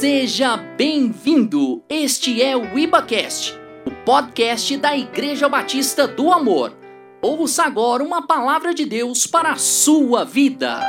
Seja 0.00 0.56
bem-vindo! 0.56 1.84
Este 1.86 2.40
é 2.40 2.56
o 2.56 2.78
IbaCast, 2.78 3.52
o 3.84 3.90
podcast 4.02 4.74
da 4.78 4.96
Igreja 4.96 5.46
Batista 5.46 6.08
do 6.08 6.32
Amor. 6.32 6.74
Ouça 7.20 7.64
agora 7.64 8.02
uma 8.02 8.26
palavra 8.26 8.72
de 8.72 8.86
Deus 8.86 9.26
para 9.26 9.52
a 9.52 9.58
sua 9.58 10.24
vida. 10.24 10.80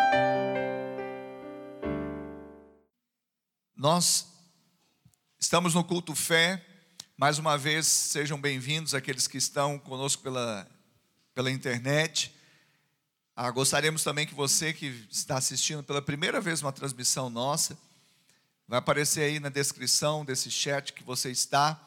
Nós 3.75 4.27
estamos 5.37 5.73
no 5.73 5.83
culto 5.83 6.15
fé. 6.15 6.65
Mais 7.17 7.37
uma 7.37 7.57
vez, 7.57 7.87
sejam 7.87 8.39
bem-vindos 8.39 8.95
aqueles 8.95 9.27
que 9.27 9.37
estão 9.37 9.77
conosco 9.77 10.23
pela, 10.23 10.65
pela 11.35 11.51
internet. 11.51 12.33
Ah, 13.35 13.51
gostaríamos 13.51 14.05
também 14.05 14.25
que 14.25 14.33
você 14.33 14.71
que 14.71 15.05
está 15.11 15.35
assistindo 15.35 15.83
pela 15.83 16.01
primeira 16.01 16.39
vez 16.39 16.61
uma 16.61 16.71
transmissão 16.71 17.29
nossa, 17.29 17.77
Vai 18.71 18.79
aparecer 18.79 19.23
aí 19.23 19.37
na 19.37 19.49
descrição 19.49 20.23
desse 20.23 20.49
chat 20.49 20.93
que 20.93 21.03
você 21.03 21.29
está 21.29 21.77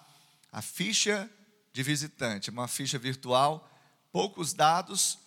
a 0.52 0.60
ficha 0.60 1.30
de 1.72 1.82
visitante, 1.82 2.50
uma 2.50 2.68
ficha 2.68 2.98
virtual, 2.98 3.66
poucos 4.12 4.52
dados, 4.52 5.18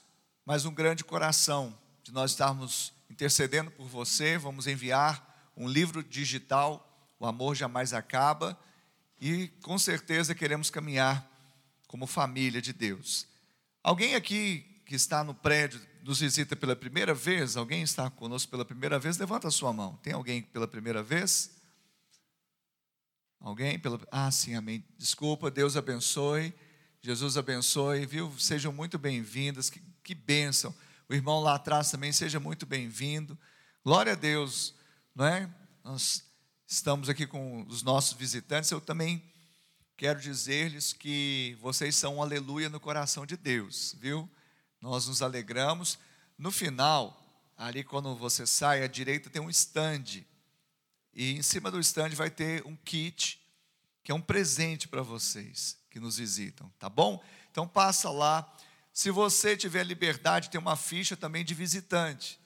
mas 0.45 0.65
um 0.65 0.71
grande 0.71 1.03
coração 1.03 1.75
de 2.03 2.11
nós 2.11 2.29
estarmos 2.29 2.93
intercedendo 3.09 3.71
por 3.71 3.87
você. 3.87 4.37
Vamos 4.37 4.67
enviar 4.67 5.51
um 5.57 5.67
livro 5.67 6.03
digital, 6.03 7.11
O 7.19 7.25
Amor 7.25 7.55
Jamais 7.55 7.91
Acaba, 7.91 8.55
e 9.19 9.47
com 9.63 9.79
certeza 9.79 10.35
queremos 10.35 10.69
caminhar 10.69 11.27
como 11.87 12.05
família 12.05 12.61
de 12.61 12.71
Deus. 12.71 13.25
Alguém 13.81 14.13
aqui 14.13 14.83
que 14.85 14.93
está 14.93 15.23
no 15.23 15.33
prédio 15.33 15.81
nos 16.07 16.21
visita 16.21 16.55
pela 16.55 16.73
primeira 16.73 17.13
vez, 17.13 17.57
alguém 17.57 17.81
está 17.81 18.09
conosco 18.09 18.49
pela 18.49 18.63
primeira 18.63 18.97
vez, 18.97 19.17
levanta 19.17 19.49
a 19.49 19.51
sua 19.51 19.73
mão. 19.73 19.99
Tem 20.01 20.13
alguém 20.13 20.41
pela 20.41 20.65
primeira 20.65 21.03
vez? 21.03 21.51
Alguém? 23.41 23.77
Pela... 23.77 23.99
Ah, 24.09 24.31
sim, 24.31 24.55
amém. 24.55 24.81
Desculpa, 24.97 25.51
Deus 25.51 25.75
abençoe. 25.75 26.53
Jesus 27.01 27.35
abençoe, 27.35 28.05
viu? 28.05 28.33
Sejam 28.39 28.71
muito 28.71 28.97
bem-vindas, 28.97 29.69
que, 29.69 29.81
que 30.01 30.15
bênção. 30.15 30.73
O 31.09 31.13
irmão 31.13 31.41
lá 31.41 31.55
atrás 31.55 31.91
também, 31.91 32.13
seja 32.13 32.39
muito 32.39 32.65
bem-vindo. 32.65 33.37
Glória 33.83 34.13
a 34.13 34.15
Deus, 34.15 34.73
não 35.13 35.25
é? 35.25 35.49
Nós 35.83 36.23
estamos 36.65 37.09
aqui 37.09 37.27
com 37.27 37.65
os 37.67 37.83
nossos 37.83 38.13
visitantes. 38.13 38.71
Eu 38.71 38.79
também 38.79 39.21
quero 39.97 40.21
dizer-lhes 40.21 40.93
que 40.93 41.57
vocês 41.59 41.97
são 41.97 42.15
um 42.15 42.21
aleluia 42.21 42.69
no 42.69 42.79
coração 42.79 43.25
de 43.25 43.35
Deus, 43.35 43.93
viu? 43.99 44.29
Nós 44.81 45.07
nos 45.07 45.21
alegramos. 45.21 45.97
No 46.37 46.51
final, 46.51 47.17
ali 47.57 47.83
quando 47.83 48.15
você 48.15 48.45
sai 48.45 48.83
à 48.83 48.87
direita 48.87 49.29
tem 49.29 49.41
um 49.41 49.49
stand. 49.49 50.23
E 51.13 51.31
em 51.31 51.41
cima 51.41 51.71
do 51.71 51.79
stand 51.79 52.09
vai 52.09 52.29
ter 52.29 52.65
um 52.65 52.75
kit, 52.75 53.41
que 54.03 54.11
é 54.11 54.15
um 54.15 54.21
presente 54.21 54.87
para 54.87 55.01
vocês 55.01 55.77
que 55.89 55.99
nos 55.99 56.17
visitam, 56.17 56.71
tá 56.77 56.87
bom? 56.87 57.23
Então 57.51 57.67
passa 57.67 58.09
lá. 58.09 58.47
Se 58.93 59.09
você 59.09 59.57
tiver 59.57 59.83
liberdade, 59.83 60.49
tem 60.49 60.59
uma 60.59 60.75
ficha 60.75 61.17
também 61.17 61.43
de 61.43 61.53
visitante. 61.53 62.39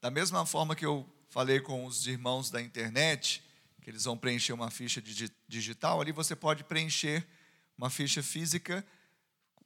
Da 0.00 0.10
mesma 0.10 0.44
forma 0.44 0.76
que 0.76 0.84
eu 0.84 1.08
falei 1.28 1.60
com 1.60 1.84
os 1.84 2.06
irmãos 2.06 2.50
da 2.50 2.60
internet, 2.60 3.42
que 3.82 3.90
eles 3.90 4.04
vão 4.04 4.16
preencher 4.16 4.52
uma 4.52 4.70
ficha 4.70 5.02
digital, 5.48 6.00
ali 6.00 6.12
você 6.12 6.36
pode 6.36 6.64
preencher 6.64 7.26
uma 7.76 7.90
ficha 7.90 8.22
física 8.22 8.84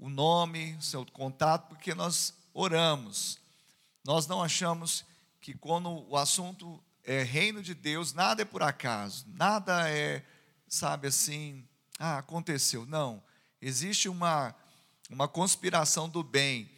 o 0.03 0.09
nome, 0.09 0.75
o 0.81 0.83
seu 0.83 1.07
contato, 1.07 1.69
porque 1.69 1.95
nós 1.95 2.35
oramos. 2.53 3.39
Nós 4.05 4.27
não 4.27 4.42
achamos 4.42 5.05
que 5.41 5.55
quando 5.55 5.89
o 6.08 6.17
assunto 6.17 6.83
é 7.05 7.22
reino 7.22 7.62
de 7.62 7.75
Deus, 7.75 8.12
nada 8.12 8.42
é 8.42 8.45
por 8.45 8.62
acaso, 8.62 9.27
nada 9.34 9.89
é, 9.89 10.25
sabe 10.69 11.08
assim, 11.08 11.67
ah, 11.98 12.19
aconteceu. 12.19 12.86
Não, 12.86 13.23
existe 13.61 14.08
uma, 14.08 14.55
uma 15.11 15.27
conspiração 15.27 16.08
do 16.08 16.23
bem, 16.23 16.70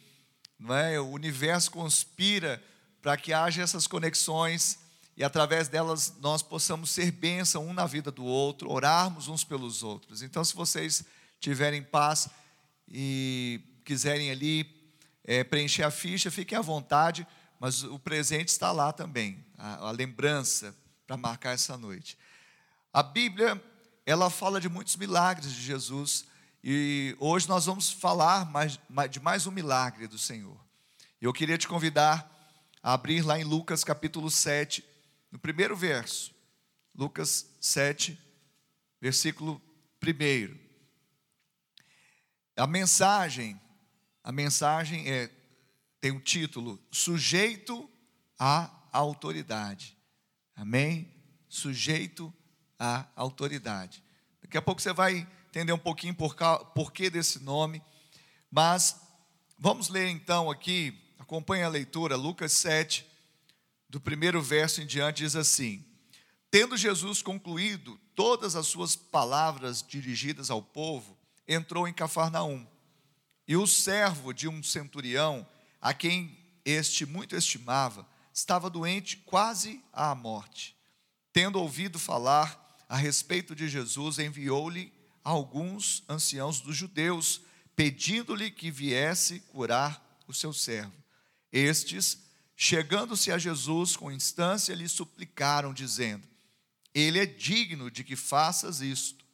não 0.59 0.75
é? 0.75 0.99
O 0.99 1.09
universo 1.09 1.71
conspira 1.71 2.63
para 3.01 3.17
que 3.17 3.33
haja 3.33 3.61
essas 3.61 3.87
conexões 3.87 4.79
e 5.17 5.23
através 5.23 5.67
delas 5.67 6.15
nós 6.19 6.41
possamos 6.41 6.89
ser 6.89 7.11
bênção 7.11 7.67
um 7.67 7.73
na 7.73 7.85
vida 7.85 8.11
do 8.11 8.25
outro, 8.25 8.71
orarmos 8.71 9.27
uns 9.27 9.43
pelos 9.43 9.83
outros. 9.83 10.21
Então, 10.21 10.43
se 10.43 10.55
vocês 10.55 11.05
tiverem 11.39 11.81
paz, 11.81 12.29
e 12.87 13.61
quiserem 13.83 14.31
ali 14.31 14.63
é, 15.25 15.43
preencher 15.43 15.83
a 15.83 15.91
ficha, 15.91 16.29
fiquem 16.29 16.57
à 16.57 16.61
vontade, 16.61 17.27
mas 17.59 17.83
o 17.83 17.97
presente 17.97 18.49
está 18.49 18.71
lá 18.71 18.93
também, 18.93 19.43
a, 19.57 19.87
a 19.87 19.91
lembrança 19.91 20.75
para 21.07 21.17
marcar 21.17 21.53
essa 21.53 21.75
noite. 21.75 22.17
A 22.93 23.01
Bíblia, 23.01 23.61
ela 24.05 24.29
fala 24.29 24.61
de 24.61 24.69
muitos 24.69 24.95
milagres 24.95 25.51
de 25.51 25.61
Jesus, 25.61 26.25
e 26.63 27.15
hoje 27.19 27.49
nós 27.49 27.65
vamos 27.65 27.91
falar 27.91 28.45
mais, 28.51 28.79
de 29.09 29.19
mais 29.19 29.47
um 29.47 29.51
milagre 29.51 30.07
do 30.07 30.17
Senhor. 30.17 30.57
Eu 31.19 31.33
queria 31.33 31.57
te 31.57 31.67
convidar 31.67 32.31
a 32.81 32.93
abrir 32.93 33.23
lá 33.23 33.39
em 33.39 33.43
Lucas 33.43 33.83
capítulo 33.83 34.29
7, 34.29 34.85
no 35.31 35.39
primeiro 35.39 35.75
verso. 35.75 36.33
Lucas 36.93 37.49
7, 37.59 38.17
versículo 39.01 39.61
1. 40.01 40.57
A 42.55 42.67
mensagem, 42.67 43.59
a 44.25 44.31
mensagem 44.31 45.07
é, 45.07 45.29
tem 46.01 46.11
um 46.11 46.19
título: 46.19 46.81
Sujeito 46.89 47.87
à 48.39 48.71
autoridade. 48.91 49.95
Amém? 50.55 51.13
Sujeito 51.47 52.33
à 52.79 53.05
autoridade. 53.15 54.03
Daqui 54.41 54.57
a 54.57 54.63
pouco 54.63 54.81
você 54.81 54.91
vai 54.91 55.27
entender 55.47 55.71
um 55.71 55.77
pouquinho 55.77 56.15
por 56.15 56.35
porquê 56.73 57.07
desse 57.07 57.37
nome, 57.37 57.83
mas 58.49 58.99
vamos 59.59 59.89
ler 59.89 60.07
então 60.09 60.49
aqui, 60.49 60.99
acompanhe 61.19 61.61
a 61.61 61.69
leitura, 61.69 62.15
Lucas 62.15 62.51
7, 62.53 63.05
do 63.87 64.01
primeiro 64.01 64.41
verso 64.41 64.81
em 64.81 64.87
diante, 64.87 65.21
diz 65.21 65.35
assim: 65.35 65.85
Tendo 66.49 66.75
Jesus 66.75 67.21
concluído 67.21 67.99
todas 68.15 68.55
as 68.55 68.65
suas 68.65 68.95
palavras 68.95 69.83
dirigidas 69.83 70.49
ao 70.49 70.63
povo, 70.63 71.15
entrou 71.47 71.87
em 71.87 71.93
Cafarnaum. 71.93 72.65
E 73.47 73.55
o 73.55 73.67
servo 73.67 74.33
de 74.33 74.47
um 74.47 74.63
centurião, 74.63 75.47
a 75.81 75.93
quem 75.93 76.37
este 76.63 77.05
muito 77.05 77.35
estimava, 77.35 78.07
estava 78.33 78.69
doente 78.69 79.17
quase 79.17 79.83
à 79.93 80.13
morte. 80.15 80.75
Tendo 81.31 81.59
ouvido 81.59 81.99
falar 81.99 82.85
a 82.89 82.95
respeito 82.95 83.55
de 83.55 83.67
Jesus, 83.67 84.19
enviou-lhe 84.19 84.91
alguns 85.23 86.03
anciãos 86.09 86.59
dos 86.61 86.75
judeus, 86.75 87.41
pedindo-lhe 87.75 88.49
que 88.49 88.71
viesse 88.71 89.39
curar 89.41 90.19
o 90.27 90.33
seu 90.33 90.53
servo. 90.53 90.93
Estes, 91.51 92.23
chegando-se 92.55 93.31
a 93.31 93.37
Jesus 93.37 93.95
com 93.95 94.11
instância, 94.11 94.73
lhe 94.73 94.89
suplicaram, 94.89 95.73
dizendo: 95.73 96.27
Ele 96.93 97.19
é 97.19 97.25
digno 97.25 97.91
de 97.91 98.03
que 98.03 98.15
faças 98.15 98.81
isto 98.81 99.25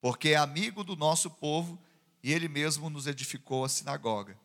porque 0.00 0.30
é 0.30 0.36
amigo 0.36 0.84
do 0.84 0.96
nosso 0.96 1.30
povo 1.30 1.80
e 2.22 2.32
ele 2.32 2.48
mesmo 2.48 2.90
nos 2.90 3.06
edificou 3.06 3.64
a 3.64 3.68
sinagoga. 3.68 4.38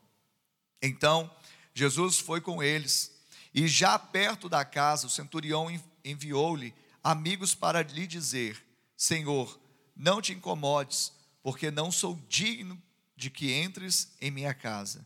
Então, 0.82 1.30
Jesus 1.74 2.20
foi 2.20 2.42
com 2.42 2.62
eles, 2.62 3.12
e 3.54 3.68
já 3.68 3.98
perto 3.98 4.50
da 4.50 4.66
casa, 4.66 5.08
o 5.08 5.10
centurião 5.10 5.68
enviou-lhe 6.04 6.74
amigos 7.04 7.54
para 7.54 7.82
lhe 7.82 8.08
dizer: 8.08 8.64
Senhor, 8.96 9.60
não 9.96 10.22
te 10.22 10.34
incomodes, 10.34 11.12
porque 11.42 11.70
não 11.70 11.92
sou 11.92 12.20
digno 12.28 12.82
de 13.16 13.30
que 13.30 13.54
entres 13.54 14.14
em 14.20 14.32
minha 14.32 14.54
casa. 14.54 15.06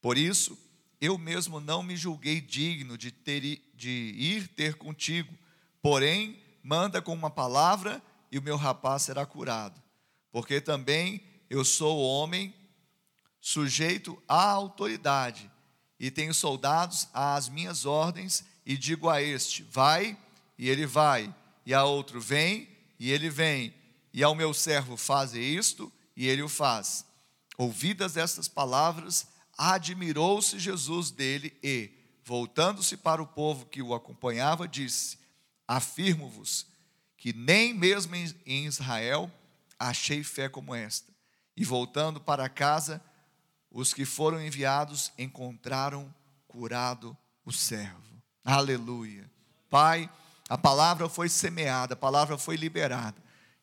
Por 0.00 0.16
isso, 0.16 0.58
eu 1.00 1.18
mesmo 1.18 1.60
não 1.60 1.82
me 1.82 1.96
julguei 1.96 2.40
digno 2.40 2.96
de, 2.96 3.10
ter, 3.10 3.60
de 3.74 4.14
ir 4.16 4.48
ter 4.48 4.74
contigo, 4.74 5.36
porém, 5.80 6.40
manda 6.62 7.02
com 7.02 7.12
uma 7.12 7.30
palavra 7.30 8.00
e 8.30 8.38
o 8.38 8.42
meu 8.42 8.56
rapaz 8.56 9.02
será 9.02 9.26
curado. 9.26 9.82
Porque 10.30 10.60
também 10.60 11.20
eu 11.52 11.66
sou 11.66 12.00
homem 12.00 12.54
sujeito 13.38 14.20
à 14.26 14.42
autoridade 14.42 15.50
e 16.00 16.10
tenho 16.10 16.32
soldados 16.32 17.08
às 17.12 17.46
minhas 17.46 17.84
ordens 17.84 18.42
e 18.64 18.74
digo 18.74 19.06
a 19.10 19.20
este: 19.20 19.62
vai, 19.62 20.16
e 20.56 20.70
ele 20.70 20.86
vai, 20.86 21.32
e 21.66 21.74
a 21.74 21.84
outro: 21.84 22.18
vem, 22.22 22.66
e 22.98 23.10
ele 23.10 23.28
vem, 23.28 23.74
e 24.14 24.22
ao 24.22 24.34
meu 24.34 24.54
servo: 24.54 24.96
faze 24.96 25.38
isto, 25.38 25.92
e 26.16 26.26
ele 26.26 26.40
o 26.40 26.48
faz. 26.48 27.04
Ouvidas 27.58 28.16
estas 28.16 28.48
palavras, 28.48 29.26
admirou-se 29.58 30.58
Jesus 30.58 31.10
dele 31.10 31.54
e, 31.62 31.90
voltando-se 32.24 32.96
para 32.96 33.22
o 33.22 33.26
povo 33.26 33.66
que 33.66 33.82
o 33.82 33.92
acompanhava, 33.92 34.66
disse: 34.66 35.18
Afirmo-vos 35.68 36.66
que 37.14 37.34
nem 37.34 37.74
mesmo 37.74 38.16
em 38.16 38.64
Israel 38.64 39.30
achei 39.78 40.24
fé 40.24 40.48
como 40.48 40.74
esta. 40.74 41.11
E 41.62 41.64
voltando 41.64 42.20
para 42.20 42.48
casa, 42.48 43.00
os 43.70 43.94
que 43.94 44.04
foram 44.04 44.44
enviados 44.44 45.12
encontraram 45.16 46.12
curado 46.48 47.16
o 47.44 47.52
servo. 47.52 48.20
Aleluia. 48.44 49.30
Pai, 49.70 50.10
a 50.48 50.58
palavra 50.58 51.08
foi 51.08 51.28
semeada, 51.28 51.94
a 51.94 51.96
palavra 51.96 52.36
foi 52.36 52.56
liberada. 52.56 53.14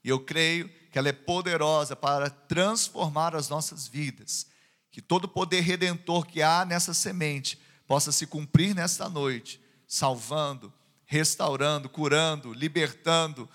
E 0.02 0.08
eu 0.08 0.18
creio 0.18 0.70
que 0.90 0.98
ela 0.98 1.10
é 1.10 1.12
poderosa 1.12 1.94
para 1.94 2.30
transformar 2.30 3.36
as 3.36 3.50
nossas 3.50 3.86
vidas. 3.86 4.48
Que 4.90 5.02
todo 5.02 5.26
o 5.26 5.28
poder 5.28 5.60
redentor 5.60 6.26
que 6.26 6.42
há 6.42 6.64
nessa 6.64 6.94
semente 6.94 7.60
possa 7.86 8.14
se 8.14 8.26
cumprir 8.26 8.74
nesta 8.74 9.10
noite, 9.10 9.60
salvando, 9.86 10.72
restaurando, 11.06 11.90
curando, 11.90 12.54
libertando. 12.54 13.50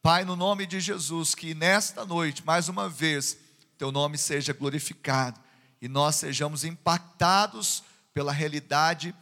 Pai, 0.00 0.24
no 0.24 0.34
nome 0.34 0.64
de 0.64 0.80
Jesus, 0.80 1.34
que 1.34 1.52
nesta 1.52 2.06
noite, 2.06 2.42
mais 2.42 2.70
uma 2.70 2.88
vez, 2.88 3.51
teu 3.82 3.90
nome 3.90 4.16
seja 4.16 4.52
glorificado 4.52 5.40
e 5.80 5.88
nós 5.88 6.14
sejamos 6.14 6.62
impactados 6.62 7.82
pela 8.14 8.30
realidade 8.30 9.12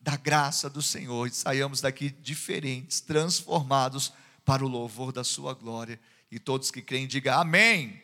da 0.00 0.16
graça 0.16 0.70
do 0.70 0.80
Senhor 0.80 1.26
e 1.26 1.32
saiamos 1.32 1.80
daqui 1.80 2.10
diferentes, 2.22 3.00
transformados 3.00 4.12
para 4.44 4.64
o 4.64 4.68
louvor 4.68 5.10
da 5.10 5.24
Sua 5.24 5.52
glória. 5.52 5.98
E 6.30 6.38
todos 6.38 6.70
que 6.70 6.80
creem, 6.80 7.08
diga 7.08 7.40
amém. 7.40 8.00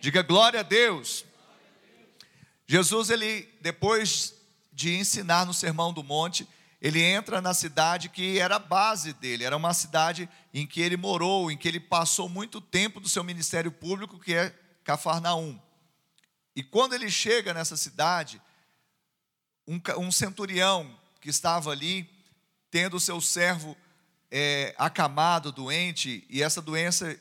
Diga 0.00 0.22
glória 0.22 0.60
a 0.60 0.62
Deus. 0.62 1.26
Jesus, 2.66 3.10
ele, 3.10 3.46
depois 3.60 4.32
de 4.72 4.94
ensinar 4.94 5.44
no 5.44 5.52
Sermão 5.52 5.92
do 5.92 6.02
Monte, 6.02 6.48
ele 6.80 7.02
entra 7.02 7.42
na 7.42 7.52
cidade 7.52 8.08
que 8.08 8.38
era 8.38 8.56
a 8.56 8.58
base 8.58 9.12
dele, 9.12 9.44
era 9.44 9.58
uma 9.58 9.74
cidade 9.74 10.26
em 10.54 10.66
que 10.66 10.80
ele 10.80 10.96
morou, 10.96 11.50
em 11.50 11.58
que 11.58 11.68
ele 11.68 11.80
passou 11.80 12.30
muito 12.30 12.62
tempo 12.62 12.98
do 12.98 13.10
seu 13.10 13.22
ministério 13.22 13.70
público, 13.70 14.18
que 14.18 14.32
é 14.32 14.63
Cafarnaum. 14.84 15.60
E 16.54 16.62
quando 16.62 16.94
ele 16.94 17.10
chega 17.10 17.52
nessa 17.52 17.76
cidade, 17.76 18.40
um, 19.66 19.80
um 19.98 20.12
centurião 20.12 20.96
que 21.20 21.30
estava 21.30 21.70
ali, 21.70 22.08
tendo 22.70 22.96
o 22.96 23.00
seu 23.00 23.20
servo 23.20 23.76
é, 24.30 24.74
acamado, 24.78 25.50
doente, 25.50 26.24
e 26.28 26.42
essa 26.42 26.60
doença 26.60 27.18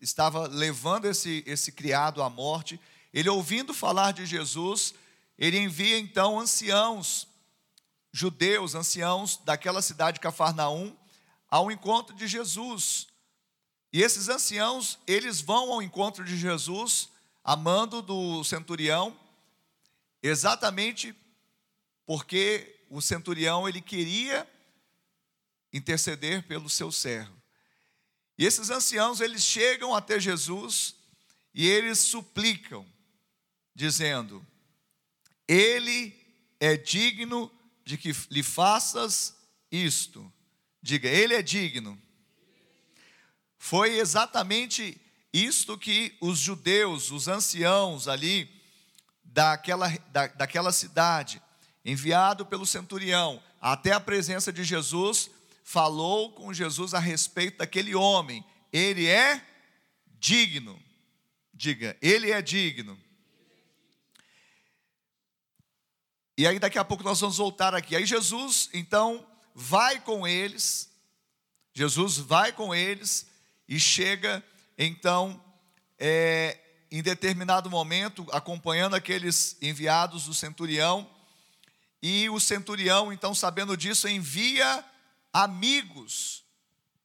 estava 0.00 0.46
levando 0.48 1.06
esse, 1.06 1.42
esse 1.46 1.72
criado 1.72 2.22
à 2.22 2.28
morte. 2.28 2.80
Ele, 3.12 3.28
ouvindo 3.28 3.72
falar 3.72 4.12
de 4.12 4.26
Jesus, 4.26 4.94
ele 5.38 5.58
envia 5.58 5.98
então 5.98 6.38
anciãos, 6.38 7.28
judeus, 8.12 8.74
anciãos 8.74 9.36
daquela 9.44 9.80
cidade 9.80 10.16
de 10.16 10.20
Cafarnaum, 10.20 10.96
ao 11.48 11.70
encontro 11.70 12.14
de 12.14 12.26
Jesus. 12.26 13.06
E 13.94 14.02
esses 14.02 14.28
anciãos, 14.28 14.98
eles 15.06 15.40
vão 15.40 15.72
ao 15.72 15.80
encontro 15.80 16.24
de 16.24 16.36
Jesus, 16.36 17.10
amando 17.44 18.02
do 18.02 18.42
centurião, 18.42 19.16
exatamente 20.20 21.14
porque 22.04 22.80
o 22.90 23.00
centurião 23.00 23.68
ele 23.68 23.80
queria 23.80 24.50
interceder 25.72 26.42
pelo 26.42 26.68
seu 26.68 26.90
servo. 26.90 27.40
E 28.36 28.44
esses 28.44 28.68
anciãos, 28.68 29.20
eles 29.20 29.44
chegam 29.44 29.94
até 29.94 30.18
Jesus 30.18 30.96
e 31.54 31.64
eles 31.64 32.00
suplicam, 32.00 32.84
dizendo: 33.76 34.44
Ele 35.46 36.12
é 36.58 36.76
digno 36.76 37.48
de 37.84 37.96
que 37.96 38.10
lhe 38.28 38.42
faças 38.42 39.36
isto. 39.70 40.32
Diga, 40.82 41.08
Ele 41.08 41.34
é 41.34 41.42
digno. 41.42 41.96
Foi 43.66 43.96
exatamente 43.96 45.00
isto 45.32 45.78
que 45.78 46.14
os 46.20 46.38
judeus, 46.38 47.10
os 47.10 47.28
anciãos 47.28 48.08
ali 48.08 48.46
daquela, 49.24 49.88
da, 50.12 50.26
daquela 50.26 50.70
cidade, 50.70 51.40
enviado 51.82 52.44
pelo 52.44 52.66
centurião 52.66 53.42
até 53.62 53.92
a 53.92 54.00
presença 54.00 54.52
de 54.52 54.62
Jesus, 54.62 55.30
falou 55.64 56.30
com 56.32 56.52
Jesus 56.52 56.92
a 56.92 56.98
respeito 56.98 57.56
daquele 57.56 57.94
homem. 57.94 58.44
Ele 58.70 59.06
é 59.06 59.42
digno. 60.20 60.78
Diga, 61.50 61.96
ele 62.02 62.32
é 62.32 62.42
digno. 62.42 63.00
E 66.36 66.46
aí 66.46 66.58
daqui 66.58 66.78
a 66.78 66.84
pouco 66.84 67.02
nós 67.02 67.18
vamos 67.18 67.38
voltar 67.38 67.74
aqui. 67.74 67.96
Aí 67.96 68.04
Jesus, 68.04 68.68
então, 68.74 69.26
vai 69.54 70.02
com 70.02 70.28
eles. 70.28 70.90
Jesus 71.72 72.18
vai 72.18 72.52
com 72.52 72.74
eles 72.74 73.32
e 73.68 73.78
chega, 73.80 74.42
então, 74.76 75.42
é, 75.98 76.58
em 76.90 77.02
determinado 77.02 77.70
momento, 77.70 78.26
acompanhando 78.30 78.94
aqueles 78.94 79.56
enviados 79.60 80.26
do 80.26 80.34
centurião. 80.34 81.08
E 82.02 82.28
o 82.28 82.38
centurião, 82.38 83.12
então, 83.12 83.34
sabendo 83.34 83.76
disso, 83.76 84.08
envia 84.08 84.84
amigos. 85.32 86.44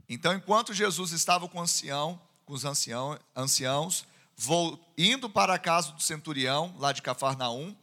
Então, 0.07 0.33
enquanto 0.33 0.73
Jesus 0.73 1.11
estava 1.11 1.47
com 1.47 1.59
o 1.59 1.61
ancião, 1.61 2.21
com 2.45 2.53
os 2.53 2.65
ancião, 2.65 3.17
anciãos, 3.35 4.05
vou, 4.35 4.79
indo 4.97 5.29
para 5.29 5.53
a 5.53 5.59
casa 5.59 5.91
do 5.91 6.01
centurião, 6.01 6.75
lá 6.77 6.91
de 6.91 7.01
Cafarnaum, 7.01 7.75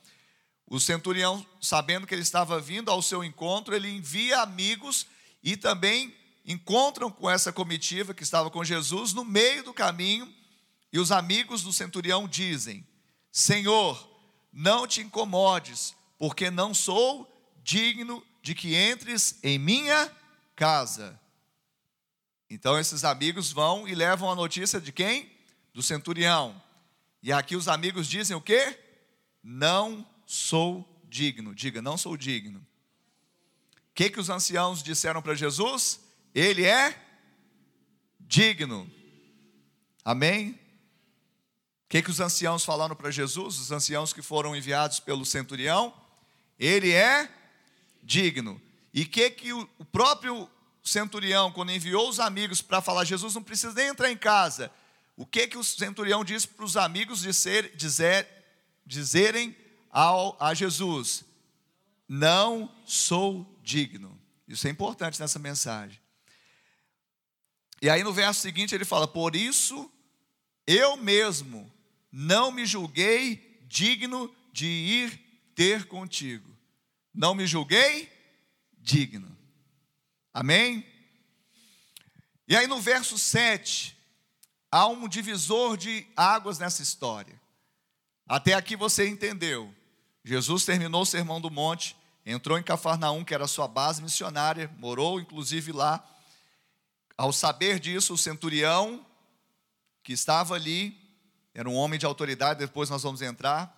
o 0.69 0.81
centurião, 0.81 1.47
sabendo 1.61 2.07
que 2.07 2.15
ele 2.15 2.23
estava 2.23 2.61
vindo 2.61 2.91
ao 2.91 3.01
seu 3.01 3.23
encontro, 3.23 3.75
ele 3.75 3.89
envia 3.89 4.41
amigos 4.41 5.07
e 5.43 5.57
também 5.57 6.13
encontram 6.47 7.11
com 7.11 7.29
essa 7.29 7.53
comitiva 7.53 8.15
que 8.15 8.23
estava 8.23 8.51
com 8.51 8.63
Jesus 8.63 9.13
no 9.13 9.25
meio 9.25 9.65
do 9.65 9.75
caminho, 9.75 10.33
e 10.93 10.99
os 10.99 11.11
amigos 11.11 11.63
do 11.63 11.73
centurião 11.73 12.29
dizem: 12.29 12.87
Senhor, 13.33 14.09
não 14.53 14.87
te 14.87 15.01
incomodes, 15.01 15.95
porque 16.17 16.51
não 16.51 16.73
sou 16.73 17.31
digno 17.63 18.25
de 18.41 18.55
que 18.55 18.77
entres 18.77 19.39
em 19.43 19.59
minha 19.59 20.11
casa. 20.55 21.21
Então 22.49 22.79
esses 22.79 23.03
amigos 23.03 23.51
vão 23.51 23.89
e 23.89 23.95
levam 23.95 24.31
a 24.31 24.37
notícia 24.37 24.81
de 24.81 24.93
quem? 24.93 25.31
Do 25.75 25.83
centurião. 25.83 26.63
E 27.23 27.33
aqui 27.33 27.57
os 27.57 27.67
amigos 27.67 28.07
dizem 28.07 28.37
o 28.37 28.41
quê? 28.41 28.79
Não 29.43 30.07
sou 30.25 31.03
digno. 31.09 31.53
Diga, 31.53 31.83
não 31.83 31.99
sou 31.99 32.17
digno. 32.17 32.61
O 32.61 33.95
que, 33.97 34.11
que 34.11 34.21
os 34.21 34.31
anciãos 34.31 34.83
disseram 34.83 35.21
para 35.21 35.35
Jesus? 35.35 36.06
Ele 36.37 36.67
é 36.67 36.95
digno. 38.21 38.87
Amém? 40.05 40.51
O 40.51 41.89
que, 41.89 42.03
que 42.03 42.11
os 42.11 42.21
anciãos 42.21 42.63
falaram 42.63 42.95
para 42.95 43.11
Jesus? 43.11 43.59
Os 43.59 43.73
anciãos 43.73 44.13
que 44.13 44.21
foram 44.21 44.55
enviados 44.55 45.01
pelo 45.01 45.25
centurião? 45.25 45.95
Ele 46.59 46.93
é 46.93 47.27
digno. 48.03 48.61
E 48.93 49.07
que 49.07 49.31
que 49.31 49.51
o 49.55 49.67
próprio 49.91 50.47
centurião, 50.85 51.51
quando 51.51 51.73
enviou 51.73 52.07
os 52.07 52.21
amigos 52.21 52.61
para 52.61 52.83
falar, 52.83 53.05
Jesus 53.05 53.35
não 53.35 53.43
precisa 53.43 53.73
nem 53.73 53.87
entrar 53.87 54.13
em 54.13 54.17
casa. 54.17 54.71
O 55.17 55.25
que 55.25 55.47
que 55.47 55.57
o 55.57 55.65
centurião 55.65 56.23
disse 56.23 56.47
para 56.47 56.67
os 56.67 56.77
amigos 56.77 57.23
dizer, 57.23 57.75
dizer, 57.75 58.29
dizerem 58.85 59.57
ao, 59.91 60.37
a 60.39 60.53
Jesus? 60.53 61.25
Não 62.07 62.71
sou 62.85 63.59
digno. 63.63 64.21
Isso 64.47 64.69
é 64.69 64.71
importante 64.71 65.19
nessa 65.19 65.39
mensagem. 65.39 65.99
E 67.81 67.91
aí 67.91 68.03
no 68.03 68.13
verso 68.13 68.41
seguinte 68.41 68.75
ele 68.75 68.85
fala: 68.85 69.07
Por 69.07 69.37
isso 69.37 69.91
eu 70.67 70.97
mesmo 70.97 71.71
não 72.11 72.51
me 72.51 72.65
julguei 72.67 73.61
digno 73.69 74.35
de 74.53 74.67
ir 74.67 75.21
ter 75.55 75.87
contigo. 75.87 76.57
Não 77.15 77.35
me 77.35 77.47
julguei 77.47 78.11
digno. 78.79 79.37
Amém? 80.33 80.87
E 82.49 82.55
aí 82.57 82.67
no 82.67 82.81
verso 82.81 83.19
7, 83.19 83.97
há 84.71 84.87
um 84.87 85.09
divisor 85.09 85.77
de 85.77 86.07
águas 86.17 86.59
nessa 86.59 86.83
história. 86.83 87.41
Até 88.27 88.55
aqui 88.55 88.77
você 88.77 89.09
entendeu. 89.09 89.75
Jesus 90.25 90.65
terminou 90.65 91.03
o 91.03 91.07
sermão 91.07 91.41
do 91.41 91.51
monte, 91.51 91.97
entrou 92.25 92.59
em 92.59 92.63
Cafarnaum, 92.63 93.25
que 93.25 93.35
era 93.35 93.47
sua 93.47 93.69
base 93.69 94.03
missionária, 94.03 94.71
morou 94.79 95.21
inclusive 95.21 95.73
lá. 95.73 96.05
Ao 97.17 97.33
saber 97.33 97.81
disso, 97.81 98.15
o 98.15 98.19
centurião 98.19 99.05
que 100.03 100.13
estava 100.13 100.55
ali, 100.55 100.97
era 101.55 101.69
um 101.69 101.75
homem 101.75 101.99
de 101.99 102.07
autoridade, 102.07 102.61
depois 102.61 102.91
nós 102.91 103.03
vamos 103.03 103.23
entrar, 103.23 103.75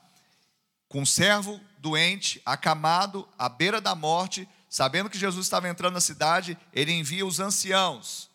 com 0.88 1.02
um 1.02 1.06
servo 1.06 1.60
doente, 1.78 2.42
acamado, 2.44 3.28
à 3.38 3.48
beira 3.48 3.80
da 3.80 3.94
morte, 3.94 4.48
sabendo 4.68 5.08
que 5.08 5.18
Jesus 5.18 5.46
estava 5.46 5.68
entrando 5.68 5.94
na 5.94 6.00
cidade, 6.00 6.58
ele 6.72 6.92
envia 6.92 7.24
os 7.24 7.40
anciãos. 7.40 8.28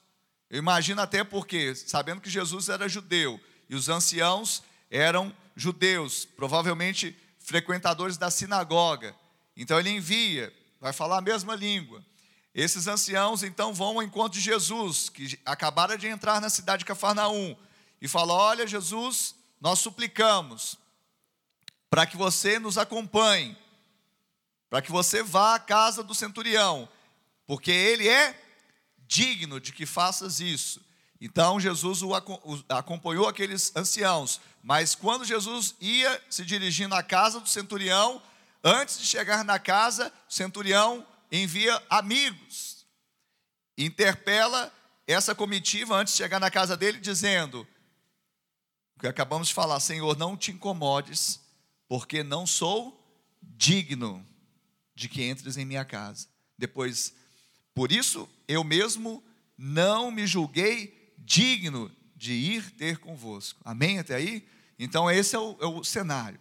Eu 0.50 0.60
imagino 0.60 1.02
até 1.02 1.24
porque, 1.24 1.76
sabendo 1.76 2.22
que 2.22 2.30
Jesus 2.30 2.70
era 2.70 2.88
judeu 2.88 3.40
e 3.70 3.76
os 3.76 3.90
anciãos 3.90 4.64
eram 4.90 5.36
judeus, 5.56 6.26
provavelmente 6.26 7.18
frequentadores 7.40 8.18
da 8.18 8.32
sinagoga. 8.32 9.16
Então 9.58 9.80
ele 9.80 9.90
envia, 9.90 10.54
vai 10.80 10.94
falar 10.94 11.18
a 11.18 11.22
mesma 11.22 11.56
língua. 11.56 12.04
Esses 12.54 12.88
anciãos 12.88 13.44
então 13.44 13.74
vão 13.74 13.96
ao 13.98 14.04
encontro 14.04 14.38
de 14.38 14.42
Jesus, 14.42 15.10
que 15.10 15.40
acabara 15.46 15.98
de 15.98 16.08
entrar 16.08 16.40
na 16.40 16.50
cidade 16.50 16.80
de 16.80 16.86
Cafarnaum, 16.86 17.56
e 18.02 18.08
fala: 18.08 18.34
Olha, 18.34 18.68
Jesus, 18.68 19.36
nós 19.60 19.80
suplicamos 19.80 20.78
para 21.90 22.06
que 22.06 22.18
você 22.18 22.60
nos 22.60 22.78
acompanhe 22.78 23.58
para 24.74 24.82
que 24.82 24.92
você 24.92 25.22
vá 25.22 25.54
à 25.54 25.60
casa 25.60 26.02
do 26.02 26.16
centurião, 26.16 26.90
porque 27.46 27.70
ele 27.70 28.10
é 28.10 28.36
digno 29.06 29.60
de 29.60 29.72
que 29.72 29.86
faças 29.86 30.40
isso. 30.40 30.82
Então 31.22 31.60
Jesus 31.60 32.00
acompanhou 32.68 33.28
aqueles 33.28 33.72
anciãos, 33.76 34.42
mas 34.64 34.96
quando 34.96 35.26
Jesus 35.26 35.76
ia 35.80 36.20
se 36.28 36.44
dirigindo 36.44 36.96
à 36.96 37.04
casa 37.04 37.40
do 37.40 37.48
centurião, 37.48 38.20
antes 38.64 38.98
de 38.98 39.06
chegar 39.06 39.46
na 39.46 39.60
casa, 39.60 40.12
o 40.28 40.34
centurião 40.34 41.06
envia 41.36 41.82
amigos, 41.90 42.86
interpela 43.76 44.72
essa 45.08 45.34
comitiva 45.34 45.96
antes 45.96 46.14
de 46.14 46.18
chegar 46.18 46.40
na 46.40 46.52
casa 46.52 46.78
dele, 46.78 47.00
dizendo: 47.00 47.68
o 48.96 49.00
que 49.00 49.08
acabamos 49.08 49.48
de 49.48 49.54
falar, 49.54 49.80
Senhor, 49.80 50.16
não 50.16 50.38
te 50.38 50.52
incomodes, 50.52 51.42
porque 51.88 52.22
não 52.22 52.46
sou 52.46 53.00
digno 53.42 54.26
de 54.94 55.10
que 55.10 55.24
entres 55.24 55.58
em 55.58 55.66
minha 55.66 55.84
casa. 55.84 56.28
Depois, 56.58 57.14
por 57.74 57.92
isso 57.92 58.30
eu 58.48 58.64
mesmo 58.64 59.24
não 59.58 60.12
me 60.12 60.28
julguei 60.28 61.14
digno 61.18 61.92
de 62.16 62.34
ir 62.34 62.72
ter 62.72 63.00
convosco. 63.00 63.60
Amém 63.66 63.98
até 63.98 64.16
aí? 64.16 64.48
Então, 64.78 65.10
esse 65.10 65.36
é 65.36 65.40
o, 65.40 65.58
é 65.60 65.66
o 65.66 65.84
cenário. 65.84 66.40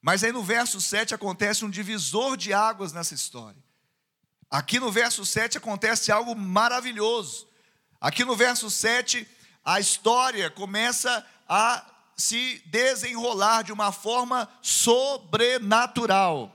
Mas 0.00 0.24
aí 0.24 0.32
no 0.32 0.42
verso 0.42 0.80
7 0.80 1.14
acontece 1.14 1.64
um 1.64 1.70
divisor 1.70 2.36
de 2.36 2.52
águas 2.52 2.92
nessa 2.92 3.14
história. 3.14 3.62
Aqui 4.52 4.78
no 4.78 4.92
verso 4.92 5.24
7 5.24 5.56
acontece 5.56 6.12
algo 6.12 6.36
maravilhoso. 6.36 7.48
Aqui 7.98 8.22
no 8.22 8.36
verso 8.36 8.70
7, 8.70 9.26
a 9.64 9.80
história 9.80 10.50
começa 10.50 11.24
a 11.48 11.82
se 12.14 12.62
desenrolar 12.66 13.62
de 13.62 13.72
uma 13.72 13.90
forma 13.90 14.46
sobrenatural. 14.60 16.54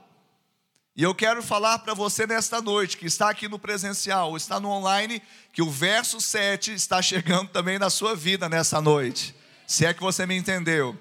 E 0.94 1.02
eu 1.02 1.12
quero 1.12 1.42
falar 1.42 1.80
para 1.80 1.92
você 1.92 2.24
nesta 2.24 2.62
noite, 2.62 2.96
que 2.96 3.06
está 3.06 3.30
aqui 3.30 3.48
no 3.48 3.58
presencial, 3.58 4.36
está 4.36 4.60
no 4.60 4.68
online, 4.68 5.20
que 5.52 5.60
o 5.60 5.68
verso 5.68 6.20
7 6.20 6.72
está 6.74 7.02
chegando 7.02 7.48
também 7.48 7.80
na 7.80 7.90
sua 7.90 8.14
vida 8.14 8.48
nessa 8.48 8.80
noite. 8.80 9.34
Se 9.66 9.84
é 9.84 9.92
que 9.92 10.00
você 10.00 10.24
me 10.24 10.36
entendeu. 10.36 10.96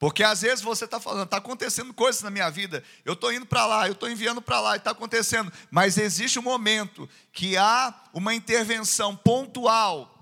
Porque 0.00 0.24
às 0.24 0.40
vezes 0.40 0.64
você 0.64 0.86
está 0.86 0.98
falando, 0.98 1.24
está 1.24 1.36
acontecendo 1.36 1.92
coisas 1.92 2.22
na 2.22 2.30
minha 2.30 2.48
vida, 2.48 2.82
eu 3.04 3.12
estou 3.12 3.30
indo 3.30 3.44
para 3.44 3.66
lá, 3.66 3.86
eu 3.86 3.92
estou 3.92 4.08
enviando 4.08 4.40
para 4.40 4.58
lá, 4.58 4.74
e 4.74 4.78
está 4.78 4.92
acontecendo. 4.92 5.52
Mas 5.70 5.98
existe 5.98 6.38
um 6.38 6.42
momento 6.42 7.06
que 7.30 7.54
há 7.58 7.94
uma 8.14 8.34
intervenção 8.34 9.14
pontual 9.14 10.16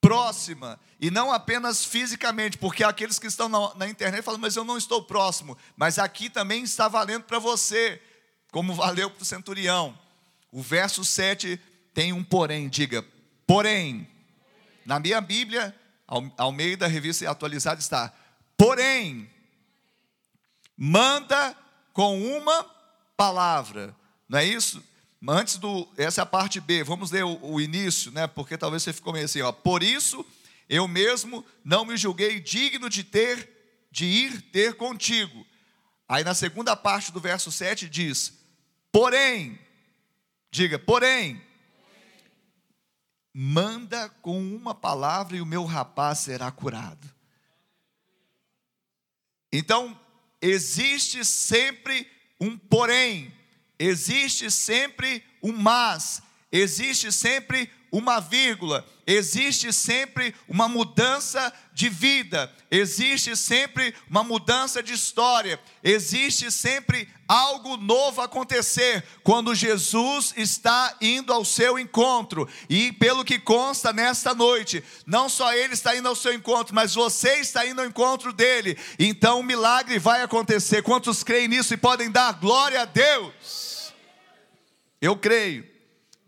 próxima, 0.00 0.80
e 0.98 1.08
não 1.08 1.30
apenas 1.30 1.84
fisicamente, 1.84 2.58
porque 2.58 2.82
aqueles 2.82 3.16
que 3.16 3.28
estão 3.28 3.48
na, 3.48 3.76
na, 3.76 3.88
internet 3.88 4.24
falam, 4.24 4.40
mas 4.40 4.56
eu 4.56 4.64
não 4.64 4.76
estou 4.76 5.04
próximo, 5.04 5.56
mas 5.76 5.96
aqui 5.96 6.28
também 6.28 6.64
está 6.64 6.88
valendo 6.88 7.22
para 7.22 7.38
você, 7.38 8.02
como 8.50 8.74
valeu 8.74 9.08
para 9.08 9.22
o 9.22 9.24
centurião. 9.24 9.96
O 10.50 10.60
verso 10.60 11.04
7 11.04 11.60
tem 11.94 12.12
um 12.12 12.24
porém, 12.24 12.68
diga, 12.68 13.04
porém, 13.46 14.08
na 14.84 14.98
minha 14.98 15.20
Bíblia, 15.20 15.72
ao, 16.08 16.28
ao 16.36 16.50
meio 16.50 16.76
da 16.76 16.88
revista 16.88 17.30
atualizada 17.30 17.78
está, 17.78 18.12
porém, 18.60 19.26
manda 20.76 21.56
com 21.94 22.20
uma 22.36 22.62
palavra, 23.16 23.96
não 24.28 24.38
é 24.38 24.44
isso? 24.44 24.84
Antes 25.26 25.56
do, 25.56 25.88
essa 25.96 26.20
é 26.20 26.22
a 26.22 26.26
parte 26.26 26.60
B, 26.60 26.84
vamos 26.84 27.10
ler 27.10 27.24
o, 27.24 27.38
o 27.42 27.58
início, 27.58 28.12
né? 28.12 28.26
Porque 28.26 28.58
talvez 28.58 28.82
você 28.82 28.92
ficou 28.92 29.14
meio 29.14 29.24
assim, 29.24 29.40
ó. 29.40 29.50
Por 29.50 29.82
isso, 29.82 30.26
eu 30.68 30.86
mesmo 30.86 31.42
não 31.64 31.86
me 31.86 31.96
julguei 31.96 32.38
digno 32.38 32.90
de 32.90 33.02
ter, 33.02 33.48
de 33.90 34.04
ir 34.04 34.42
ter 34.50 34.74
contigo. 34.74 35.46
Aí 36.06 36.22
na 36.22 36.34
segunda 36.34 36.76
parte 36.76 37.10
do 37.12 37.20
verso 37.20 37.50
7 37.50 37.88
diz: 37.88 38.34
Porém, 38.92 39.58
diga, 40.50 40.78
porém, 40.78 41.40
manda 43.32 44.10
com 44.20 44.38
uma 44.38 44.74
palavra 44.74 45.38
e 45.38 45.40
o 45.40 45.46
meu 45.46 45.64
rapaz 45.64 46.18
será 46.18 46.50
curado. 46.50 47.19
Então, 49.52 49.98
existe 50.40 51.24
sempre 51.24 52.06
um 52.40 52.56
porém 52.56 53.32
existe 53.80 54.50
sempre 54.50 55.24
um 55.42 55.52
mas, 55.52 56.22
existe 56.52 57.12
sempre 57.12 57.70
uma 57.92 58.20
vírgula, 58.20 58.86
existe 59.06 59.72
sempre 59.72 60.34
uma 60.48 60.68
mudança 60.68 61.52
de 61.72 61.88
vida, 61.88 62.52
existe 62.70 63.36
sempre 63.36 63.94
uma 64.08 64.22
mudança 64.22 64.80
de 64.80 64.92
história, 64.92 65.58
existe 65.82 66.50
sempre 66.50 67.08
algo 67.26 67.76
novo 67.76 68.20
acontecer 68.20 69.04
quando 69.24 69.54
Jesus 69.54 70.32
está 70.36 70.96
indo 71.00 71.32
ao 71.32 71.44
seu 71.44 71.78
encontro. 71.78 72.48
E 72.68 72.92
pelo 72.92 73.24
que 73.24 73.38
consta 73.38 73.92
nesta 73.92 74.34
noite, 74.34 74.84
não 75.04 75.28
só 75.28 75.52
ele 75.52 75.74
está 75.74 75.96
indo 75.96 76.08
ao 76.08 76.16
seu 76.16 76.32
encontro, 76.32 76.74
mas 76.74 76.94
você 76.94 77.40
está 77.40 77.66
indo 77.66 77.80
ao 77.80 77.86
encontro 77.86 78.32
dele. 78.32 78.78
Então 78.98 79.40
o 79.40 79.44
milagre 79.44 79.98
vai 79.98 80.22
acontecer. 80.22 80.82
Quantos 80.82 81.24
creem 81.24 81.48
nisso 81.48 81.74
e 81.74 81.76
podem 81.76 82.10
dar 82.10 82.34
glória 82.34 82.82
a 82.82 82.84
Deus? 82.84 83.92
Eu 85.00 85.16
creio, 85.16 85.69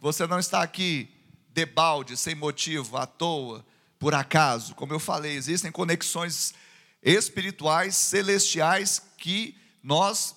você 0.03 0.27
não 0.27 0.41
está 0.41 0.61
aqui 0.61 1.09
debalde, 1.51 2.17
sem 2.17 2.35
motivo, 2.35 2.97
à 2.97 3.07
toa, 3.07 3.65
por 4.01 4.13
acaso. 4.15 4.75
Como 4.75 4.93
eu 4.93 4.99
falei, 4.99 5.37
existem 5.37 5.71
conexões 5.71 6.55
espirituais, 7.01 7.95
celestiais, 7.95 9.01
que 9.17 9.57
nós, 9.81 10.35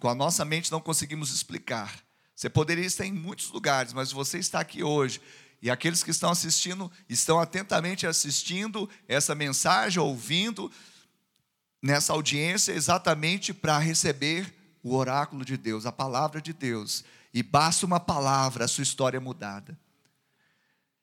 com 0.00 0.08
a 0.08 0.16
nossa 0.16 0.44
mente, 0.44 0.72
não 0.72 0.80
conseguimos 0.80 1.32
explicar. 1.32 1.96
Você 2.34 2.50
poderia 2.50 2.84
estar 2.84 3.06
em 3.06 3.12
muitos 3.12 3.52
lugares, 3.52 3.92
mas 3.92 4.10
você 4.10 4.38
está 4.38 4.58
aqui 4.58 4.82
hoje. 4.82 5.20
E 5.62 5.70
aqueles 5.70 6.02
que 6.02 6.10
estão 6.10 6.30
assistindo, 6.32 6.90
estão 7.08 7.38
atentamente 7.38 8.08
assistindo 8.08 8.90
essa 9.06 9.32
mensagem, 9.32 10.02
ouvindo 10.02 10.72
nessa 11.80 12.12
audiência, 12.12 12.72
exatamente 12.72 13.54
para 13.54 13.78
receber 13.78 14.52
o 14.82 14.96
oráculo 14.96 15.44
de 15.44 15.56
Deus, 15.56 15.86
a 15.86 15.92
palavra 15.92 16.42
de 16.42 16.52
Deus 16.52 17.04
e 17.34 17.42
basta 17.42 17.84
uma 17.84 17.98
palavra, 17.98 18.64
a 18.64 18.68
sua 18.68 18.82
história 18.82 19.16
é 19.16 19.20
mudada. 19.20 19.76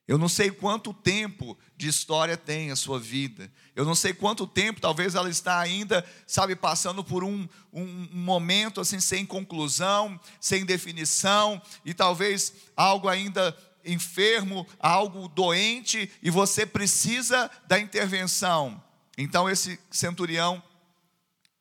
Eu 0.08 0.16
não 0.16 0.28
sei 0.28 0.50
quanto 0.50 0.92
tempo 0.92 1.56
de 1.76 1.88
história 1.88 2.36
tem 2.36 2.70
a 2.70 2.76
sua 2.76 2.98
vida. 2.98 3.52
Eu 3.76 3.84
não 3.84 3.94
sei 3.94 4.12
quanto 4.12 4.46
tempo, 4.46 4.80
talvez 4.80 5.14
ela 5.14 5.28
está 5.28 5.60
ainda, 5.60 6.04
sabe, 6.26 6.56
passando 6.56 7.04
por 7.04 7.22
um, 7.22 7.46
um, 7.72 8.08
momento 8.10 8.80
assim 8.80 8.98
sem 8.98 9.24
conclusão, 9.24 10.18
sem 10.40 10.64
definição, 10.64 11.60
e 11.84 11.94
talvez 11.94 12.52
algo 12.74 13.08
ainda 13.08 13.56
enfermo, 13.84 14.66
algo 14.80 15.28
doente, 15.28 16.10
e 16.22 16.30
você 16.30 16.64
precisa 16.64 17.50
da 17.68 17.78
intervenção. 17.78 18.82
Então 19.16 19.48
esse 19.48 19.78
centurião, 19.90 20.62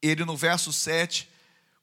ele 0.02 0.26
no 0.26 0.36
verso 0.36 0.74
7, 0.74 1.30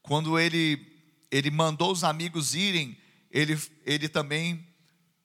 quando 0.02 0.38
ele 0.38 0.97
ele 1.30 1.50
mandou 1.50 1.92
os 1.92 2.04
amigos 2.04 2.54
irem, 2.54 2.96
ele, 3.30 3.60
ele 3.84 4.08
também 4.08 4.66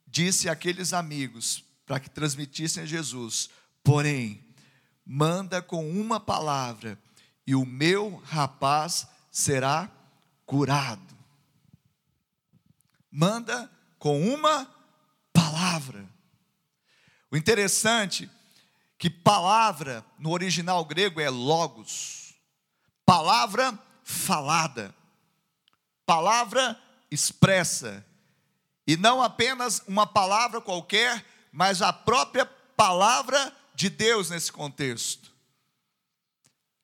disse 0.05 0.50
àqueles 0.50 0.93
amigos 0.93 1.63
para 1.86 2.00
que 2.00 2.10
transmitissem 2.10 2.83
a 2.83 2.86
Jesus: 2.86 3.50
porém, 3.83 4.43
manda 5.05 5.62
com 5.62 5.89
uma 5.89 6.19
palavra, 6.19 7.00
e 7.48 7.55
o 7.55 7.65
meu 7.65 8.17
rapaz 8.25 9.07
será 9.31 9.89
curado. 10.45 11.13
Manda 13.10 13.72
com 13.98 14.22
uma 14.33 14.69
palavra. 15.31 16.10
O 17.31 17.38
interessante 17.38 18.29
que 18.98 19.10
palavra 19.10 20.05
no 20.17 20.31
original 20.31 20.83
grego 20.86 21.19
é 21.19 21.29
logos, 21.29 22.33
palavra 23.05 23.77
falada 24.03 24.93
palavra 26.05 26.79
expressa. 27.10 28.05
E 28.86 28.98
não 28.98 29.22
apenas 29.22 29.81
uma 29.88 30.05
palavra 30.05 30.60
qualquer, 30.60 31.25
mas 31.51 31.81
a 31.81 31.93
própria 31.93 32.45
palavra 32.75 33.55
de 33.74 33.89
Deus 33.89 34.29
nesse 34.29 34.51
contexto. 34.51 35.31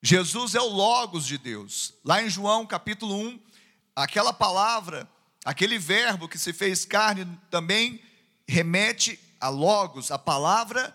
Jesus 0.02 0.54
é 0.54 0.60
o 0.60 0.68
Logos 0.68 1.26
de 1.26 1.36
Deus. 1.36 1.92
Lá 2.04 2.22
em 2.22 2.30
João 2.30 2.66
capítulo 2.66 3.14
1, 3.14 3.40
aquela 3.94 4.32
palavra, 4.32 5.08
aquele 5.44 5.78
verbo 5.78 6.28
que 6.28 6.38
se 6.38 6.52
fez 6.52 6.86
carne 6.86 7.26
também 7.50 8.02
remete 8.48 9.20
a 9.38 9.48
Logos, 9.48 10.10
a 10.10 10.18
palavra 10.18 10.94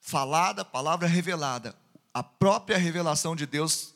falada, 0.00 0.62
a 0.62 0.64
palavra 0.64 1.08
revelada, 1.08 1.74
a 2.14 2.22
própria 2.22 2.78
revelação 2.78 3.34
de 3.34 3.46
Deus 3.46 3.95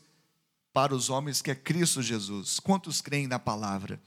para 0.72 0.94
os 0.94 1.10
homens, 1.10 1.42
que 1.42 1.50
é 1.50 1.54
Cristo 1.54 2.02
Jesus. 2.02 2.60
Quantos 2.60 3.00
creem 3.00 3.26
na 3.26 3.38
palavra? 3.38 4.00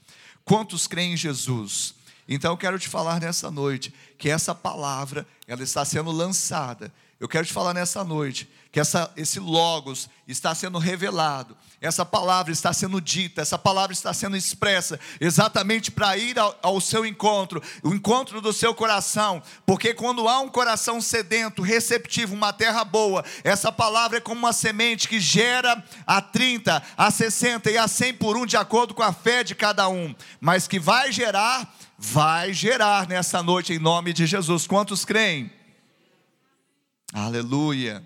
Quantos 0.44 0.86
creem 0.86 1.14
em 1.14 1.16
Jesus? 1.16 1.94
Então 2.28 2.52
eu 2.52 2.56
quero 2.56 2.78
te 2.78 2.88
falar 2.88 3.20
nessa 3.20 3.50
noite 3.50 3.92
que 4.16 4.30
essa 4.30 4.54
palavra, 4.54 5.26
ela 5.46 5.62
está 5.62 5.84
sendo 5.84 6.10
lançada. 6.10 6.92
Eu 7.24 7.28
quero 7.28 7.46
te 7.46 7.54
falar 7.54 7.72
nessa 7.72 8.04
noite 8.04 8.46
que 8.70 8.78
essa, 8.78 9.10
esse 9.16 9.40
Logos 9.40 10.10
está 10.28 10.54
sendo 10.54 10.78
revelado, 10.78 11.56
essa 11.80 12.04
palavra 12.04 12.52
está 12.52 12.70
sendo 12.70 13.00
dita, 13.00 13.40
essa 13.40 13.56
palavra 13.56 13.94
está 13.94 14.12
sendo 14.12 14.36
expressa, 14.36 15.00
exatamente 15.18 15.90
para 15.90 16.18
ir 16.18 16.38
ao, 16.38 16.54
ao, 16.60 16.78
seu 16.82 17.06
encontro, 17.06 17.62
o 17.82 17.94
encontro 17.94 18.42
do 18.42 18.52
seu 18.52 18.74
coração, 18.74 19.42
porque 19.64 19.94
quando 19.94 20.28
há 20.28 20.40
um 20.40 20.50
coração 20.50 21.00
sedento, 21.00 21.62
receptivo, 21.62 22.34
uma 22.34 22.52
terra 22.52 22.84
boa, 22.84 23.24
essa 23.42 23.72
palavra 23.72 24.18
é 24.18 24.20
como 24.20 24.40
uma 24.40 24.52
semente 24.52 25.08
que 25.08 25.18
gera 25.18 25.82
a 26.06 26.20
30, 26.20 26.82
a 26.94 27.10
60 27.10 27.70
e 27.70 27.78
a 27.78 27.88
100 27.88 28.14
por 28.16 28.36
um, 28.36 28.44
de 28.44 28.58
acordo 28.58 28.92
com 28.92 29.02
a 29.02 29.14
fé 29.14 29.42
de 29.42 29.54
cada 29.54 29.88
um, 29.88 30.14
mas 30.38 30.68
que 30.68 30.78
vai 30.78 31.10
gerar, 31.10 31.74
vai 31.96 32.52
gerar 32.52 33.08
nessa 33.08 33.42
noite, 33.42 33.72
em 33.72 33.78
nome 33.78 34.12
de 34.12 34.26
Jesus. 34.26 34.66
Quantos 34.66 35.06
creem? 35.06 35.63
Aleluia. 37.16 38.04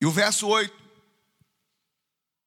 E 0.00 0.04
o 0.04 0.10
verso 0.10 0.48
8. 0.48 0.74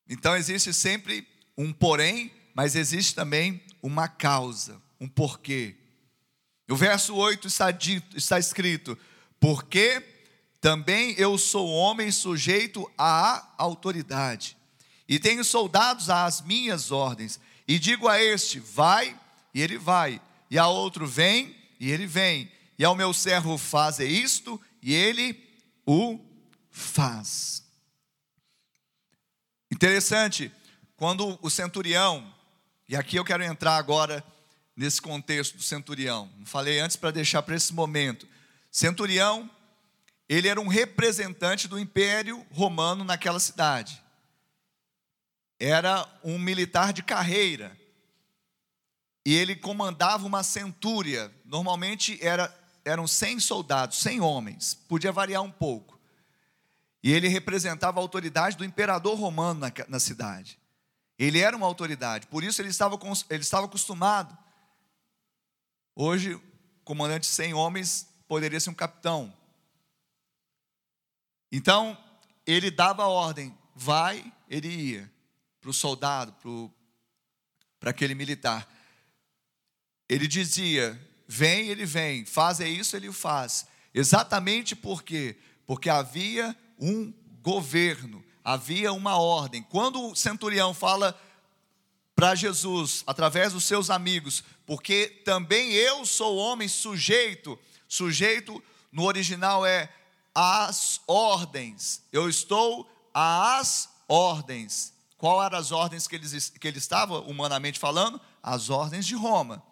Então 0.09 0.35
existe 0.35 0.73
sempre 0.73 1.25
um 1.57 1.71
porém, 1.71 2.33
mas 2.53 2.75
existe 2.75 3.15
também 3.15 3.63
uma 3.81 4.09
causa, 4.09 4.81
um 4.99 5.07
porquê. 5.07 5.77
O 6.69 6.75
verso 6.75 7.15
8 7.15 7.47
está, 7.47 7.71
dito, 7.71 8.17
está 8.17 8.37
escrito: 8.37 8.97
Porque 9.39 10.03
também 10.59 11.15
eu 11.17 11.37
sou 11.37 11.65
homem 11.69 12.11
sujeito 12.11 12.91
à 12.97 13.53
autoridade, 13.57 14.57
e 15.07 15.17
tenho 15.17 15.45
soldados 15.45 16.09
às 16.09 16.41
minhas 16.41 16.91
ordens, 16.91 17.39
e 17.65 17.79
digo 17.79 18.09
a 18.09 18.21
este: 18.21 18.59
vai, 18.59 19.17
e 19.53 19.61
ele 19.61 19.77
vai, 19.77 20.21
e 20.51 20.57
a 20.57 20.67
outro: 20.67 21.07
vem, 21.07 21.55
e 21.79 21.91
ele 21.91 22.05
vem, 22.05 22.51
e 22.77 22.85
ao 22.85 22.95
meu 22.95 23.13
servo 23.13 23.57
faze 23.57 24.05
isto, 24.05 24.61
e 24.81 24.93
ele 24.93 25.41
o 25.85 26.19
faz. 26.69 27.63
Interessante, 29.71 30.51
quando 30.95 31.37
o 31.41 31.49
centurião, 31.49 32.33
e 32.87 32.95
aqui 32.95 33.15
eu 33.17 33.25
quero 33.25 33.43
entrar 33.43 33.77
agora 33.77 34.23
nesse 34.75 35.01
contexto 35.01 35.57
do 35.57 35.63
centurião, 35.63 36.29
falei 36.45 36.79
antes 36.79 36.95
para 36.95 37.11
deixar 37.11 37.41
para 37.41 37.55
esse 37.55 37.73
momento. 37.73 38.27
Centurião, 38.71 39.49
ele 40.27 40.47
era 40.47 40.59
um 40.59 40.67
representante 40.67 41.67
do 41.67 41.79
império 41.79 42.45
romano 42.51 43.03
naquela 43.03 43.39
cidade. 43.39 44.01
Era 45.59 46.07
um 46.23 46.37
militar 46.37 46.91
de 46.91 47.01
carreira. 47.01 47.75
E 49.25 49.33
ele 49.33 49.55
comandava 49.55 50.25
uma 50.27 50.43
centúria. 50.43 51.33
Normalmente 51.43 52.17
era, 52.21 52.55
eram 52.85 53.07
100 53.07 53.39
soldados, 53.39 53.97
100 53.97 54.21
homens. 54.21 54.75
Podia 54.87 55.11
variar 55.11 55.41
um 55.41 55.51
pouco. 55.51 55.99
E 57.03 57.11
ele 57.11 57.27
representava 57.27 57.99
a 57.99 58.03
autoridade 58.03 58.55
do 58.55 58.63
imperador 58.63 59.17
romano 59.17 59.59
na, 59.59 59.71
na 59.87 59.99
cidade. 59.99 60.59
Ele 61.17 61.39
era 61.39 61.55
uma 61.55 61.65
autoridade, 61.65 62.27
por 62.27 62.43
isso 62.43 62.61
ele 62.61 62.69
estava, 62.69 62.99
ele 63.29 63.41
estava 63.41 63.65
acostumado. 63.65 64.37
Hoje, 65.95 66.39
comandante 66.83 67.21
de 67.21 67.27
100 67.27 67.53
homens 67.53 68.09
poderia 68.27 68.59
ser 68.59 68.69
um 68.69 68.73
capitão. 68.73 69.33
Então, 71.51 71.97
ele 72.45 72.69
dava 72.69 73.03
a 73.03 73.07
ordem, 73.07 73.57
vai, 73.73 74.29
ele 74.49 74.67
ia, 74.67 75.11
para 75.61 75.69
o 75.69 75.73
soldado, 75.73 76.35
para 77.79 77.91
aquele 77.91 78.13
militar. 78.13 78.67
Ele 80.07 80.27
dizia, 80.27 80.99
vem, 81.27 81.67
ele 81.67 81.85
vem, 81.85 82.25
faz 82.25 82.59
isso, 82.59 82.95
ele 82.95 83.09
o 83.09 83.13
faz. 83.13 83.65
Exatamente 83.93 84.75
por 84.75 85.03
quê? 85.03 85.35
Porque 85.65 85.89
havia 85.89 86.55
um 86.79 87.13
governo, 87.41 88.23
havia 88.43 88.91
uma 88.91 89.17
ordem. 89.17 89.63
Quando 89.63 90.11
o 90.11 90.15
centurião 90.15 90.73
fala 90.73 91.19
para 92.15 92.35
Jesus, 92.35 93.03
através 93.05 93.53
dos 93.53 93.63
seus 93.65 93.89
amigos, 93.89 94.43
porque 94.65 95.07
também 95.25 95.73
eu 95.73 96.05
sou 96.05 96.37
homem 96.37 96.67
sujeito, 96.67 97.59
sujeito 97.87 98.63
no 98.91 99.03
original 99.03 99.65
é 99.65 99.91
às 100.33 101.01
ordens, 101.07 102.01
eu 102.11 102.29
estou 102.29 102.89
às 103.13 103.89
ordens. 104.07 104.93
Qual 105.17 105.43
eram 105.43 105.57
as 105.57 105.71
ordens 105.71 106.07
que 106.07 106.15
ele, 106.15 106.27
que 106.59 106.67
ele 106.67 106.77
estava, 106.77 107.19
humanamente 107.21 107.79
falando? 107.79 108.19
As 108.43 108.69
ordens 108.69 109.05
de 109.05 109.15
Roma. 109.15 109.63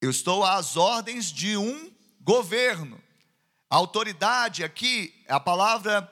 Eu 0.00 0.10
estou 0.10 0.44
às 0.44 0.76
ordens 0.76 1.30
de 1.30 1.56
um 1.56 1.92
governo. 2.20 3.00
A 3.68 3.76
autoridade 3.76 4.64
aqui, 4.64 5.14
a 5.28 5.38
palavra 5.38 6.10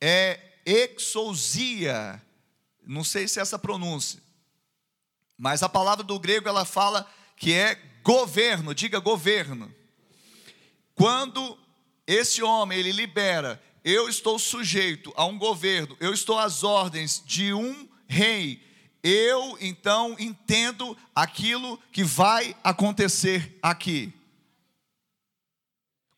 é 0.00 0.40
exousia. 0.66 2.20
Não 2.84 3.04
sei 3.04 3.28
se 3.28 3.38
é 3.38 3.42
essa 3.42 3.58
pronúncia. 3.58 4.20
Mas 5.38 5.62
a 5.62 5.68
palavra 5.68 6.04
do 6.04 6.18
grego 6.18 6.48
ela 6.48 6.64
fala 6.64 7.08
que 7.36 7.52
é 7.52 7.74
governo, 8.02 8.74
diga 8.74 8.98
governo. 8.98 9.72
Quando 10.94 11.58
esse 12.06 12.42
homem 12.42 12.78
ele 12.78 12.92
libera, 12.92 13.62
eu 13.84 14.08
estou 14.08 14.38
sujeito 14.38 15.12
a 15.16 15.24
um 15.24 15.38
governo, 15.38 15.96
eu 16.00 16.12
estou 16.12 16.38
às 16.38 16.62
ordens 16.62 17.22
de 17.24 17.52
um 17.52 17.88
rei, 18.06 18.62
eu 19.02 19.58
então 19.60 20.14
entendo 20.18 20.96
aquilo 21.14 21.78
que 21.90 22.04
vai 22.04 22.56
acontecer 22.62 23.58
aqui. 23.60 24.12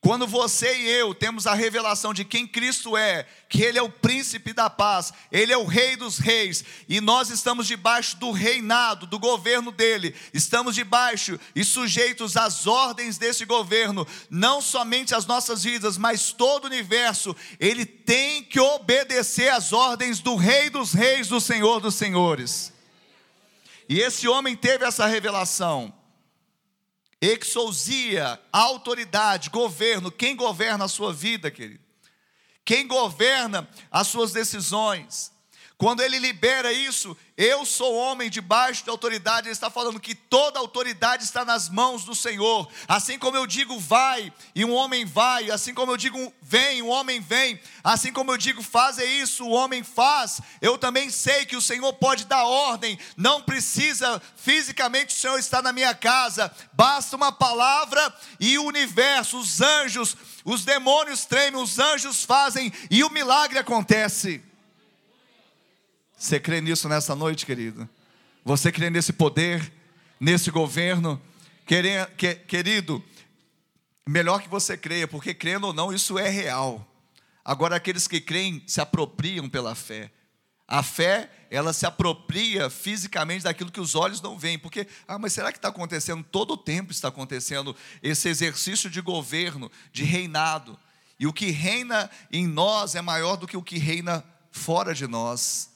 Quando 0.04 0.26
você 0.26 0.76
e 0.76 0.86
eu 0.90 1.14
temos 1.14 1.46
a 1.46 1.54
revelação 1.54 2.12
de 2.12 2.26
quem 2.26 2.46
Cristo 2.46 2.94
é, 2.94 3.26
que 3.48 3.62
Ele 3.62 3.78
é 3.78 3.82
o 3.82 3.88
príncipe 3.88 4.52
da 4.52 4.68
paz, 4.68 5.14
Ele 5.32 5.50
é 5.50 5.56
o 5.56 5.64
rei 5.64 5.96
dos 5.96 6.18
reis, 6.18 6.62
e 6.86 7.00
nós 7.00 7.30
estamos 7.30 7.66
debaixo 7.66 8.18
do 8.18 8.30
reinado, 8.30 9.06
do 9.06 9.18
governo 9.18 9.72
dele, 9.72 10.14
estamos 10.34 10.74
debaixo 10.74 11.40
e 11.56 11.64
sujeitos 11.64 12.36
às 12.36 12.66
ordens 12.66 13.16
desse 13.16 13.46
governo, 13.46 14.06
não 14.28 14.60
somente 14.60 15.14
as 15.14 15.24
nossas 15.24 15.64
vidas, 15.64 15.96
mas 15.96 16.32
todo 16.32 16.64
o 16.64 16.66
universo, 16.66 17.34
ele 17.58 17.86
tem 17.86 18.42
que 18.42 18.60
obedecer 18.60 19.48
às 19.48 19.72
ordens 19.72 20.20
do 20.20 20.36
Rei 20.36 20.68
dos 20.68 20.92
Reis, 20.92 21.28
do 21.28 21.40
Senhor 21.40 21.80
dos 21.80 21.94
Senhores. 21.94 22.73
E 23.88 24.00
esse 24.00 24.28
homem 24.28 24.56
teve 24.56 24.84
essa 24.84 25.06
revelação. 25.06 25.92
Exousia, 27.20 28.40
autoridade, 28.52 29.50
governo. 29.50 30.10
Quem 30.10 30.36
governa 30.36 30.84
a 30.84 30.88
sua 30.88 31.12
vida, 31.12 31.50
querido? 31.50 31.82
Quem 32.64 32.86
governa 32.86 33.68
as 33.90 34.06
suas 34.06 34.32
decisões? 34.32 35.33
Quando 35.76 36.02
ele 36.02 36.20
libera 36.20 36.72
isso, 36.72 37.16
eu 37.36 37.66
sou 37.66 37.96
homem 37.96 38.30
debaixo 38.30 38.84
de 38.84 38.90
autoridade, 38.90 39.48
ele 39.48 39.52
está 39.52 39.68
falando 39.68 39.98
que 39.98 40.14
toda 40.14 40.60
autoridade 40.60 41.24
está 41.24 41.44
nas 41.44 41.68
mãos 41.68 42.04
do 42.04 42.14
Senhor. 42.14 42.70
Assim 42.86 43.18
como 43.18 43.36
eu 43.36 43.44
digo 43.44 43.76
vai, 43.80 44.32
e 44.54 44.64
um 44.64 44.72
homem 44.72 45.04
vai, 45.04 45.50
assim 45.50 45.74
como 45.74 45.90
eu 45.90 45.96
digo 45.96 46.32
vem, 46.40 46.80
um 46.80 46.88
homem 46.88 47.20
vem, 47.20 47.60
assim 47.82 48.12
como 48.12 48.30
eu 48.30 48.36
digo 48.36 48.62
faz 48.62 49.00
é 49.00 49.04
isso, 49.04 49.44
o 49.44 49.50
homem 49.50 49.82
faz. 49.82 50.40
Eu 50.62 50.78
também 50.78 51.10
sei 51.10 51.44
que 51.44 51.56
o 51.56 51.62
Senhor 51.62 51.92
pode 51.94 52.24
dar 52.24 52.44
ordem, 52.44 52.96
não 53.16 53.42
precisa 53.42 54.22
fisicamente 54.36 55.16
o 55.16 55.18
Senhor 55.18 55.40
estar 55.40 55.60
na 55.60 55.72
minha 55.72 55.92
casa, 55.92 56.54
basta 56.72 57.16
uma 57.16 57.32
palavra 57.32 58.14
e 58.38 58.56
o 58.58 58.64
universo, 58.64 59.40
os 59.40 59.60
anjos, 59.60 60.16
os 60.44 60.64
demônios 60.64 61.24
tremem, 61.24 61.60
os 61.60 61.80
anjos 61.80 62.22
fazem 62.22 62.72
e 62.88 63.02
o 63.02 63.10
milagre 63.10 63.58
acontece. 63.58 64.53
Você 66.16 66.38
crê 66.40 66.60
nisso 66.60 66.88
nessa 66.88 67.14
noite, 67.14 67.44
querido? 67.44 67.88
Você 68.44 68.70
crê 68.70 68.90
nesse 68.90 69.12
poder, 69.12 69.72
nesse 70.20 70.50
governo? 70.50 71.20
Querido, 71.66 73.02
melhor 74.06 74.42
que 74.42 74.48
você 74.48 74.76
creia, 74.76 75.08
porque 75.08 75.34
crendo 75.34 75.68
ou 75.68 75.72
não, 75.72 75.92
isso 75.92 76.18
é 76.18 76.28
real. 76.28 76.86
Agora, 77.44 77.76
aqueles 77.76 78.08
que 78.08 78.20
creem 78.20 78.62
se 78.66 78.80
apropriam 78.80 79.48
pela 79.48 79.74
fé. 79.74 80.10
A 80.66 80.82
fé, 80.82 81.30
ela 81.50 81.74
se 81.74 81.84
apropria 81.84 82.70
fisicamente 82.70 83.44
daquilo 83.44 83.70
que 83.70 83.80
os 83.80 83.94
olhos 83.94 84.22
não 84.22 84.38
veem. 84.38 84.58
Porque, 84.58 84.86
ah, 85.06 85.18
mas 85.18 85.34
será 85.34 85.52
que 85.52 85.58
está 85.58 85.68
acontecendo? 85.68 86.24
Todo 86.24 86.54
o 86.54 86.56
tempo 86.56 86.90
está 86.90 87.08
acontecendo 87.08 87.76
esse 88.02 88.28
exercício 88.28 88.88
de 88.88 89.02
governo, 89.02 89.70
de 89.92 90.04
reinado. 90.04 90.78
E 91.20 91.26
o 91.26 91.32
que 91.32 91.50
reina 91.50 92.10
em 92.32 92.46
nós 92.46 92.94
é 92.94 93.02
maior 93.02 93.36
do 93.36 93.46
que 93.46 93.56
o 93.56 93.62
que 93.62 93.78
reina 93.78 94.24
fora 94.50 94.94
de 94.94 95.06
nós. 95.06 95.73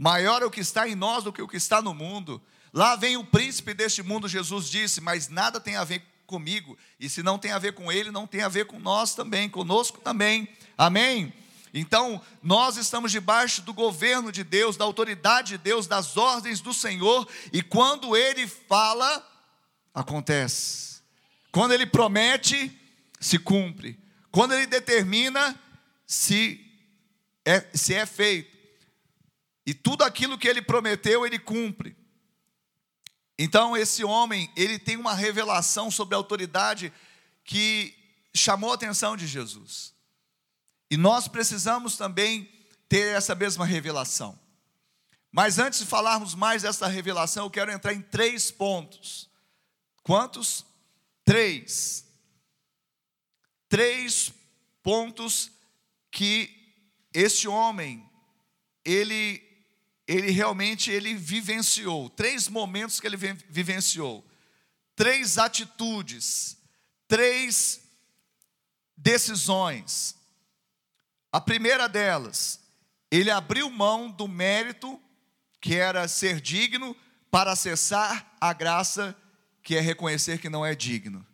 Maior 0.00 0.40
é 0.40 0.46
o 0.46 0.50
que 0.50 0.60
está 0.60 0.88
em 0.88 0.94
nós 0.94 1.24
do 1.24 1.30
que 1.30 1.42
o 1.42 1.46
que 1.46 1.58
está 1.58 1.82
no 1.82 1.92
mundo. 1.92 2.40
Lá 2.72 2.96
vem 2.96 3.18
o 3.18 3.24
príncipe 3.24 3.74
deste 3.74 4.02
mundo, 4.02 4.26
Jesus 4.26 4.70
disse, 4.70 4.98
mas 4.98 5.28
nada 5.28 5.60
tem 5.60 5.76
a 5.76 5.84
ver 5.84 6.02
comigo. 6.26 6.78
E 6.98 7.06
se 7.06 7.22
não 7.22 7.38
tem 7.38 7.52
a 7.52 7.58
ver 7.58 7.74
com 7.74 7.92
ele, 7.92 8.10
não 8.10 8.26
tem 8.26 8.40
a 8.40 8.48
ver 8.48 8.64
com 8.64 8.78
nós 8.78 9.14
também, 9.14 9.46
conosco 9.46 10.00
também. 10.00 10.48
Amém? 10.78 11.30
Então, 11.74 12.18
nós 12.42 12.78
estamos 12.78 13.12
debaixo 13.12 13.60
do 13.60 13.74
governo 13.74 14.32
de 14.32 14.42
Deus, 14.42 14.74
da 14.74 14.86
autoridade 14.86 15.50
de 15.50 15.58
Deus, 15.58 15.86
das 15.86 16.16
ordens 16.16 16.62
do 16.62 16.72
Senhor, 16.72 17.28
e 17.52 17.62
quando 17.62 18.16
Ele 18.16 18.46
fala, 18.46 19.22
acontece. 19.92 21.02
Quando 21.52 21.72
Ele 21.72 21.84
promete, 21.84 22.74
se 23.20 23.38
cumpre. 23.38 24.00
Quando 24.30 24.54
Ele 24.54 24.66
determina, 24.66 25.60
se 26.06 26.58
é, 27.44 27.66
se 27.74 27.92
é 27.92 28.06
feito. 28.06 28.49
E 29.66 29.74
tudo 29.74 30.02
aquilo 30.02 30.38
que 30.38 30.48
Ele 30.48 30.62
prometeu, 30.62 31.26
Ele 31.26 31.38
cumpre. 31.38 31.96
Então, 33.42 33.74
esse 33.74 34.04
homem, 34.04 34.52
ele 34.54 34.78
tem 34.78 34.98
uma 34.98 35.14
revelação 35.14 35.90
sobre 35.90 36.14
a 36.14 36.18
autoridade 36.18 36.92
que 37.42 37.96
chamou 38.34 38.70
a 38.70 38.74
atenção 38.74 39.16
de 39.16 39.26
Jesus. 39.26 39.94
E 40.90 40.96
nós 40.98 41.26
precisamos 41.26 41.96
também 41.96 42.50
ter 42.86 43.16
essa 43.16 43.34
mesma 43.34 43.64
revelação. 43.64 44.38
Mas 45.32 45.58
antes 45.58 45.78
de 45.78 45.86
falarmos 45.86 46.34
mais 46.34 46.62
dessa 46.62 46.86
revelação, 46.86 47.46
eu 47.46 47.50
quero 47.50 47.70
entrar 47.70 47.94
em 47.94 48.02
três 48.02 48.50
pontos. 48.50 49.30
Quantos? 50.02 50.66
Três. 51.24 52.04
Três 53.70 54.34
pontos 54.82 55.50
que 56.10 56.74
esse 57.14 57.46
homem, 57.46 58.04
ele, 58.84 59.40
ele 60.12 60.30
realmente 60.30 60.90
ele 60.90 61.14
vivenciou. 61.14 62.08
Três 62.10 62.48
momentos 62.48 63.00
que 63.00 63.06
ele 63.06 63.16
vivenciou. 63.16 64.24
Três 64.96 65.38
atitudes. 65.38 66.56
Três 67.08 67.80
decisões 68.96 70.20
a 71.32 71.40
primeira 71.40 71.88
delas, 71.88 72.60
ele 73.10 73.30
abriu 73.30 73.70
mão 73.70 74.10
do 74.10 74.26
mérito, 74.26 75.00
que 75.60 75.76
era 75.76 76.08
ser 76.08 76.40
digno, 76.40 76.96
para 77.30 77.52
acessar 77.52 78.34
a 78.40 78.52
graça, 78.52 79.16
que 79.62 79.76
é 79.76 79.80
reconhecer 79.80 80.40
que 80.40 80.48
não 80.48 80.66
é 80.66 80.74
digno. 80.74 81.24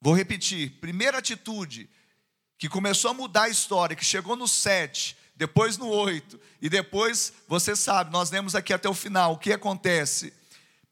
Vou 0.00 0.14
repetir: 0.14 0.78
primeira 0.80 1.18
atitude, 1.18 1.90
que 2.56 2.68
começou 2.68 3.10
a 3.10 3.14
mudar 3.14 3.44
a 3.44 3.48
história, 3.48 3.96
que 3.96 4.04
chegou 4.04 4.36
no 4.36 4.46
7, 4.46 5.16
depois 5.40 5.78
no 5.78 5.88
8, 5.88 6.38
e 6.60 6.68
depois, 6.68 7.32
você 7.48 7.74
sabe, 7.74 8.12
nós 8.12 8.30
lemos 8.30 8.54
aqui 8.54 8.74
até 8.74 8.86
o 8.90 8.92
final, 8.92 9.32
o 9.32 9.38
que 9.38 9.54
acontece? 9.54 10.34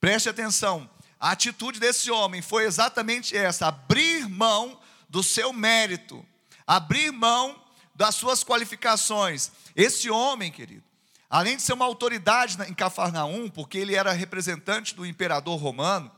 Preste 0.01 0.31
atenção, 0.31 0.89
a 1.21 1.33
atitude 1.33 1.79
desse 1.79 2.11
homem 2.11 2.41
foi 2.41 2.65
exatamente 2.65 3.37
essa: 3.37 3.69
abrir 3.69 4.27
mão 4.27 4.81
do 5.07 5.23
seu 5.23 5.53
mérito, 5.53 6.25
abrir 6.67 7.13
mão 7.13 7.63
das 7.95 8.15
suas 8.15 8.43
qualificações. 8.43 9.53
Esse 9.77 10.09
homem, 10.09 10.51
querido, 10.51 10.83
além 11.29 11.59
de 11.59 11.63
ser 11.63 11.75
uma 11.75 11.85
autoridade 11.85 12.57
em 12.71 12.73
Cafarnaum, 12.73 13.51
porque 13.51 13.77
ele 13.77 13.95
era 13.95 14.13
representante 14.13 14.95
do 14.95 15.05
imperador 15.05 15.61
romano, 15.61 16.11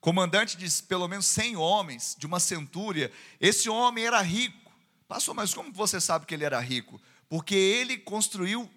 comandante 0.00 0.56
de 0.56 0.82
pelo 0.84 1.06
menos 1.06 1.26
100 1.26 1.56
homens, 1.56 2.16
de 2.18 2.24
uma 2.24 2.40
centúria, 2.40 3.12
esse 3.38 3.68
homem 3.68 4.06
era 4.06 4.22
rico. 4.22 4.72
Pastor, 5.06 5.34
mas 5.34 5.52
como 5.52 5.70
você 5.70 6.00
sabe 6.00 6.24
que 6.24 6.32
ele 6.32 6.44
era 6.44 6.58
rico? 6.58 6.98
Porque 7.30 7.54
ele 7.54 7.96
construiu, 7.96 8.68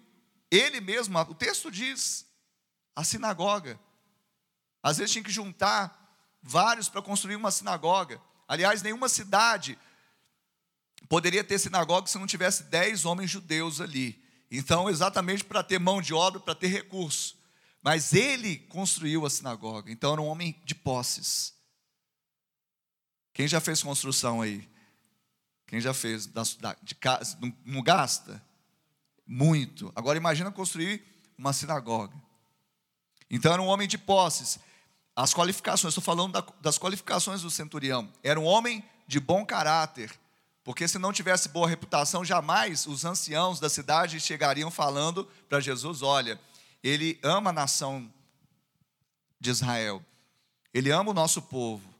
ele 0.48 0.80
mesmo, 0.80 1.18
o 1.18 1.34
texto 1.34 1.72
diz, 1.72 2.24
a 2.94 3.02
sinagoga. 3.02 3.78
Às 4.80 4.96
vezes 4.96 5.12
tinha 5.12 5.24
que 5.24 5.30
juntar 5.32 6.00
vários 6.40 6.88
para 6.88 7.02
construir 7.02 7.34
uma 7.34 7.50
sinagoga. 7.50 8.22
Aliás, 8.46 8.80
nenhuma 8.80 9.08
cidade 9.08 9.76
poderia 11.08 11.42
ter 11.42 11.58
sinagoga 11.58 12.06
se 12.06 12.16
não 12.16 12.28
tivesse 12.28 12.62
dez 12.62 13.04
homens 13.04 13.28
judeus 13.28 13.80
ali. 13.80 14.22
Então, 14.48 14.88
exatamente 14.88 15.42
para 15.42 15.64
ter 15.64 15.80
mão 15.80 16.00
de 16.00 16.14
obra, 16.14 16.38
para 16.38 16.54
ter 16.54 16.68
recurso. 16.68 17.36
Mas 17.82 18.12
ele 18.12 18.58
construiu 18.58 19.26
a 19.26 19.30
sinagoga, 19.30 19.90
então 19.90 20.12
era 20.12 20.22
um 20.22 20.26
homem 20.26 20.62
de 20.64 20.76
posses. 20.76 21.54
Quem 23.32 23.48
já 23.48 23.60
fez 23.60 23.82
construção 23.82 24.40
aí? 24.40 24.72
Quem 25.74 25.80
já 25.80 25.92
fez 25.92 26.30
de 26.84 26.94
casa, 26.94 27.36
não 27.64 27.82
gasta? 27.82 28.40
Muito. 29.26 29.92
Agora 29.96 30.16
imagina 30.16 30.52
construir 30.52 31.02
uma 31.36 31.52
sinagoga. 31.52 32.14
Então 33.28 33.52
era 33.52 33.60
um 33.60 33.66
homem 33.66 33.88
de 33.88 33.98
posses. 33.98 34.60
As 35.16 35.34
qualificações, 35.34 35.90
estou 35.90 36.04
falando 36.04 36.40
das 36.60 36.78
qualificações 36.78 37.42
do 37.42 37.50
centurião. 37.50 38.08
Era 38.22 38.38
um 38.38 38.44
homem 38.44 38.84
de 39.04 39.18
bom 39.18 39.44
caráter, 39.44 40.16
porque 40.62 40.86
se 40.86 40.96
não 40.96 41.12
tivesse 41.12 41.48
boa 41.48 41.68
reputação, 41.68 42.24
jamais 42.24 42.86
os 42.86 43.04
anciãos 43.04 43.58
da 43.58 43.68
cidade 43.68 44.20
chegariam 44.20 44.70
falando 44.70 45.24
para 45.48 45.58
Jesus: 45.58 46.02
olha, 46.02 46.40
ele 46.84 47.18
ama 47.20 47.50
a 47.50 47.52
nação 47.52 48.08
de 49.40 49.50
Israel, 49.50 50.00
ele 50.72 50.92
ama 50.92 51.10
o 51.10 51.14
nosso 51.14 51.42
povo, 51.42 51.92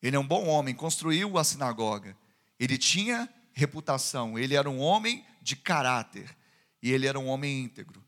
ele 0.00 0.14
é 0.14 0.20
um 0.20 0.24
bom 0.24 0.46
homem, 0.46 0.76
construiu 0.76 1.36
a 1.36 1.42
sinagoga, 1.42 2.16
ele 2.58 2.78
tinha 2.78 3.28
reputação, 3.52 4.38
ele 4.38 4.54
era 4.54 4.68
um 4.68 4.78
homem 4.78 5.24
de 5.40 5.56
caráter 5.56 6.36
e 6.82 6.92
ele 6.92 7.06
era 7.06 7.18
um 7.18 7.26
homem 7.26 7.62
íntegro. 7.64 8.04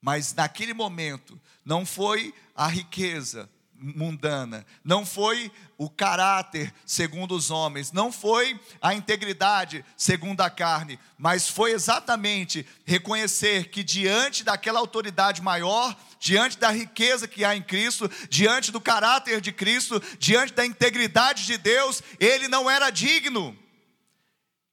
Mas 0.00 0.34
naquele 0.34 0.74
momento, 0.74 1.40
não 1.64 1.86
foi 1.86 2.34
a 2.54 2.68
riqueza, 2.68 3.48
mundana, 3.74 4.64
não 4.84 5.04
foi 5.04 5.50
o 5.76 5.90
caráter 5.90 6.72
segundo 6.86 7.34
os 7.34 7.50
homens, 7.50 7.90
não 7.90 8.12
foi 8.12 8.58
a 8.80 8.94
integridade 8.94 9.84
segundo 9.96 10.40
a 10.40 10.48
carne, 10.48 10.98
mas 11.18 11.48
foi 11.48 11.72
exatamente 11.72 12.66
reconhecer 12.84 13.70
que 13.70 13.82
diante 13.82 14.44
daquela 14.44 14.78
autoridade 14.78 15.42
maior, 15.42 15.96
diante 16.20 16.56
da 16.58 16.70
riqueza 16.70 17.26
que 17.26 17.44
há 17.44 17.56
em 17.56 17.62
Cristo, 17.62 18.10
diante 18.30 18.70
do 18.70 18.80
caráter 18.80 19.40
de 19.40 19.52
Cristo, 19.52 20.00
diante 20.18 20.52
da 20.52 20.64
integridade 20.64 21.44
de 21.44 21.58
Deus, 21.58 22.02
ele 22.20 22.48
não 22.48 22.70
era 22.70 22.90
digno. 22.90 23.56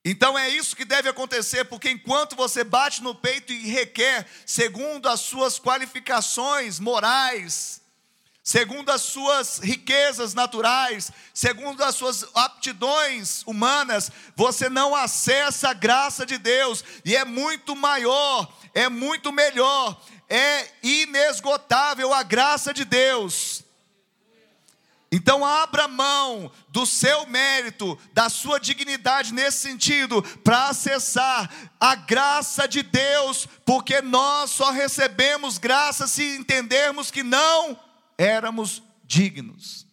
Então 0.03 0.37
é 0.37 0.49
isso 0.49 0.75
que 0.75 0.83
deve 0.83 1.07
acontecer, 1.07 1.65
porque 1.65 1.89
enquanto 1.89 2.35
você 2.35 2.63
bate 2.63 3.03
no 3.03 3.13
peito 3.13 3.53
e 3.53 3.69
requer, 3.69 4.25
segundo 4.45 5.07
as 5.07 5.19
suas 5.19 5.59
qualificações 5.59 6.79
morais, 6.79 7.81
segundo 8.43 8.89
as 8.89 9.01
suas 9.01 9.59
riquezas 9.59 10.33
naturais, 10.33 11.11
segundo 11.33 11.83
as 11.83 11.93
suas 11.93 12.25
aptidões 12.33 13.43
humanas, 13.45 14.11
você 14.35 14.69
não 14.69 14.95
acessa 14.95 15.69
a 15.69 15.73
graça 15.73 16.25
de 16.25 16.39
Deus, 16.39 16.83
e 17.05 17.15
é 17.15 17.23
muito 17.23 17.75
maior, 17.75 18.51
é 18.73 18.89
muito 18.89 19.31
melhor, 19.31 20.01
é 20.27 20.67
inesgotável 20.81 22.11
a 22.11 22.23
graça 22.23 22.73
de 22.73 22.85
Deus. 22.85 23.63
Então, 25.11 25.45
abra 25.45 25.89
mão 25.89 26.49
do 26.69 26.85
seu 26.85 27.27
mérito, 27.27 27.99
da 28.13 28.29
sua 28.29 28.59
dignidade 28.59 29.33
nesse 29.33 29.59
sentido, 29.59 30.23
para 30.41 30.69
acessar 30.69 31.51
a 31.77 31.95
graça 31.95 32.65
de 32.65 32.81
Deus, 32.81 33.45
porque 33.65 34.01
nós 34.01 34.51
só 34.51 34.71
recebemos 34.71 35.57
graça 35.57 36.07
se 36.07 36.37
entendermos 36.37 37.11
que 37.11 37.23
não 37.23 37.77
éramos 38.17 38.81
dignos. 39.03 39.85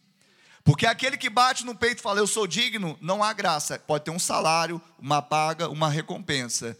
Porque 0.62 0.86
aquele 0.86 1.16
que 1.16 1.30
bate 1.30 1.64
no 1.64 1.74
peito 1.74 1.98
e 1.98 2.02
fala, 2.02 2.20
eu 2.20 2.26
sou 2.26 2.46
digno, 2.46 2.96
não 3.00 3.24
há 3.24 3.32
graça. 3.32 3.78
Pode 3.78 4.04
ter 4.04 4.10
um 4.12 4.18
salário, 4.18 4.80
uma 4.98 5.20
paga, 5.20 5.68
uma 5.68 5.88
recompensa. 5.88 6.78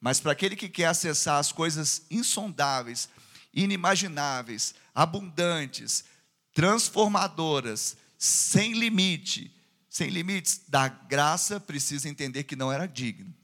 Mas 0.00 0.20
para 0.20 0.30
aquele 0.30 0.54
que 0.54 0.68
quer 0.68 0.86
acessar 0.86 1.38
as 1.38 1.50
coisas 1.50 2.02
insondáveis, 2.08 3.08
inimagináveis, 3.52 4.74
abundantes, 4.94 6.04
transformadoras, 6.52 7.96
sem 8.18 8.72
limite, 8.72 9.54
sem 9.88 10.10
limites 10.10 10.62
da 10.68 10.88
graça, 10.88 11.58
precisa 11.58 12.08
entender 12.08 12.44
que 12.44 12.56
não 12.56 12.70
era 12.72 12.86
digno. 12.86 13.34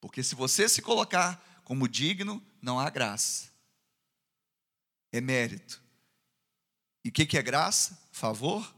Porque 0.00 0.22
se 0.22 0.34
você 0.34 0.68
se 0.68 0.82
colocar 0.82 1.42
como 1.64 1.88
digno, 1.88 2.42
não 2.60 2.78
há 2.78 2.90
graça. 2.90 3.50
É 5.12 5.20
mérito. 5.20 5.80
E 7.04 7.08
o 7.08 7.12
que, 7.12 7.26
que 7.26 7.38
é 7.38 7.42
graça? 7.42 7.98
Favor 8.10 8.74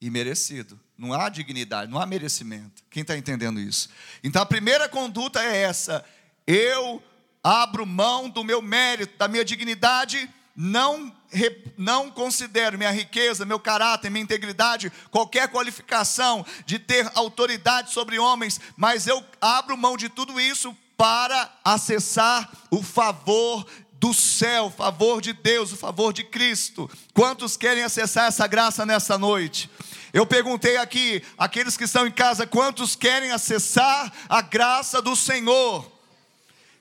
e 0.00 0.10
merecido. 0.10 0.78
Não 0.96 1.12
há 1.12 1.28
dignidade, 1.28 1.90
não 1.90 2.00
há 2.00 2.06
merecimento. 2.06 2.82
Quem 2.90 3.02
está 3.02 3.16
entendendo 3.16 3.60
isso? 3.60 3.88
Então 4.22 4.42
a 4.42 4.46
primeira 4.46 4.88
conduta 4.88 5.42
é 5.42 5.58
essa: 5.58 6.04
eu 6.46 7.02
abro 7.42 7.86
mão 7.86 8.28
do 8.28 8.42
meu 8.42 8.60
mérito, 8.60 9.16
da 9.16 9.28
minha 9.28 9.44
dignidade, 9.44 10.28
não, 10.56 11.14
não 11.76 12.10
considero 12.10 12.78
minha 12.78 12.90
riqueza, 12.90 13.44
meu 13.44 13.60
caráter, 13.60 14.10
minha 14.10 14.22
integridade, 14.22 14.90
qualquer 15.10 15.48
qualificação 15.48 16.44
de 16.64 16.78
ter 16.78 17.10
autoridade 17.14 17.92
sobre 17.92 18.18
homens, 18.18 18.60
mas 18.76 19.06
eu 19.06 19.22
abro 19.40 19.76
mão 19.76 19.96
de 19.96 20.08
tudo 20.08 20.40
isso 20.40 20.76
para 20.96 21.52
acessar 21.64 22.50
o 22.70 22.82
favor 22.82 23.66
do 23.92 24.14
céu, 24.14 24.66
o 24.66 24.70
favor 24.70 25.20
de 25.20 25.32
Deus, 25.32 25.72
o 25.72 25.76
favor 25.76 26.12
de 26.12 26.24
Cristo. 26.24 26.90
Quantos 27.12 27.56
querem 27.56 27.82
acessar 27.82 28.26
essa 28.26 28.46
graça 28.46 28.86
nessa 28.86 29.18
noite? 29.18 29.70
Eu 30.12 30.24
perguntei 30.24 30.76
aqui, 30.76 31.22
aqueles 31.36 31.76
que 31.76 31.84
estão 31.84 32.06
em 32.06 32.10
casa, 32.10 32.46
quantos 32.46 32.96
querem 32.96 33.30
acessar 33.30 34.12
a 34.28 34.40
graça 34.40 35.02
do 35.02 35.14
Senhor? 35.14 35.90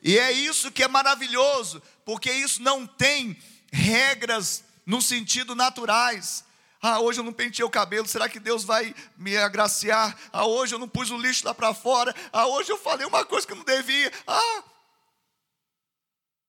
E 0.01 0.17
é 0.17 0.31
isso 0.31 0.71
que 0.71 0.83
é 0.83 0.87
maravilhoso, 0.87 1.81
porque 2.05 2.31
isso 2.31 2.61
não 2.61 2.87
tem 2.87 3.37
regras 3.71 4.63
no 4.85 5.01
sentido 5.01 5.55
naturais. 5.55 6.45
Ah, 6.81 6.99
hoje 6.99 7.19
eu 7.19 7.23
não 7.23 7.33
pentei 7.33 7.65
o 7.65 7.69
cabelo, 7.69 8.07
será 8.07 8.29
que 8.29 8.39
Deus 8.39 8.63
vai 8.63 8.93
me 9.17 9.35
agraciar? 9.35 10.15
Ah, 10.31 10.45
hoje 10.45 10.75
eu 10.75 10.79
não 10.79 10.87
pus 10.87 11.09
o 11.09 11.17
lixo 11.17 11.45
lá 11.45 11.53
para 11.53 11.73
fora. 11.73 12.15
Ah, 12.31 12.47
hoje 12.47 12.71
eu 12.71 12.77
falei 12.77 13.05
uma 13.05 13.25
coisa 13.25 13.45
que 13.45 13.53
eu 13.53 13.57
não 13.57 13.65
devia. 13.65 14.11
Ah, 14.27 14.63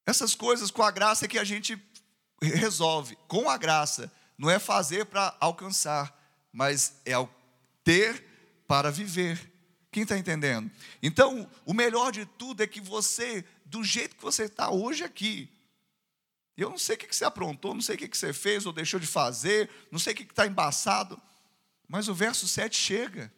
essas 0.07 0.35
coisas 0.35 0.71
com 0.71 0.83
a 0.83 0.91
graça 0.91 1.25
é 1.25 1.29
que 1.29 1.39
a 1.39 1.45
gente 1.45 1.79
resolve. 2.41 3.17
Com 3.27 3.49
a 3.49 3.57
graça, 3.57 4.13
não 4.37 4.49
é 4.49 4.59
fazer 4.59 5.07
para 5.07 5.37
alcançar, 5.41 6.17
mas 6.53 7.01
é 7.05 7.15
ter 7.83 8.25
para 8.67 8.91
viver. 8.91 9.53
Quem 9.91 10.03
está 10.03 10.17
entendendo? 10.17 10.71
Então, 11.03 11.49
o 11.65 11.73
melhor 11.73 12.13
de 12.13 12.25
tudo 12.25 12.63
é 12.63 12.67
que 12.67 12.81
você, 12.81 13.45
do 13.65 13.83
jeito 13.83 14.17
que 14.17 14.23
você 14.23 14.45
está 14.45 14.71
hoje 14.71 15.03
aqui, 15.03 15.51
eu 16.63 16.71
não 16.71 16.79
sei 16.79 16.97
o 16.97 16.99
que 16.99 17.15
você 17.15 17.25
aprontou, 17.25 17.75
não 17.75 17.81
sei 17.81 17.95
o 17.95 17.99
que 17.99 18.17
você 18.17 18.33
fez 18.33 18.67
ou 18.67 18.73
deixou 18.73 18.99
de 18.99 19.07
fazer, 19.07 19.71
não 19.91 19.99
sei 19.99 20.13
o 20.13 20.17
que 20.17 20.23
está 20.25 20.47
embaçado, 20.47 21.21
mas 21.89 22.09
o 22.09 22.15
verso 22.15 22.49
7 22.49 22.77
chega. 22.77 23.33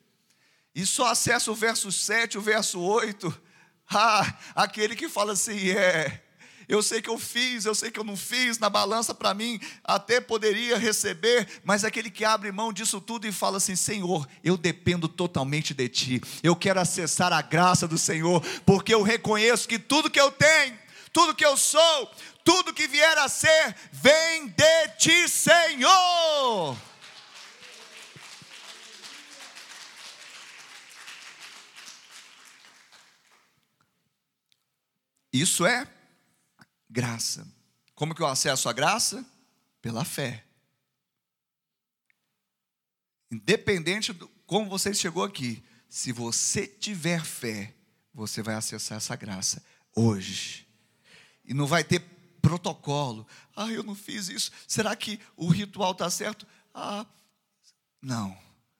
E 0.74 0.86
só 0.86 1.06
acessa 1.06 1.50
o 1.50 1.54
verso 1.54 1.90
7, 1.90 2.38
o 2.38 2.40
verso 2.40 2.80
8. 2.80 3.42
Ah, 3.92 4.38
aquele 4.54 4.94
que 4.94 5.08
fala 5.08 5.32
assim: 5.32 5.70
é, 5.70 6.22
eu 6.68 6.80
sei 6.80 7.02
que 7.02 7.10
eu 7.10 7.18
fiz, 7.18 7.64
eu 7.64 7.74
sei 7.74 7.90
que 7.90 7.98
eu 7.98 8.04
não 8.04 8.16
fiz, 8.16 8.56
na 8.60 8.70
balança 8.70 9.12
para 9.12 9.34
mim 9.34 9.60
até 9.82 10.20
poderia 10.20 10.78
receber, 10.78 11.48
mas 11.64 11.82
aquele 11.82 12.08
que 12.08 12.24
abre 12.24 12.52
mão 12.52 12.72
disso 12.72 13.00
tudo 13.00 13.26
e 13.26 13.32
fala 13.32 13.56
assim: 13.56 13.74
Senhor, 13.74 14.28
eu 14.44 14.56
dependo 14.56 15.08
totalmente 15.08 15.74
de 15.74 15.88
Ti, 15.88 16.20
eu 16.44 16.54
quero 16.54 16.78
acessar 16.78 17.32
a 17.32 17.42
graça 17.42 17.88
do 17.88 17.98
Senhor, 17.98 18.40
porque 18.64 18.94
eu 18.94 19.02
reconheço 19.02 19.66
que 19.66 19.80
tudo 19.80 20.08
que 20.08 20.20
eu 20.20 20.30
tenho, 20.30 20.78
tudo 21.12 21.34
que 21.34 21.44
eu 21.44 21.56
sou, 21.56 22.14
tudo 22.44 22.74
que 22.74 22.86
vier 22.88 23.18
a 23.18 23.28
ser, 23.28 23.76
vem 23.92 24.48
de 24.48 24.88
ti, 24.98 25.28
Senhor. 25.28 26.76
Isso 35.32 35.64
é 35.64 35.86
graça. 36.88 37.46
Como 37.94 38.14
que 38.14 38.22
eu 38.22 38.26
acesso 38.26 38.68
a 38.68 38.72
graça? 38.72 39.24
Pela 39.80 40.04
fé. 40.04 40.44
Independente 43.30 44.12
de 44.12 44.26
como 44.44 44.68
você 44.68 44.92
chegou 44.92 45.22
aqui, 45.22 45.62
se 45.88 46.10
você 46.10 46.66
tiver 46.66 47.24
fé, 47.24 47.74
você 48.12 48.42
vai 48.42 48.56
acessar 48.56 48.96
essa 48.98 49.14
graça 49.14 49.64
hoje. 49.94 50.59
E 51.50 51.54
não 51.54 51.66
vai 51.66 51.82
ter 51.82 51.98
protocolo. 52.40 53.26
Ah, 53.56 53.66
eu 53.66 53.82
não 53.82 53.96
fiz 53.96 54.28
isso. 54.28 54.52
Será 54.68 54.94
que 54.94 55.18
o 55.36 55.48
ritual 55.48 55.90
está 55.90 56.08
certo? 56.08 56.46
Ah, 56.72 57.04
não. 58.00 58.38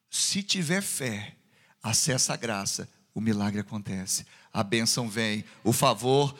Se 0.09 0.41
tiver 0.41 0.81
fé, 0.81 1.35
acessa 1.83 2.33
a 2.33 2.37
graça, 2.37 2.89
o 3.13 3.19
milagre 3.19 3.59
acontece. 3.59 4.25
A 4.53 4.63
bênção 4.63 5.09
vem, 5.09 5.43
o 5.65 5.73
favor 5.73 6.33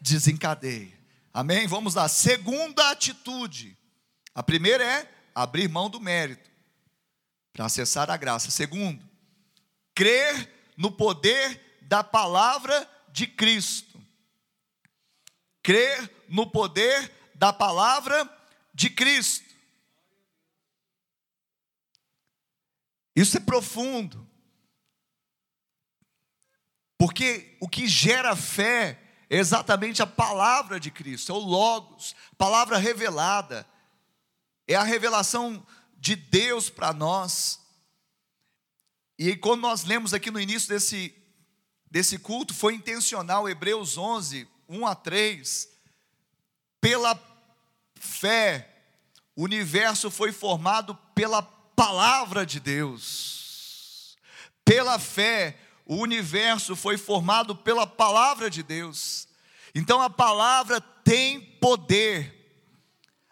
desencadeia. 0.00 0.92
Amém? 1.32 1.68
Vamos 1.68 1.94
lá. 1.94 2.08
Segunda 2.08 2.90
atitude. 2.90 3.78
A 4.34 4.42
primeira 4.42 4.82
é 4.82 5.08
abrir 5.32 5.68
mão 5.68 5.88
do 5.88 6.00
mérito 6.00 6.50
para 7.52 7.66
acessar 7.66 8.10
a 8.10 8.16
graça. 8.16 8.50
Segundo, 8.50 9.08
crer 9.94 10.72
no 10.76 10.90
poder 10.90 11.78
da 11.82 12.02
palavra 12.02 12.90
de 13.12 13.28
Cristo 13.28 13.92
crer 15.62 16.10
no 16.28 16.50
poder 16.50 17.12
da 17.34 17.52
palavra 17.52 18.28
de 18.74 18.90
Cristo. 18.90 19.52
Isso 23.14 23.36
é 23.36 23.40
profundo. 23.40 24.28
Porque 26.98 27.56
o 27.60 27.68
que 27.68 27.86
gera 27.86 28.34
fé 28.36 29.00
é 29.28 29.36
exatamente 29.38 30.02
a 30.02 30.06
palavra 30.06 30.78
de 30.78 30.90
Cristo, 30.90 31.32
é 31.32 31.34
o 31.34 31.38
Logos, 31.38 32.14
palavra 32.38 32.78
revelada, 32.78 33.66
é 34.68 34.74
a 34.74 34.82
revelação 34.82 35.66
de 35.96 36.14
Deus 36.14 36.70
para 36.70 36.92
nós. 36.92 37.60
E 39.18 39.36
quando 39.36 39.62
nós 39.62 39.84
lemos 39.84 40.14
aqui 40.14 40.30
no 40.30 40.40
início 40.40 40.68
desse, 40.68 41.14
desse 41.90 42.18
culto, 42.18 42.54
foi 42.54 42.74
intencional, 42.74 43.48
Hebreus 43.48 43.96
11, 43.98 44.48
1 44.72 44.86
a 44.86 44.94
3, 44.94 45.68
pela 46.80 47.20
fé, 47.94 48.68
o 49.36 49.44
universo 49.44 50.10
foi 50.10 50.32
formado 50.32 50.94
pela 51.14 51.42
palavra 51.42 52.46
de 52.46 52.58
Deus. 52.58 54.16
Pela 54.64 54.98
fé, 54.98 55.58
o 55.84 55.96
universo 55.96 56.74
foi 56.74 56.96
formado 56.96 57.54
pela 57.54 57.86
palavra 57.86 58.48
de 58.48 58.62
Deus. 58.62 59.28
Então 59.74 60.00
a 60.00 60.08
palavra 60.08 60.80
tem 60.80 61.38
poder. 61.40 62.38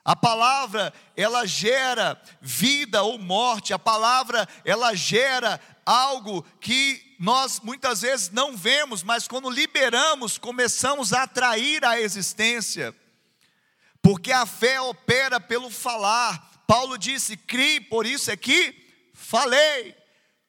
A 0.05 0.15
palavra, 0.15 0.93
ela 1.17 1.47
gera 1.47 2.21
vida 2.41 3.03
ou 3.03 3.19
morte. 3.19 3.73
A 3.73 3.79
palavra, 3.79 4.47
ela 4.65 4.95
gera 4.95 5.59
algo 5.87 6.43
que 6.61 7.10
nós 7.21 7.61
muitas 7.61 8.01
vezes 8.01 8.31
não 8.31 8.57
vemos, 8.57 9.03
mas 9.03 9.29
quando 9.29 9.51
liberamos, 9.51 10.39
começamos 10.39 11.13
a 11.13 11.25
atrair 11.25 11.85
a 11.85 12.01
existência. 12.01 12.97
Porque 14.01 14.33
a 14.33 14.47
fé 14.47 14.81
opera 14.81 15.39
pelo 15.39 15.69
falar. 15.69 16.65
Paulo 16.67 16.97
disse: 16.97 17.37
"Crie, 17.37 17.79
por 17.79 18.07
isso 18.07 18.31
é 18.31 18.39
que 18.39 18.75
falei. 19.13 19.95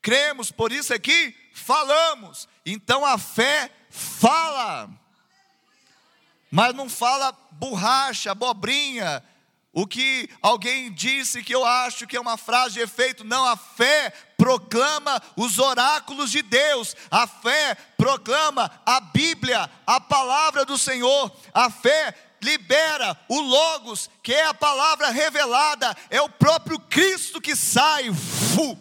Cremos, 0.02 0.50
por 0.50 0.72
isso 0.72 0.94
é 0.94 0.98
que 0.98 1.36
falamos". 1.54 2.48
Então 2.66 3.06
a 3.06 3.18
fé 3.18 3.70
fala. 3.90 4.90
Mas 6.50 6.74
não 6.74 6.90
fala 6.90 7.34
borracha, 7.52 8.32
abobrinha, 8.32 9.22
o 9.74 9.88
que 9.88 10.30
alguém 10.42 10.92
disse 10.92 11.42
que 11.42 11.56
eu 11.56 11.66
acho 11.66 12.06
que 12.06 12.18
é 12.18 12.20
uma 12.20 12.38
frase 12.38 12.74
de 12.74 12.82
efeito, 12.82 13.24
não, 13.24 13.46
a 13.46 13.56
fé 13.56 14.12
proclama 14.38 15.22
os 15.38 15.60
oráculos 15.60 16.30
de 16.30 16.42
Deus, 16.42 16.96
a 17.10 17.26
fé 17.26 17.76
proclama 17.98 18.70
a 18.86 19.00
Bíblia, 19.00 19.70
a 19.88 20.02
palavra 20.02 20.66
do 20.66 20.78
Senhor, 20.78 21.32
a 21.54 21.70
fé 21.70 22.14
libera 22.42 23.18
o 23.30 23.40
Logos, 23.40 24.10
que 24.22 24.34
é 24.34 24.46
a 24.46 24.54
palavra 24.54 25.10
revelada, 25.10 25.96
é 26.10 26.22
o 26.22 26.28
próprio 26.28 26.78
Cristo 26.78 27.40
que 27.40 27.56
sai 27.56 28.12
fu, 28.14 28.78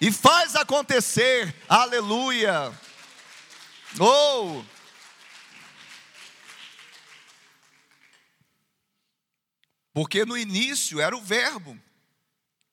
e 0.00 0.12
faz 0.12 0.54
acontecer, 0.54 1.54
aleluia. 1.68 2.72
Oh! 3.98 4.62
Porque 9.92 10.24
no 10.24 10.36
início 10.36 11.00
era 11.00 11.16
o 11.16 11.22
Verbo. 11.22 11.78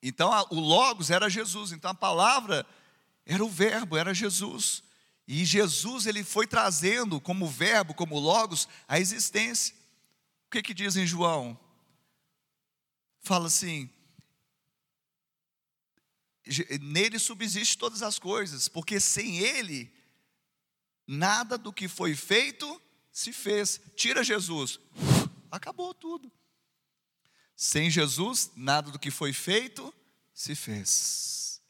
Então 0.02 0.30
o 0.50 0.58
Logos 0.58 1.10
era 1.10 1.28
Jesus. 1.28 1.72
Então 1.72 1.90
a 1.90 1.94
palavra 1.94 2.66
era 3.26 3.44
o 3.44 3.48
Verbo, 3.48 3.96
era 3.96 4.14
Jesus. 4.14 4.82
E 5.26 5.44
Jesus 5.44 6.06
ele 6.06 6.24
foi 6.24 6.46
trazendo 6.46 7.20
como 7.20 7.46
Verbo, 7.46 7.94
como 7.94 8.18
Logos, 8.18 8.68
a 8.88 8.98
existência. 8.98 9.74
O 10.46 10.50
que 10.50 10.62
que 10.62 10.74
diz 10.74 10.96
em 10.96 11.06
João? 11.06 11.58
Fala 13.20 13.46
assim: 13.46 13.88
nele 16.80 17.18
subsiste 17.18 17.78
todas 17.78 18.02
as 18.02 18.18
coisas, 18.18 18.66
porque 18.66 18.98
sem 18.98 19.38
ele 19.38 19.92
nada 21.06 21.58
do 21.58 21.72
que 21.72 21.86
foi 21.86 22.14
feito 22.14 22.80
se 23.12 23.32
fez. 23.32 23.80
Tira 23.94 24.24
Jesus, 24.24 24.80
acabou 25.50 25.92
tudo. 25.94 26.32
Sem 27.62 27.90
Jesus, 27.90 28.50
nada 28.56 28.90
do 28.90 28.98
que 28.98 29.10
foi 29.10 29.34
feito 29.34 29.92
se 30.32 30.54
fez. 30.54 31.60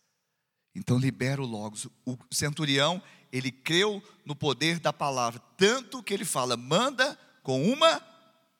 Então 0.72 0.96
libera 0.96 1.42
o 1.42 1.44
Logos. 1.44 1.88
O 2.06 2.16
centurião, 2.30 3.02
ele 3.32 3.50
creu 3.50 4.00
no 4.24 4.36
poder 4.36 4.78
da 4.78 4.92
palavra, 4.92 5.40
tanto 5.56 6.00
que 6.00 6.14
ele 6.14 6.24
fala: 6.24 6.56
manda 6.56 7.18
com 7.42 7.68
uma 7.68 8.00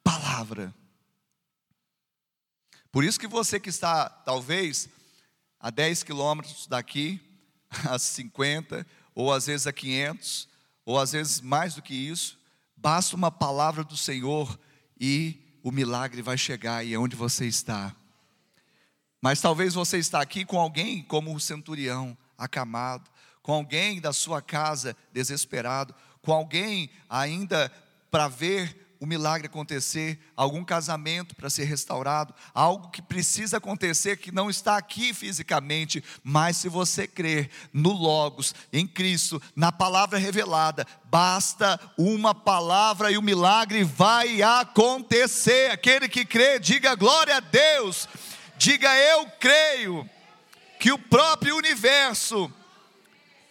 palavra. 0.03 0.75
Por 2.91 3.05
isso 3.05 3.21
que 3.21 3.29
você 3.29 3.61
que 3.61 3.69
está, 3.69 4.11
talvez, 4.11 4.89
a 5.61 5.71
10 5.71 6.03
quilômetros 6.03 6.67
daqui, 6.67 7.21
a 7.89 7.97
50, 7.97 8.85
ou 9.15 9.33
às 9.33 9.47
vezes 9.47 9.69
a 9.69 9.73
500, 9.73 10.49
ou 10.85 10.99
às 10.99 11.13
vezes 11.13 11.41
mais 11.41 11.77
do 11.77 11.83
que 11.83 11.95
isso, 11.95 12.37
basta 12.77 13.15
uma 13.15 13.31
palavra 13.31 13.85
do 13.85 13.97
Senhor 13.97 14.59
e 14.99 15.50
o 15.63 15.71
milagre 15.71 16.23
vai 16.23 16.39
chegar 16.39 16.85
e 16.85 16.95
é 16.95 16.99
onde 16.99 17.17
você 17.17 17.47
está. 17.47 17.95
Mas 19.21 19.41
talvez 19.41 19.75
você 19.75 19.99
está 19.99 20.21
aqui 20.21 20.45
com 20.45 20.59
alguém 20.59 21.03
como 21.03 21.35
o 21.35 21.41
centurião, 21.41 22.17
acamado, 22.39 23.11
com 23.43 23.53
alguém 23.53 24.01
da 24.01 24.13
sua 24.13 24.41
casa 24.41 24.97
desesperado, 25.13 25.95
com 26.23 26.33
alguém 26.33 26.91
ainda 27.09 27.71
para 28.11 28.29
ver 28.29 28.90
o 29.01 29.07
milagre 29.07 29.47
acontecer, 29.47 30.21
algum 30.37 30.63
casamento 30.63 31.35
para 31.35 31.49
ser 31.49 31.65
restaurado, 31.65 32.35
algo 32.53 32.91
que 32.91 33.01
precisa 33.01 33.57
acontecer 33.57 34.19
que 34.19 34.31
não 34.31 34.51
está 34.51 34.77
aqui 34.77 35.15
fisicamente, 35.15 36.05
mas 36.23 36.59
se 36.59 36.69
você 36.69 37.07
crer 37.07 37.49
no 37.73 37.93
Logos, 37.93 38.55
em 38.71 38.87
Cristo, 38.87 39.41
na 39.57 39.73
palavra 39.73 40.19
revelada, 40.19 40.87
basta 41.05 41.81
uma 41.97 42.35
palavra 42.35 43.11
e 43.11 43.17
o 43.17 43.23
milagre 43.23 43.85
vai 43.85 44.43
acontecer. 44.43 45.71
Aquele 45.71 46.07
que 46.07 46.27
crê, 46.27 46.59
diga 46.59 46.95
glória 46.95 47.39
a 47.39 47.41
Deus, 47.41 48.07
diga 48.59 48.95
eu 48.95 49.27
creio 49.41 50.09
que 50.79 50.93
o 50.93 50.99
próprio 50.99 51.57
universo, 51.57 52.53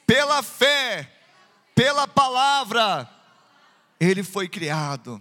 pela 0.05 0.43
fé, 0.43 1.11
pela 1.73 2.07
palavra, 2.07 3.09
ele 3.99 4.21
foi 4.21 4.47
criado. 4.47 5.19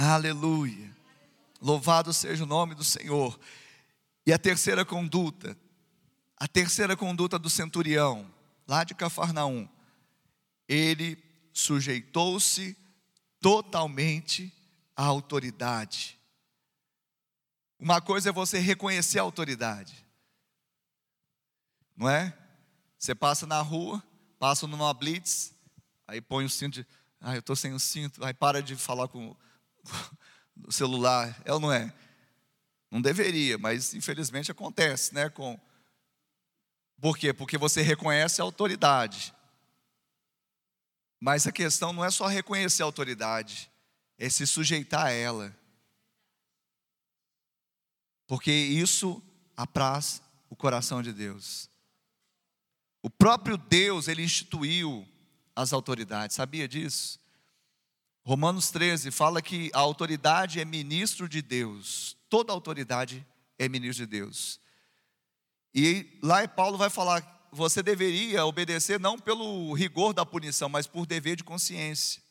Aleluia. 0.00 0.96
Louvado 1.60 2.12
seja 2.12 2.44
o 2.44 2.46
nome 2.46 2.72
do 2.72 2.84
Senhor. 2.84 3.36
E 4.24 4.32
a 4.32 4.38
terceira 4.38 4.84
conduta, 4.84 5.58
a 6.36 6.46
terceira 6.46 6.96
conduta 6.96 7.36
do 7.36 7.50
centurião, 7.50 8.32
lá 8.68 8.84
de 8.84 8.94
Cafarnaum, 8.94 9.68
ele 10.68 11.20
sujeitou-se 11.52 12.76
totalmente 13.40 14.52
à 14.94 15.02
autoridade. 15.02 16.16
Uma 17.76 18.00
coisa 18.00 18.28
é 18.28 18.32
você 18.32 18.60
reconhecer 18.60 19.18
a 19.18 19.22
autoridade, 19.22 20.06
não 21.96 22.08
é? 22.08 22.38
Você 22.96 23.16
passa 23.16 23.48
na 23.48 23.60
rua, 23.60 24.00
passa 24.38 24.64
numa 24.68 24.94
blitz, 24.94 25.52
aí 26.06 26.20
põe 26.20 26.44
o 26.44 26.50
cinto 26.50 26.74
de, 26.74 26.86
ah, 27.20 27.34
eu 27.34 27.40
estou 27.40 27.56
sem 27.56 27.72
o 27.72 27.80
cinto, 27.80 28.24
aí 28.24 28.32
para 28.32 28.62
de 28.62 28.76
falar 28.76 29.08
com 29.08 29.34
no 30.56 30.72
celular, 30.72 31.40
ou 31.46 31.60
não 31.60 31.72
é? 31.72 31.92
Não 32.90 33.00
deveria, 33.00 33.58
mas 33.58 33.94
infelizmente 33.94 34.50
acontece, 34.50 35.14
né? 35.14 35.28
Com... 35.28 35.58
Por 37.00 37.16
quê? 37.16 37.32
Porque 37.32 37.58
você 37.58 37.82
reconhece 37.82 38.40
a 38.40 38.44
autoridade. 38.44 39.34
Mas 41.20 41.46
a 41.46 41.52
questão 41.52 41.92
não 41.92 42.04
é 42.04 42.10
só 42.10 42.26
reconhecer 42.26 42.82
a 42.82 42.86
autoridade, 42.86 43.70
é 44.16 44.28
se 44.28 44.46
sujeitar 44.46 45.06
a 45.06 45.10
ela. 45.10 45.56
Porque 48.26 48.52
isso 48.52 49.22
apraz 49.56 50.22
o 50.50 50.56
coração 50.56 51.02
de 51.02 51.12
Deus. 51.12 51.68
O 53.02 53.10
próprio 53.10 53.56
Deus, 53.56 54.06
ele 54.06 54.22
instituiu 54.22 55.06
as 55.54 55.72
autoridades, 55.72 56.36
sabia 56.36 56.68
disso? 56.68 57.18
Romanos 58.28 58.70
13 58.70 59.10
fala 59.10 59.40
que 59.40 59.70
a 59.72 59.78
autoridade 59.78 60.60
é 60.60 60.64
ministro 60.66 61.26
de 61.26 61.40
Deus. 61.40 62.14
Toda 62.28 62.52
autoridade 62.52 63.26
é 63.58 63.70
ministro 63.70 64.06
de 64.06 64.18
Deus. 64.18 64.60
E 65.74 66.18
lá 66.22 66.46
Paulo 66.46 66.76
vai 66.76 66.90
falar: 66.90 67.48
você 67.50 67.82
deveria 67.82 68.44
obedecer 68.44 69.00
não 69.00 69.18
pelo 69.18 69.72
rigor 69.72 70.12
da 70.12 70.26
punição, 70.26 70.68
mas 70.68 70.86
por 70.86 71.06
dever 71.06 71.36
de 71.36 71.42
consciência. 71.42 72.22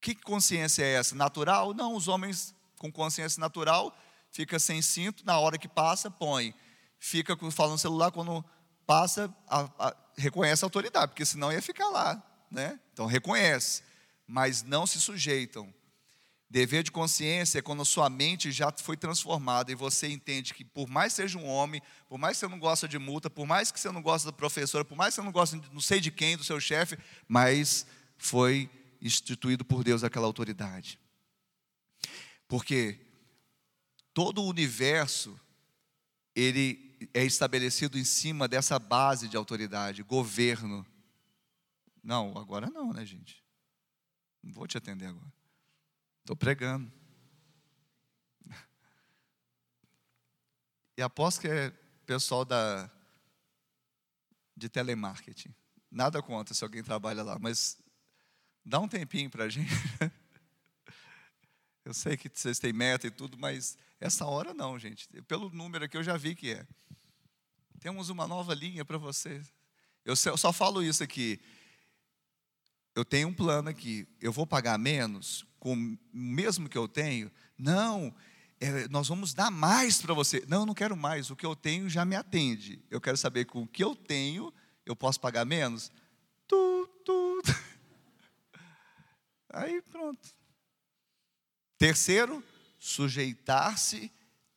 Que 0.00 0.14
consciência 0.14 0.82
é 0.82 0.94
essa? 0.94 1.14
Natural? 1.14 1.74
Não, 1.74 1.94
os 1.94 2.08
homens 2.08 2.54
com 2.78 2.90
consciência 2.90 3.38
natural 3.38 3.94
fica 4.30 4.58
sem 4.58 4.80
cinto, 4.80 5.26
na 5.26 5.38
hora 5.38 5.58
que 5.58 5.68
passa, 5.68 6.10
põe. 6.10 6.54
Fica 6.98 7.36
falando 7.50 7.76
celular 7.76 8.12
quando 8.12 8.42
passa, 8.86 9.30
a, 9.46 9.68
a, 9.78 9.96
reconhece 10.16 10.64
a 10.64 10.66
autoridade, 10.66 11.08
porque 11.08 11.26
senão 11.26 11.52
ia 11.52 11.60
ficar 11.60 11.90
lá, 11.90 12.46
né? 12.50 12.80
Então 12.94 13.04
reconhece 13.04 13.91
mas 14.26 14.62
não 14.62 14.86
se 14.86 15.00
sujeitam. 15.00 15.72
Dever 16.48 16.82
de 16.82 16.92
consciência 16.92 17.60
é 17.60 17.62
quando 17.62 17.82
sua 17.82 18.10
mente 18.10 18.52
já 18.52 18.70
foi 18.70 18.94
transformada 18.94 19.72
e 19.72 19.74
você 19.74 20.08
entende 20.08 20.52
que, 20.52 20.62
por 20.64 20.86
mais 20.86 21.14
seja 21.14 21.38
um 21.38 21.46
homem, 21.46 21.80
por 22.06 22.18
mais 22.18 22.36
que 22.36 22.40
você 22.40 22.48
não 22.48 22.58
gosta 22.58 22.86
de 22.86 22.98
multa, 22.98 23.30
por 23.30 23.46
mais 23.46 23.72
que 23.72 23.80
você 23.80 23.90
não 23.90 24.02
gosta 24.02 24.30
da 24.30 24.36
professora, 24.36 24.84
por 24.84 24.94
mais 24.94 25.14
que 25.14 25.20
você 25.20 25.24
não 25.24 25.32
gosta 25.32 25.56
não 25.72 25.80
sei 25.80 25.98
de 25.98 26.10
quem, 26.10 26.36
do 26.36 26.44
seu 26.44 26.60
chefe, 26.60 26.98
mas 27.26 27.86
foi 28.18 28.68
instituído 29.00 29.64
por 29.64 29.82
Deus 29.82 30.04
aquela 30.04 30.26
autoridade. 30.26 30.98
Porque 32.46 33.00
todo 34.12 34.42
o 34.42 34.48
universo 34.48 35.40
ele 36.36 37.08
é 37.14 37.24
estabelecido 37.24 37.98
em 37.98 38.04
cima 38.04 38.46
dessa 38.46 38.78
base 38.78 39.26
de 39.26 39.36
autoridade, 39.36 40.02
governo. 40.02 40.86
Não, 42.02 42.36
agora 42.36 42.68
não, 42.70 42.92
né, 42.92 43.04
gente? 43.04 43.41
Não 44.42 44.52
vou 44.52 44.66
te 44.66 44.76
atender 44.76 45.06
agora. 45.06 45.32
Estou 46.20 46.36
pregando. 46.36 46.90
E 50.96 51.02
aposto 51.02 51.40
que 51.40 51.48
é 51.48 51.70
pessoal 52.04 52.44
da, 52.44 52.90
de 54.56 54.68
telemarketing. 54.68 55.54
Nada 55.90 56.22
contra 56.22 56.54
se 56.54 56.62
alguém 56.62 56.82
trabalha 56.82 57.22
lá, 57.22 57.38
mas 57.38 57.78
dá 58.64 58.78
um 58.78 58.88
tempinho 58.88 59.30
para 59.30 59.44
a 59.44 59.48
gente. 59.48 59.70
Eu 61.84 61.92
sei 61.92 62.16
que 62.16 62.30
vocês 62.32 62.58
têm 62.58 62.72
meta 62.72 63.06
e 63.06 63.10
tudo, 63.10 63.36
mas 63.36 63.76
essa 63.98 64.24
hora 64.24 64.54
não, 64.54 64.78
gente. 64.78 65.08
Pelo 65.22 65.50
número 65.50 65.84
aqui 65.84 65.96
eu 65.96 66.02
já 66.04 66.16
vi 66.16 66.36
que 66.36 66.52
é. 66.52 66.64
Temos 67.80 68.08
uma 68.08 68.28
nova 68.28 68.54
linha 68.54 68.84
para 68.84 68.96
você. 68.98 69.42
Eu 70.04 70.14
só 70.14 70.52
falo 70.52 70.80
isso 70.80 71.02
aqui 71.02 71.40
eu 72.94 73.04
tenho 73.04 73.28
um 73.28 73.34
plano 73.34 73.68
aqui, 73.68 74.06
eu 74.20 74.32
vou 74.32 74.46
pagar 74.46 74.78
menos 74.78 75.46
com 75.58 75.74
o 75.74 75.98
mesmo 76.12 76.68
que 76.68 76.76
eu 76.76 76.88
tenho? 76.88 77.30
Não, 77.56 78.14
é, 78.60 78.88
nós 78.88 79.08
vamos 79.08 79.32
dar 79.32 79.50
mais 79.50 80.02
para 80.02 80.12
você. 80.12 80.44
Não, 80.48 80.60
eu 80.60 80.66
não 80.66 80.74
quero 80.74 80.96
mais, 80.96 81.30
o 81.30 81.36
que 81.36 81.46
eu 81.46 81.56
tenho 81.56 81.88
já 81.88 82.04
me 82.04 82.16
atende. 82.16 82.84
Eu 82.90 83.00
quero 83.00 83.16
saber 83.16 83.44
com 83.46 83.62
o 83.62 83.66
que 83.66 83.82
eu 83.82 83.94
tenho, 83.94 84.52
eu 84.84 84.94
posso 84.94 85.20
pagar 85.20 85.44
menos? 85.44 85.90
Tu, 86.46 86.88
tu. 87.04 87.42
Aí 89.50 89.80
pronto. 89.82 90.28
Terceiro, 91.78 92.42
sujeitar-se 92.78 94.12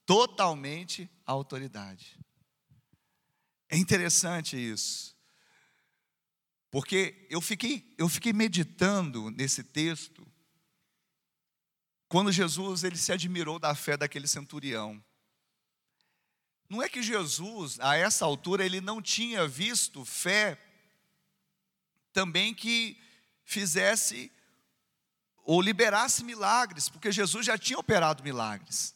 totalmente 0.05 1.09
à 1.25 1.31
autoridade. 1.31 2.19
É 3.69 3.77
interessante 3.77 4.55
isso. 4.55 5.14
Porque 6.75 7.25
eu 7.29 7.39
fiquei, 7.39 7.95
eu 7.97 8.09
fiquei 8.09 8.33
meditando 8.33 9.31
nesse 9.31 9.63
texto, 9.63 10.27
quando 12.09 12.33
Jesus 12.33 12.83
ele 12.83 12.97
se 12.97 13.13
admirou 13.13 13.57
da 13.57 13.73
fé 13.73 13.95
daquele 13.95 14.27
centurião. 14.27 15.01
Não 16.69 16.83
é 16.83 16.89
que 16.89 17.01
Jesus, 17.01 17.79
a 17.79 17.95
essa 17.95 18.25
altura, 18.25 18.65
ele 18.65 18.81
não 18.81 19.01
tinha 19.01 19.47
visto 19.47 20.03
fé 20.03 20.59
também 22.11 22.53
que 22.53 23.01
fizesse 23.45 24.29
ou 25.45 25.61
liberasse 25.61 26.25
milagres, 26.25 26.89
porque 26.89 27.09
Jesus 27.09 27.45
já 27.45 27.57
tinha 27.57 27.79
operado 27.79 28.21
milagres. 28.21 28.93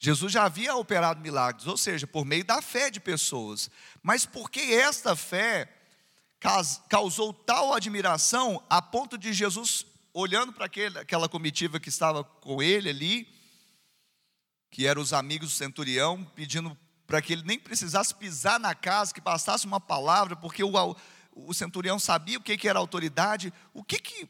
Jesus 0.00 0.32
já 0.32 0.42
havia 0.42 0.74
operado 0.74 1.20
milagres, 1.20 1.68
ou 1.68 1.76
seja, 1.76 2.08
por 2.08 2.24
meio 2.24 2.44
da 2.44 2.60
fé 2.60 2.90
de 2.90 2.98
pessoas. 2.98 3.70
Mas 4.02 4.26
por 4.26 4.50
que 4.50 4.74
esta 4.74 5.14
fé 5.14 5.75
causou 6.40 7.32
tal 7.32 7.72
admiração 7.72 8.62
a 8.68 8.80
ponto 8.80 9.16
de 9.16 9.32
Jesus, 9.32 9.86
olhando 10.12 10.52
para 10.52 10.66
aquela 10.66 11.28
comitiva 11.28 11.80
que 11.80 11.88
estava 11.88 12.22
com 12.22 12.62
ele 12.62 12.90
ali, 12.90 13.28
que 14.70 14.86
eram 14.86 15.02
os 15.02 15.12
amigos 15.12 15.50
do 15.50 15.54
centurião, 15.54 16.24
pedindo 16.34 16.76
para 17.06 17.22
que 17.22 17.32
ele 17.32 17.42
nem 17.44 17.58
precisasse 17.58 18.14
pisar 18.14 18.58
na 18.58 18.74
casa, 18.74 19.14
que 19.14 19.20
passasse 19.20 19.64
uma 19.64 19.80
palavra, 19.80 20.36
porque 20.36 20.62
o, 20.62 20.96
o 21.32 21.54
centurião 21.54 21.98
sabia 21.98 22.38
o 22.38 22.42
que, 22.42 22.56
que 22.56 22.68
era 22.68 22.78
autoridade, 22.78 23.52
o 23.72 23.84
que, 23.84 23.98
que 23.98 24.28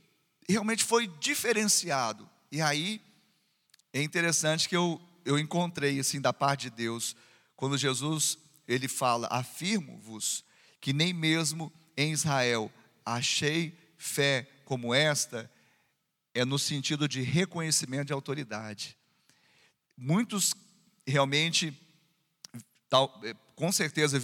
realmente 0.48 0.84
foi 0.84 1.06
diferenciado. 1.06 2.28
E 2.52 2.60
aí 2.60 3.00
é 3.92 4.02
interessante 4.02 4.68
que 4.68 4.76
eu, 4.76 5.00
eu 5.24 5.38
encontrei 5.38 5.98
assim 5.98 6.20
da 6.20 6.32
parte 6.32 6.70
de 6.70 6.76
Deus, 6.76 7.16
quando 7.56 7.78
Jesus 7.78 8.38
ele 8.68 8.88
fala: 8.88 9.26
afirmo-vos 9.30 10.44
que 10.80 10.92
nem 10.92 11.12
mesmo 11.12 11.72
em 11.96 12.12
Israel, 12.12 12.70
achei 13.04 13.76
fé 13.96 14.46
como 14.64 14.94
esta, 14.94 15.50
é 16.34 16.44
no 16.44 16.58
sentido 16.58 17.08
de 17.08 17.22
reconhecimento 17.22 18.06
de 18.06 18.12
autoridade. 18.12 18.96
Muitos 19.96 20.54
realmente, 21.06 21.72
tal, 22.90 23.20
é, 23.24 23.34
com 23.54 23.72
certeza, 23.72 24.20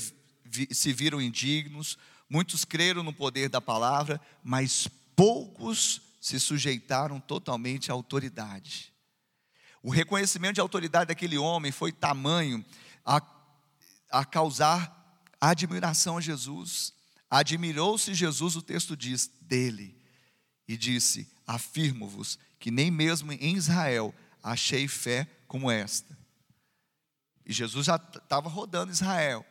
se 0.70 0.92
viram 0.92 1.22
indignos, 1.22 1.96
muitos 2.28 2.64
creram 2.64 3.02
no 3.02 3.12
poder 3.12 3.48
da 3.48 3.60
palavra, 3.60 4.20
mas 4.42 4.88
poucos 5.16 6.02
se 6.20 6.38
sujeitaram 6.38 7.18
totalmente 7.18 7.90
à 7.90 7.94
autoridade. 7.94 8.92
O 9.82 9.90
reconhecimento 9.90 10.54
de 10.54 10.60
autoridade 10.60 11.08
daquele 11.08 11.38
homem 11.38 11.72
foi 11.72 11.90
tamanho 11.90 12.64
a, 13.04 13.20
a 14.10 14.24
causar 14.24 15.20
admiração 15.40 16.18
a 16.18 16.20
Jesus. 16.20 16.94
Admirou-se 17.34 18.12
Jesus, 18.12 18.56
o 18.56 18.60
texto 18.60 18.94
diz, 18.94 19.26
dele, 19.40 19.98
e 20.68 20.76
disse: 20.76 21.32
Afirmo-vos 21.46 22.38
que 22.58 22.70
nem 22.70 22.90
mesmo 22.90 23.32
em 23.32 23.56
Israel 23.56 24.14
achei 24.42 24.86
fé 24.86 25.26
como 25.48 25.70
esta. 25.70 26.14
E 27.46 27.50
Jesus 27.50 27.86
já 27.86 27.96
estava 27.96 28.50
rodando 28.50 28.92
Israel. 28.92 29.46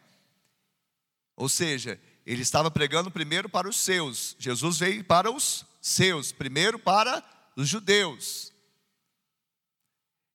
Ou 1.36 1.50
seja, 1.50 2.00
ele 2.24 2.44
estava 2.44 2.70
pregando 2.70 3.10
primeiro 3.10 3.50
para 3.50 3.68
os 3.68 3.78
seus. 3.78 4.36
Jesus 4.38 4.78
veio 4.78 5.04
para 5.04 5.32
os 5.32 5.66
seus, 5.82 6.32
primeiro 6.32 6.78
para 6.78 7.24
os 7.56 7.68
judeus. 7.68 8.54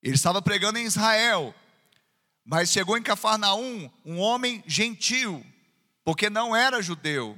Ele 0.03 0.17
estava 0.17 0.43
pregando 0.43 0.81
em 0.81 0.85
Israel, 0.85 1.55
mas 2.45 2.73
chegou 2.73 2.99
em 2.99 3.03
Cafarnaum 3.05 3.89
um 4.05 4.19
homem 4.19 4.65
gentil, 4.67 5.47
porque 6.07 6.31
não 6.31 6.55
era 6.55 6.81
judeu. 6.81 7.37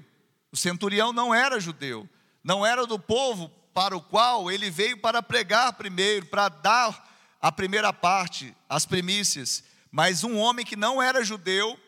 O 0.52 0.56
centurião 0.56 1.10
não 1.10 1.34
era 1.34 1.58
judeu, 1.58 2.06
não 2.44 2.66
era 2.66 2.86
do 2.86 2.98
povo 2.98 3.48
para 3.72 3.96
o 3.96 4.02
qual 4.02 4.50
ele 4.50 4.70
veio 4.70 4.98
para 4.98 5.22
pregar 5.22 5.72
primeiro, 5.72 6.26
para 6.26 6.50
dar 6.50 7.08
a 7.40 7.50
primeira 7.50 7.94
parte, 7.94 8.54
as 8.68 8.84
primícias. 8.84 9.64
Mas 9.90 10.22
um 10.22 10.36
homem 10.36 10.66
que 10.66 10.76
não 10.76 11.00
era 11.00 11.24
judeu, 11.24 11.80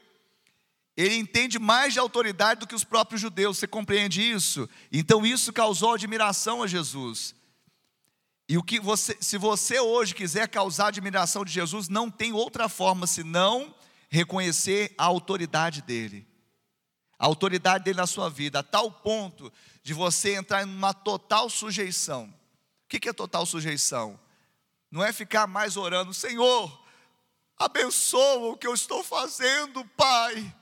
ele 0.97 1.17
entende 1.17 1.59
mais 1.59 1.93
de 1.93 1.99
autoridade 1.99 2.61
do 2.61 2.67
que 2.67 2.75
os 2.75 2.85
próprios 2.85 3.21
judeus, 3.21 3.59
você 3.59 3.67
compreende 3.67 4.23
isso? 4.23 4.67
Então 4.91 5.27
isso 5.27 5.53
causou 5.53 5.93
admiração 5.93 6.63
a 6.63 6.67
Jesus. 6.67 7.35
E 8.49 8.57
o 8.57 8.63
que 8.63 8.81
você, 8.81 9.19
se 9.21 9.37
você 9.37 9.79
hoje 9.79 10.15
quiser 10.15 10.49
causar 10.49 10.87
admiração 10.87 11.45
de 11.45 11.53
Jesus, 11.53 11.91
não 11.91 12.11
tem 12.11 12.33
outra 12.33 12.71
forma 12.71 13.07
senão 13.07 13.75
reconhecer 14.09 14.95
a 14.97 15.05
autoridade 15.05 15.83
dele. 15.83 16.30
A 17.21 17.27
autoridade 17.27 17.85
dele 17.85 17.99
na 17.99 18.07
sua 18.07 18.31
vida, 18.31 18.61
a 18.61 18.63
tal 18.63 18.91
ponto 18.91 19.53
de 19.83 19.93
você 19.93 20.37
entrar 20.37 20.63
em 20.63 20.65
uma 20.65 20.95
total 20.95 21.51
sujeição. 21.51 22.35
O 22.85 22.89
que 22.89 23.11
é 23.11 23.13
total 23.13 23.45
sujeição? 23.45 24.19
Não 24.91 25.05
é 25.05 25.13
ficar 25.13 25.47
mais 25.47 25.77
orando, 25.77 26.15
Senhor, 26.15 26.83
abençoa 27.59 28.53
o 28.53 28.57
que 28.57 28.67
eu 28.67 28.73
estou 28.73 29.05
fazendo, 29.05 29.85
Pai. 29.97 30.57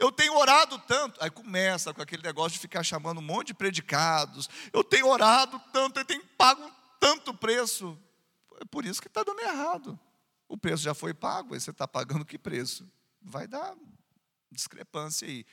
Eu 0.00 0.10
tenho 0.10 0.36
orado 0.36 0.78
tanto. 0.80 1.22
Aí 1.22 1.30
começa 1.30 1.94
com 1.94 2.02
aquele 2.02 2.24
negócio 2.24 2.52
de 2.52 2.58
ficar 2.58 2.82
chamando 2.82 3.18
um 3.18 3.22
monte 3.22 3.48
de 3.48 3.54
predicados. 3.54 4.48
Eu 4.72 4.82
tenho 4.82 5.06
orado 5.06 5.62
tanto, 5.72 6.00
eu 6.00 6.04
tenho 6.04 6.24
pago 6.36 6.68
tanto 6.98 7.32
preço. 7.32 7.96
É 8.60 8.64
por 8.64 8.84
isso 8.84 9.00
que 9.00 9.06
está 9.06 9.22
dando 9.22 9.40
errado. 9.40 9.98
O 10.48 10.56
preço 10.56 10.82
já 10.82 10.92
foi 10.92 11.14
pago, 11.14 11.54
aí 11.54 11.60
você 11.60 11.70
está 11.70 11.86
pagando 11.86 12.24
que 12.24 12.36
preço? 12.36 12.90
Vai 13.22 13.46
dar 13.46 13.76
discrepância 14.50 15.26
aí. 15.26 15.44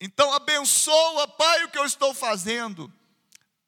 Então 0.00 0.32
abençoa, 0.32 1.26
Pai, 1.28 1.64
o 1.64 1.70
que 1.70 1.78
eu 1.78 1.84
estou 1.84 2.12
fazendo. 2.12 2.92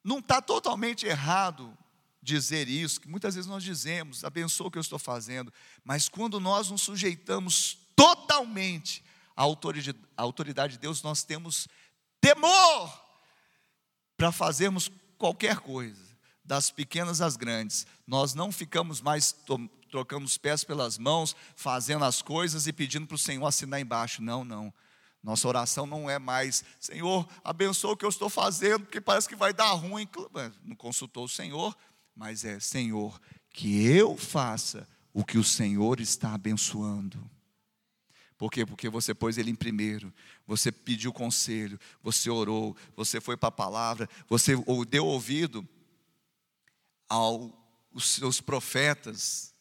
Não 0.03 0.19
está 0.19 0.41
totalmente 0.41 1.05
errado 1.05 1.77
dizer 2.21 2.67
isso, 2.67 3.01
que 3.01 3.07
muitas 3.07 3.35
vezes 3.35 3.49
nós 3.49 3.63
dizemos, 3.63 4.23
abençoa 4.23 4.67
o 4.67 4.71
que 4.71 4.77
eu 4.77 4.81
estou 4.81 4.99
fazendo, 4.99 5.51
mas 5.83 6.07
quando 6.07 6.39
nós 6.39 6.69
nos 6.69 6.81
sujeitamos 6.81 7.77
totalmente 7.95 9.03
à 9.35 9.41
autoridade, 9.41 9.99
à 10.15 10.21
autoridade 10.21 10.73
de 10.73 10.79
Deus, 10.79 11.01
nós 11.01 11.23
temos 11.23 11.67
temor 12.21 13.09
para 14.15 14.31
fazermos 14.31 14.91
qualquer 15.17 15.59
coisa, 15.59 16.08
das 16.49 16.71
pequenas 16.71 17.21
às 17.21 17.37
grandes. 17.37 17.85
Nós 18.07 18.33
não 18.33 18.51
ficamos 18.51 19.01
mais 19.01 19.35
trocando 19.91 20.25
os 20.25 20.35
pés 20.35 20.63
pelas 20.63 20.97
mãos, 20.97 21.35
fazendo 21.55 22.03
as 22.03 22.23
coisas 22.23 22.65
e 22.65 22.73
pedindo 22.73 23.05
para 23.05 23.13
o 23.13 23.19
Senhor 23.19 23.45
assinar 23.45 23.79
embaixo. 23.79 24.19
Não, 24.19 24.43
não. 24.43 24.73
Nossa 25.21 25.47
oração 25.47 25.85
não 25.85 26.09
é 26.09 26.17
mais, 26.17 26.63
Senhor, 26.79 27.27
abençoa 27.43 27.91
o 27.91 27.97
que 27.97 28.03
eu 28.03 28.09
estou 28.09 28.31
fazendo, 28.31 28.85
porque 28.85 28.99
parece 28.99 29.29
que 29.29 29.35
vai 29.35 29.53
dar 29.53 29.71
ruim. 29.73 30.09
Não 30.63 30.75
consultou 30.75 31.25
o 31.25 31.29
Senhor, 31.29 31.77
mas 32.15 32.43
é, 32.43 32.59
Senhor, 32.59 33.21
que 33.51 33.85
eu 33.85 34.17
faça 34.17 34.87
o 35.13 35.23
que 35.23 35.37
o 35.37 35.43
Senhor 35.43 35.99
está 35.99 36.33
abençoando. 36.33 37.29
Por 38.39 38.49
quê? 38.49 38.65
Porque 38.65 38.89
você 38.89 39.13
pôs 39.13 39.37
ele 39.37 39.51
em 39.51 39.55
primeiro, 39.55 40.11
você 40.47 40.71
pediu 40.71 41.13
conselho, 41.13 41.79
você 42.01 42.27
orou, 42.27 42.75
você 42.95 43.21
foi 43.21 43.37
para 43.37 43.49
a 43.49 43.51
palavra, 43.51 44.09
você 44.27 44.55
deu 44.87 45.05
ouvido 45.05 45.67
aos 47.09 47.51
seus 48.01 48.39
profetas. 48.39 49.53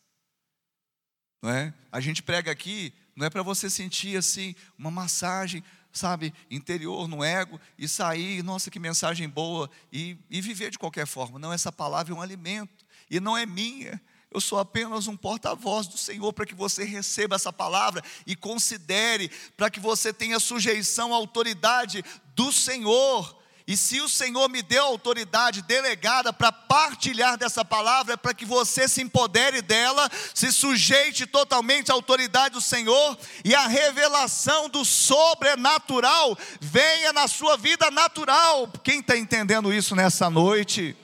Não 1.43 1.51
é? 1.51 1.75
A 1.91 2.01
gente 2.01 2.23
prega 2.23 2.51
aqui, 2.51 2.93
não 3.17 3.27
é 3.27 3.31
para 3.31 3.43
você 3.43 3.71
sentir 3.71 4.17
assim 4.17 4.55
uma 4.77 4.91
massagem, 4.91 5.65
sabe, 5.93 6.35
interior 6.51 7.09
no 7.09 7.25
ego 7.25 7.59
e 7.79 7.89
sair, 7.89 8.43
nossa, 8.43 8.71
que 8.71 8.79
mensagem 8.79 9.29
boa, 9.29 9.71
e, 9.93 10.17
e 10.31 10.41
viver 10.41 10.71
de 10.71 10.79
qualquer 10.79 11.07
forma. 11.07 11.39
Não, 11.39 11.53
essa 11.53 11.73
palavra 11.73 12.13
é 12.13 12.17
um 12.17 12.23
alimento, 12.23 12.85
e 13.11 13.19
não 13.19 13.37
é 13.37 13.47
minha, 13.47 14.01
eu 14.31 14.41
sou 14.41 14.59
apenas 14.59 15.07
um 15.07 15.17
porta-voz 15.17 15.87
do 15.87 15.97
Senhor 15.97 16.33
para 16.33 16.45
que 16.45 16.55
você 16.55 16.85
receba 16.85 17.37
essa 17.37 17.53
palavra 17.53 18.03
e 18.27 18.37
considere, 18.37 19.31
para 19.57 19.71
que 19.71 19.81
você 19.81 20.13
tenha 20.13 20.39
sujeição 20.39 21.15
à 21.15 21.17
autoridade 21.17 22.05
do 22.35 22.53
Senhor. 22.53 23.37
E 23.69 23.77
se 23.77 24.01
o 24.01 24.09
Senhor 24.09 24.49
me 24.49 24.63
deu 24.63 24.83
autoridade 24.83 25.61
delegada 25.61 26.33
para 26.33 26.51
partilhar 26.51 27.37
dessa 27.37 27.63
palavra, 27.63 28.15
é 28.15 28.17
para 28.17 28.33
que 28.33 28.47
você 28.47 28.89
se 28.89 29.03
empodere 29.03 29.61
dela, 29.61 30.11
se 30.35 30.51
sujeite 30.51 31.27
totalmente 31.27 31.91
à 31.91 31.95
autoridade 31.95 32.55
do 32.55 32.63
Senhor 32.63 33.19
e 33.45 33.55
a 33.55 33.67
revelação 33.67 34.71
do 34.71 34.87
sobrenatural 34.87 36.35
venha 36.59 37.13
na 37.13 37.29
sua 37.29 37.59
vida 37.59 37.91
natural. 37.91 38.73
Quem 38.83 39.01
está 39.01 39.19
entendendo 39.19 39.71
isso 39.71 39.95
nessa 39.95 40.31
noite? 40.31 40.97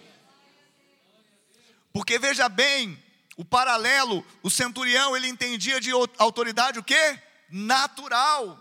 Porque 1.92 2.18
veja 2.18 2.48
bem, 2.48 2.98
o 3.36 3.44
paralelo, 3.44 4.24
o 4.42 4.48
centurião, 4.48 5.14
ele 5.14 5.28
entendia 5.28 5.78
de 5.78 5.90
autoridade 6.16 6.78
o 6.78 6.82
quê? 6.82 7.20
Natural. 7.50 8.58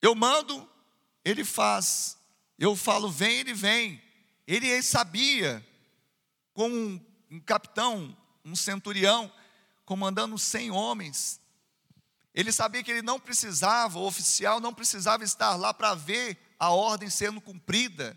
Eu 0.00 0.14
mando, 0.14 0.70
ele 1.24 1.44
faz. 1.44 2.19
Eu 2.60 2.76
falo, 2.76 3.10
vem, 3.10 3.38
ele 3.38 3.54
vem. 3.54 4.02
Ele 4.46 4.82
sabia, 4.82 5.66
como 6.52 6.76
um, 6.76 7.00
um 7.30 7.40
capitão, 7.40 8.14
um 8.44 8.54
centurião, 8.54 9.32
comandando 9.86 10.38
cem 10.38 10.70
homens. 10.70 11.40
Ele 12.34 12.52
sabia 12.52 12.82
que 12.82 12.90
ele 12.90 13.00
não 13.00 13.18
precisava, 13.18 13.98
o 13.98 14.06
oficial 14.06 14.60
não 14.60 14.74
precisava 14.74 15.24
estar 15.24 15.56
lá 15.56 15.72
para 15.72 15.94
ver 15.94 16.38
a 16.58 16.68
ordem 16.68 17.08
sendo 17.08 17.40
cumprida. 17.40 18.14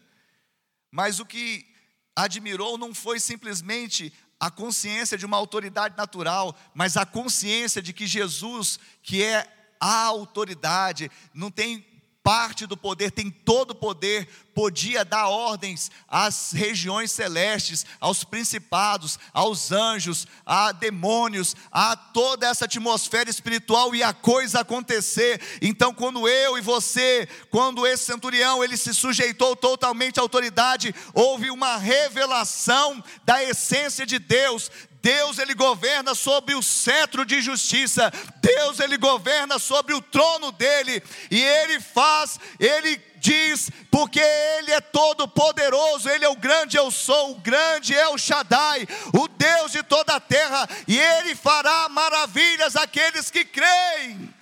Mas 0.91 1.21
o 1.21 1.25
que 1.25 1.65
admirou 2.13 2.77
não 2.77 2.93
foi 2.93 3.21
simplesmente 3.21 4.11
a 4.37 4.51
consciência 4.51 5.17
de 5.17 5.25
uma 5.25 5.37
autoridade 5.37 5.95
natural, 5.95 6.53
mas 6.73 6.97
a 6.97 7.05
consciência 7.05 7.81
de 7.81 7.93
que 7.93 8.05
Jesus, 8.05 8.77
que 9.01 9.23
é 9.23 9.47
a 9.79 10.03
autoridade, 10.03 11.09
não 11.33 11.49
tem 11.49 11.92
parte 12.23 12.65
do 12.65 12.77
poder, 12.77 13.11
tem 13.11 13.29
todo 13.29 13.71
o 13.71 13.75
poder, 13.75 14.29
podia 14.55 15.03
dar 15.03 15.27
ordens 15.27 15.91
às 16.07 16.53
regiões 16.53 17.11
celestes, 17.11 17.85
aos 17.99 18.23
principados, 18.23 19.19
aos 19.33 19.73
anjos, 19.73 20.25
a 20.45 20.71
demônios, 20.71 21.53
a 21.69 21.97
toda 21.97 22.47
essa 22.47 22.63
atmosfera 22.63 23.29
espiritual 23.29 23.93
e 23.93 24.01
a 24.01 24.13
coisa 24.13 24.61
acontecer. 24.61 25.41
Então, 25.61 25.93
quando 25.93 26.27
eu 26.27 26.57
e 26.57 26.61
você, 26.61 27.27
quando 27.51 27.85
esse 27.85 28.05
centurião, 28.05 28.63
ele 28.63 28.77
se 28.77 28.93
sujeitou 28.93 29.55
totalmente 29.55 30.17
à 30.17 30.21
autoridade, 30.21 30.95
houve 31.13 31.51
uma 31.51 31.75
revelação 31.75 33.03
da 33.25 33.43
essência 33.43 34.05
de 34.05 34.17
Deus, 34.17 34.71
Deus 35.03 35.37
ele 35.37 35.53
governa 35.53 36.15
sobre 36.15 36.55
o 36.55 36.63
cetro 36.63 37.25
de 37.25 37.41
justiça. 37.41 38.09
Deus 38.41 38.79
ele 38.79 38.97
governa 38.97 39.59
sobre 39.59 39.93
o 39.93 40.01
trono 40.01 40.49
dele 40.53 41.03
e 41.29 41.43
ele 41.43 41.81
faz, 41.81 42.39
ele 42.57 42.97
diz, 43.19 43.69
porque 43.89 44.19
Ele 44.19 44.71
é 44.73 44.81
todo 44.81 45.25
poderoso, 45.29 46.09
Ele 46.09 46.25
é 46.25 46.29
o 46.29 46.35
grande 46.35 46.75
eu 46.75 46.91
sou, 46.91 47.31
o 47.31 47.39
grande 47.39 47.95
é 47.95 48.05
o 48.09 48.17
Shaddai, 48.17 48.85
o 49.13 49.29
Deus 49.29 49.71
de 49.71 49.81
toda 49.81 50.13
a 50.13 50.19
terra, 50.19 50.67
e 50.85 50.99
Ele 50.99 51.33
fará 51.33 51.87
maravilhas 51.87 52.75
àqueles 52.75 53.31
que 53.31 53.45
creem, 53.45 54.33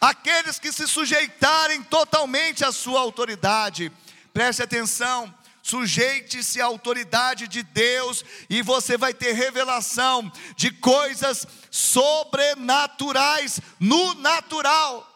aqueles 0.00 0.60
que 0.60 0.70
se 0.70 0.86
sujeitarem 0.86 1.82
totalmente 1.82 2.64
à 2.64 2.70
Sua 2.70 3.00
autoridade. 3.00 3.90
Preste 4.32 4.62
atenção, 4.62 5.34
Sujeite-se 5.68 6.62
à 6.62 6.64
autoridade 6.64 7.46
de 7.46 7.62
Deus 7.62 8.24
e 8.48 8.62
você 8.62 8.96
vai 8.96 9.12
ter 9.12 9.32
revelação 9.32 10.32
de 10.56 10.70
coisas 10.70 11.46
sobrenaturais 11.70 13.60
no 13.78 14.14
natural. 14.14 15.06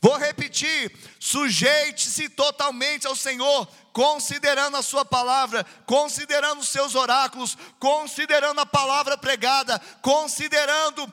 Vou 0.00 0.16
repetir: 0.16 0.90
sujeite-se 1.20 2.28
totalmente 2.28 3.06
ao 3.06 3.14
Senhor 3.14 3.68
considerando 3.92 4.78
a 4.78 4.82
Sua 4.82 5.04
palavra, 5.04 5.64
considerando 5.86 6.60
os 6.60 6.68
seus 6.68 6.96
oráculos, 6.96 7.56
considerando 7.78 8.60
a 8.60 8.66
palavra 8.66 9.16
pregada, 9.16 9.78
considerando 10.00 11.12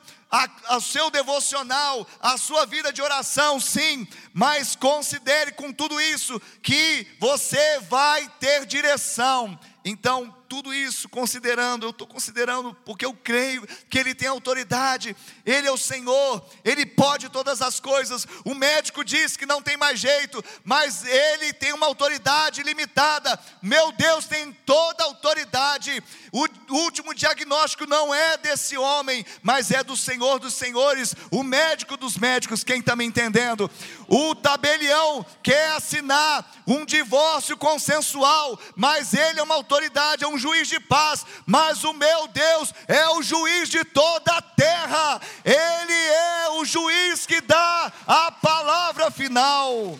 o 0.70 0.80
seu 0.80 1.10
devocional, 1.10 2.06
a 2.20 2.38
sua 2.38 2.64
vida 2.64 2.92
de 2.92 3.02
oração, 3.02 3.58
sim, 3.58 4.06
mas 4.32 4.76
considere 4.76 5.52
com 5.52 5.72
tudo 5.72 6.00
isso 6.00 6.40
que 6.62 7.06
você 7.18 7.80
vai 7.80 8.28
ter 8.38 8.64
direção. 8.64 9.58
Então, 9.84 10.34
tudo 10.50 10.74
isso 10.74 11.08
considerando, 11.08 11.86
eu 11.86 11.90
estou 11.90 12.08
considerando 12.08 12.74
porque 12.84 13.06
eu 13.06 13.14
creio 13.14 13.64
que 13.88 13.96
Ele 13.96 14.12
tem 14.12 14.26
autoridade, 14.26 15.16
Ele 15.46 15.68
é 15.68 15.70
o 15.70 15.78
Senhor, 15.78 16.44
Ele 16.64 16.84
pode 16.84 17.28
todas 17.28 17.62
as 17.62 17.78
coisas. 17.78 18.26
O 18.44 18.52
médico 18.52 19.04
diz 19.04 19.36
que 19.36 19.46
não 19.46 19.62
tem 19.62 19.76
mais 19.76 20.00
jeito, 20.00 20.44
mas 20.64 21.04
Ele 21.04 21.52
tem 21.52 21.72
uma 21.72 21.86
autoridade 21.86 22.64
limitada. 22.64 23.38
Meu 23.62 23.92
Deus 23.92 24.26
tem 24.26 24.52
toda 24.66 25.04
a 25.04 25.06
autoridade. 25.06 26.02
O 26.32 26.48
último 26.74 27.14
diagnóstico 27.14 27.86
não 27.86 28.12
é 28.12 28.36
desse 28.36 28.76
homem, 28.76 29.24
mas 29.42 29.70
é 29.70 29.84
do 29.84 29.96
Senhor 29.96 30.40
dos 30.40 30.54
Senhores, 30.54 31.14
o 31.30 31.44
médico 31.44 31.96
dos 31.96 32.16
médicos. 32.16 32.64
Quem 32.64 32.80
está 32.80 32.96
me 32.96 33.04
entendendo? 33.04 33.70
O 34.08 34.34
tabelião 34.34 35.24
quer 35.44 35.70
assinar 35.76 36.44
um 36.66 36.84
divórcio 36.84 37.56
consensual, 37.56 38.58
mas 38.74 39.14
ele 39.14 39.38
é 39.38 39.42
uma 39.44 39.54
autoridade, 39.54 40.24
é 40.24 40.26
um 40.28 40.39
juiz 40.40 40.66
de 40.66 40.80
paz, 40.80 41.24
mas 41.46 41.84
o 41.84 41.92
meu 41.92 42.26
Deus 42.26 42.72
é 42.88 43.08
o 43.10 43.22
juiz 43.22 43.68
de 43.68 43.84
toda 43.84 44.32
a 44.32 44.42
terra, 44.42 45.20
ele 45.44 45.92
é 45.92 46.48
o 46.50 46.64
juiz 46.64 47.26
que 47.26 47.40
dá 47.40 47.92
a 48.06 48.32
palavra 48.32 49.10
final. 49.10 49.96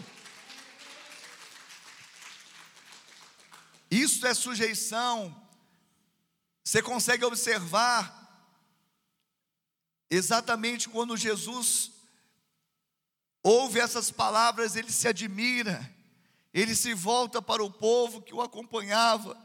Isso 3.91 4.27
é 4.27 4.35
sujeição. 4.35 5.35
Você 6.65 6.81
consegue 6.81 7.25
observar 7.25 8.17
exatamente 10.09 10.89
quando 10.89 11.17
Jesus 11.17 11.91
ouve 13.43 13.81
essas 13.81 14.11
palavras, 14.11 14.77
ele 14.77 14.91
se 14.93 15.09
admira, 15.09 15.89
ele 16.53 16.75
se 16.75 16.95
volta 16.95 17.41
para 17.41 17.65
o 17.65 17.71
povo 17.71 18.23
que 18.23 18.35
o 18.35 18.43
acompanhava 18.43 19.37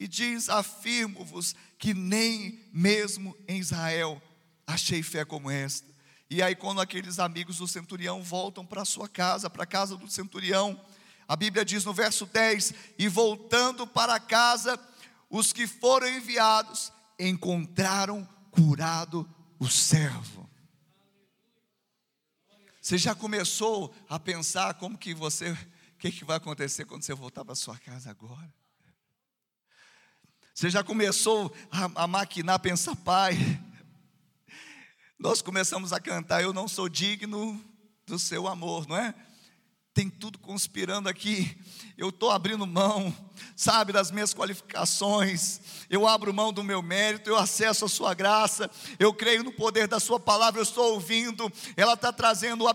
e 0.00 0.08
diz: 0.08 0.48
Afirmo-vos 0.48 1.54
que 1.78 1.92
nem 1.92 2.58
mesmo 2.72 3.36
em 3.46 3.60
Israel 3.60 4.20
achei 4.66 5.02
fé 5.02 5.24
como 5.26 5.50
esta. 5.50 5.86
E 6.30 6.42
aí, 6.42 6.56
quando 6.56 6.80
aqueles 6.80 7.18
amigos 7.18 7.58
do 7.58 7.68
centurião 7.68 8.22
voltam 8.22 8.64
para 8.64 8.84
sua 8.84 9.08
casa, 9.08 9.50
para 9.50 9.64
a 9.64 9.66
casa 9.66 9.96
do 9.96 10.08
centurião, 10.08 10.80
a 11.28 11.36
Bíblia 11.36 11.64
diz 11.64 11.84
no 11.84 11.92
verso 11.92 12.24
10: 12.24 12.72
E 12.98 13.08
voltando 13.08 13.86
para 13.86 14.18
casa, 14.18 14.80
os 15.28 15.52
que 15.52 15.66
foram 15.66 16.08
enviados 16.08 16.90
encontraram 17.18 18.26
curado 18.50 19.28
o 19.58 19.68
servo. 19.68 20.48
Você 22.80 22.96
já 22.96 23.14
começou 23.14 23.94
a 24.08 24.18
pensar 24.18 24.74
como 24.74 24.96
que 24.96 25.12
você, 25.12 25.50
o 25.50 25.58
que, 25.98 26.10
que 26.10 26.24
vai 26.24 26.38
acontecer 26.38 26.86
quando 26.86 27.02
você 27.02 27.12
voltar 27.12 27.44
para 27.44 27.54
sua 27.54 27.76
casa 27.76 28.10
agora? 28.10 28.59
Você 30.60 30.68
já 30.68 30.84
começou 30.84 31.50
a, 31.72 32.02
a 32.02 32.06
maquinar, 32.06 32.56
a 32.56 32.58
pensar, 32.58 32.94
pai. 32.94 33.32
Nós 35.18 35.40
começamos 35.40 35.90
a 35.90 35.98
cantar, 35.98 36.42
eu 36.42 36.52
não 36.52 36.68
sou 36.68 36.86
digno 36.86 37.58
do 38.06 38.18
seu 38.18 38.46
amor, 38.46 38.86
não 38.86 38.94
é? 38.94 39.14
Tem 39.92 40.08
tudo 40.08 40.38
conspirando 40.38 41.08
aqui. 41.08 41.58
Eu 41.98 42.10
estou 42.10 42.30
abrindo 42.30 42.66
mão, 42.66 43.14
sabe, 43.56 43.92
das 43.92 44.10
minhas 44.10 44.32
qualificações. 44.32 45.60
Eu 45.90 46.06
abro 46.06 46.32
mão 46.32 46.52
do 46.52 46.62
meu 46.62 46.80
mérito, 46.80 47.28
eu 47.28 47.36
acesso 47.36 47.84
a 47.84 47.88
Sua 47.88 48.14
graça. 48.14 48.70
Eu 48.98 49.12
creio 49.12 49.42
no 49.42 49.52
poder 49.52 49.88
da 49.88 49.98
Sua 49.98 50.20
palavra. 50.20 50.60
Eu 50.60 50.64
estou 50.64 50.94
ouvindo, 50.94 51.52
ela 51.76 51.94
está 51.94 52.12
trazendo, 52.12 52.66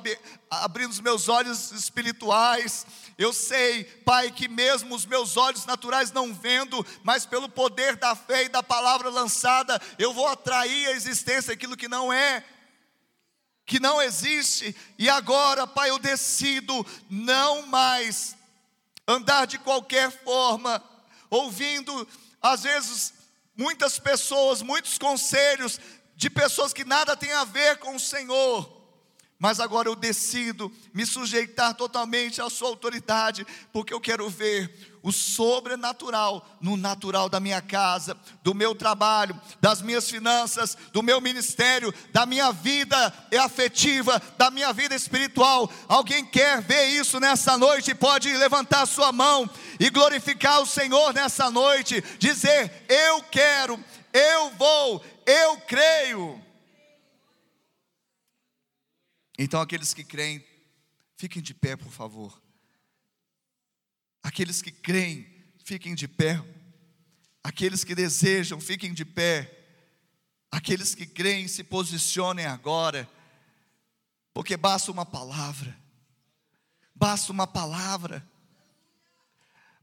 abrindo 0.50 0.92
os 0.92 1.00
meus 1.00 1.30
olhos 1.30 1.72
espirituais. 1.72 2.86
Eu 3.18 3.32
sei, 3.32 3.86
Pai, 3.86 4.30
que 4.30 4.50
mesmo 4.50 4.94
os 4.94 5.06
meus 5.06 5.38
olhos 5.38 5.66
naturais 5.66 6.12
não 6.12 6.34
vendo, 6.34 6.86
mas 7.02 7.26
pelo 7.26 7.48
poder 7.48 7.96
da 7.96 8.14
fé 8.14 8.44
e 8.44 8.50
da 8.50 8.62
palavra 8.62 9.10
lançada, 9.10 9.82
eu 9.98 10.14
vou 10.14 10.28
atrair 10.28 10.88
à 10.88 10.92
existência 10.92 11.54
aquilo 11.54 11.78
que 11.78 11.88
não 11.88 12.12
é 12.12 12.44
que 13.66 13.80
não 13.80 14.02
existe, 14.02 14.76
e 14.98 15.10
agora, 15.10 15.66
Pai, 15.66 15.90
eu 15.90 15.98
decido 15.98 16.86
não 17.10 17.66
mais 17.66 18.36
andar 19.08 19.46
de 19.46 19.58
qualquer 19.58 20.12
forma, 20.24 20.84
ouvindo, 21.30 22.08
às 22.42 22.64
vezes, 22.64 23.14
muitas 23.58 23.98
pessoas, 23.98 24.62
muitos 24.62 24.98
conselhos 24.98 25.80
de 26.16 26.30
pessoas 26.30 26.74
que 26.74 26.86
nada 26.86 27.16
têm 27.16 27.32
a 27.34 27.44
ver 27.44 27.78
com 27.78 27.96
o 27.96 28.00
Senhor, 28.00 28.72
mas 29.38 29.60
agora 29.60 29.90
eu 29.90 29.96
decido 29.96 30.72
me 30.94 31.06
sujeitar 31.06 31.74
totalmente 31.74 32.42
à 32.42 32.50
Sua 32.50 32.70
autoridade, 32.70 33.46
porque 33.74 33.94
eu 33.94 34.00
quero 34.00 34.30
ver 34.30 34.95
o 35.06 35.12
sobrenatural 35.12 36.44
no 36.60 36.76
natural 36.76 37.30
da 37.30 37.40
minha 37.40 37.62
casa, 37.62 38.18
do 38.42 38.56
meu 38.56 38.74
trabalho, 38.74 39.40
das 39.62 39.80
minhas 39.80 40.10
finanças, 40.10 40.76
do 40.92 41.04
meu 41.04 41.22
ministério, 41.22 41.94
da 42.12 42.26
minha 42.26 42.52
vida 42.52 43.14
afetiva, 43.40 44.20
da 44.36 44.50
minha 44.50 44.74
vida 44.74 44.96
espiritual. 44.96 45.72
Alguém 45.88 46.26
quer 46.26 46.60
ver 46.60 46.88
isso 46.88 47.20
nessa 47.20 47.56
noite? 47.56 47.94
Pode 47.94 48.36
levantar 48.36 48.88
sua 48.88 49.12
mão 49.12 49.48
e 49.80 49.92
glorificar 49.92 50.60
o 50.60 50.66
Senhor 50.66 51.14
nessa 51.14 51.52
noite, 51.52 52.04
dizer: 52.18 52.88
Eu 52.90 53.22
quero, 53.26 53.80
eu 54.12 54.50
vou, 54.58 55.06
eu 55.24 55.58
creio. 55.68 56.44
Então, 59.38 59.62
aqueles 59.62 59.94
que 59.94 60.04
creem, 60.04 60.44
fiquem 61.16 61.44
de 61.44 61.54
pé, 61.54 61.76
por 61.76 61.92
favor. 61.92 62.45
Aqueles 64.26 64.60
que 64.60 64.72
creem, 64.72 65.24
fiquem 65.64 65.94
de 65.94 66.08
pé. 66.08 66.44
Aqueles 67.44 67.84
que 67.84 67.94
desejam, 67.94 68.60
fiquem 68.60 68.92
de 68.92 69.06
pé. 69.06 69.56
Aqueles 70.52 70.96
que 70.96 71.06
creem, 71.06 71.48
se 71.48 71.64
posicionem 71.64 72.48
agora. 72.48 73.08
Porque 74.34 74.58
basta 74.58 74.92
uma 74.92 75.06
palavra. 75.06 75.78
Basta 76.96 77.32
uma 77.32 77.46
palavra. 77.46 78.28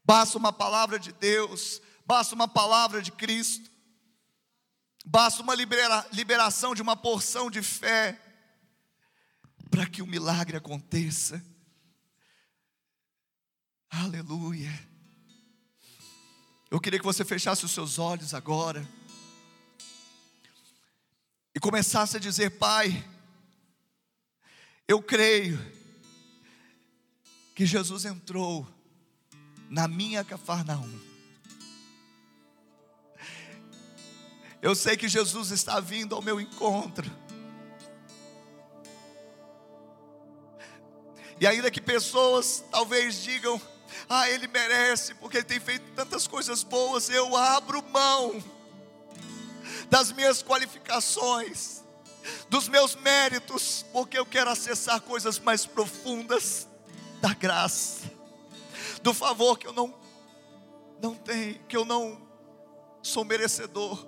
Basta 0.05 0.37
uma 0.37 0.53
palavra 0.53 0.99
de 0.99 1.13
Deus. 1.13 1.81
Basta 2.05 2.35
uma 2.35 2.49
palavra 2.49 3.01
de 3.01 3.13
Cristo. 3.13 3.71
Basta 5.07 5.41
uma 5.41 5.55
libera, 5.55 6.05
liberação 6.13 6.75
de 6.75 6.83
uma 6.83 6.97
porção 6.97 7.49
de 7.49 7.63
fé 7.63 8.21
para 9.71 9.87
que 9.87 10.03
o 10.03 10.07
milagre 10.07 10.57
aconteça. 10.57 11.41
Aleluia. 13.95 14.73
Eu 16.71 16.81
queria 16.81 16.99
que 16.99 17.05
você 17.05 17.27
fechasse 17.27 17.63
os 17.67 17.73
seus 17.73 17.99
olhos 17.99 18.33
agora 18.33 18.89
e 21.55 21.61
começasse 21.61 22.17
a 22.17 22.21
dizer: 22.21 22.53
Pai, 22.53 23.07
eu 24.89 25.03
creio 25.03 25.61
que 27.55 27.67
Jesus 27.67 28.07
entrou 28.07 28.67
na 29.69 29.87
minha 29.87 30.25
Cafarnaum. 30.25 30.99
Eu 34.63 34.75
sei 34.75 34.97
que 34.97 35.07
Jesus 35.07 35.51
está 35.51 35.81
vindo 35.81 36.15
ao 36.15 36.23
meu 36.23 36.41
encontro. 36.41 37.11
E 41.39 41.47
ainda 41.47 41.71
que 41.71 41.81
pessoas 41.81 42.65
talvez 42.71 43.23
digam, 43.23 43.61
ah, 44.09 44.29
ele 44.29 44.47
merece, 44.47 45.15
porque 45.15 45.39
ele 45.39 45.45
tem 45.45 45.61
feito 45.61 45.85
tantas 45.95 46.27
coisas 46.27 46.63
boas. 46.63 47.09
Eu 47.09 47.37
abro 47.37 47.83
mão 47.91 48.43
das 49.89 50.13
minhas 50.13 50.43
qualificações, 50.43 51.83
dos 52.49 52.69
meus 52.69 52.95
méritos, 52.95 53.85
porque 53.93 54.19
eu 54.19 54.27
quero 54.27 54.51
acessar 54.51 55.01
coisas 55.01 55.39
mais 55.39 55.67
profundas 55.67 56.69
da 57.21 57.35
graça, 57.35 58.11
do 59.03 59.13
favor 59.13 59.59
que 59.59 59.67
eu 59.67 59.73
não 59.73 60.03
não 61.03 61.17
tenho, 61.17 61.59
que 61.65 61.77
eu 61.77 61.85
não 61.85 62.21
sou 63.03 63.25
merecedor, 63.25 64.07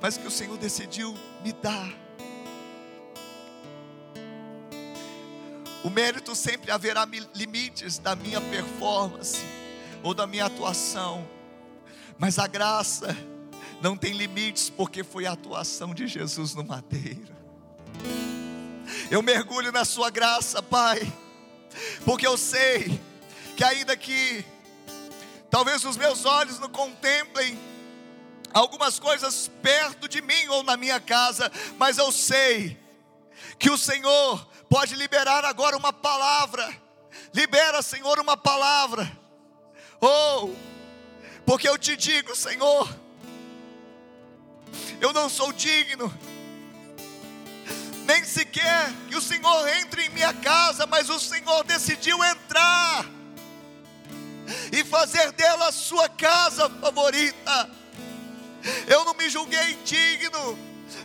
mas 0.00 0.16
que 0.16 0.26
o 0.26 0.30
Senhor 0.30 0.56
decidiu 0.56 1.14
me 1.42 1.52
dar. 1.52 2.05
O 5.86 5.88
mérito 5.88 6.34
sempre 6.34 6.72
haverá 6.72 7.06
limites 7.32 7.96
da 7.96 8.16
minha 8.16 8.40
performance 8.40 9.38
ou 10.02 10.12
da 10.12 10.26
minha 10.26 10.46
atuação, 10.46 11.24
mas 12.18 12.40
a 12.40 12.48
graça 12.48 13.16
não 13.80 13.96
tem 13.96 14.12
limites 14.12 14.68
porque 14.68 15.04
foi 15.04 15.26
a 15.26 15.32
atuação 15.32 15.94
de 15.94 16.08
Jesus 16.08 16.56
no 16.56 16.64
madeiro. 16.64 17.32
Eu 19.12 19.22
mergulho 19.22 19.70
na 19.70 19.84
Sua 19.84 20.10
graça, 20.10 20.60
Pai, 20.60 21.00
porque 22.04 22.26
eu 22.26 22.36
sei 22.36 23.00
que 23.56 23.62
ainda 23.62 23.96
que 23.96 24.44
talvez 25.48 25.84
os 25.84 25.96
meus 25.96 26.24
olhos 26.24 26.58
não 26.58 26.68
contemplem 26.68 27.56
algumas 28.52 28.98
coisas 28.98 29.48
perto 29.62 30.08
de 30.08 30.20
mim 30.20 30.48
ou 30.48 30.64
na 30.64 30.76
minha 30.76 30.98
casa, 30.98 31.48
mas 31.78 31.96
eu 31.96 32.10
sei 32.10 32.76
que 33.56 33.70
o 33.70 33.78
Senhor 33.78 34.55
pode 34.68 34.94
liberar 34.94 35.44
agora 35.44 35.76
uma 35.76 35.92
palavra. 35.92 36.68
Libera, 37.32 37.82
Senhor, 37.82 38.18
uma 38.18 38.36
palavra. 38.36 39.10
Oh, 40.00 40.50
porque 41.44 41.68
eu 41.68 41.78
te 41.78 41.96
digo, 41.96 42.34
Senhor, 42.34 42.88
eu 45.00 45.12
não 45.12 45.28
sou 45.28 45.52
digno, 45.52 46.12
nem 48.06 48.24
sequer 48.24 48.92
que 49.08 49.16
o 49.16 49.20
Senhor 49.20 49.68
entre 49.78 50.06
em 50.06 50.10
minha 50.10 50.32
casa, 50.34 50.86
mas 50.86 51.08
o 51.08 51.18
Senhor 51.18 51.64
decidiu 51.64 52.22
entrar 52.24 53.06
e 54.72 54.84
fazer 54.84 55.32
dela 55.32 55.68
a 55.68 55.72
sua 55.72 56.08
casa 56.08 56.68
favorita. 56.68 57.70
Eu 58.86 59.04
não 59.04 59.14
me 59.14 59.28
julguei 59.28 59.72
indigno, 59.72 60.58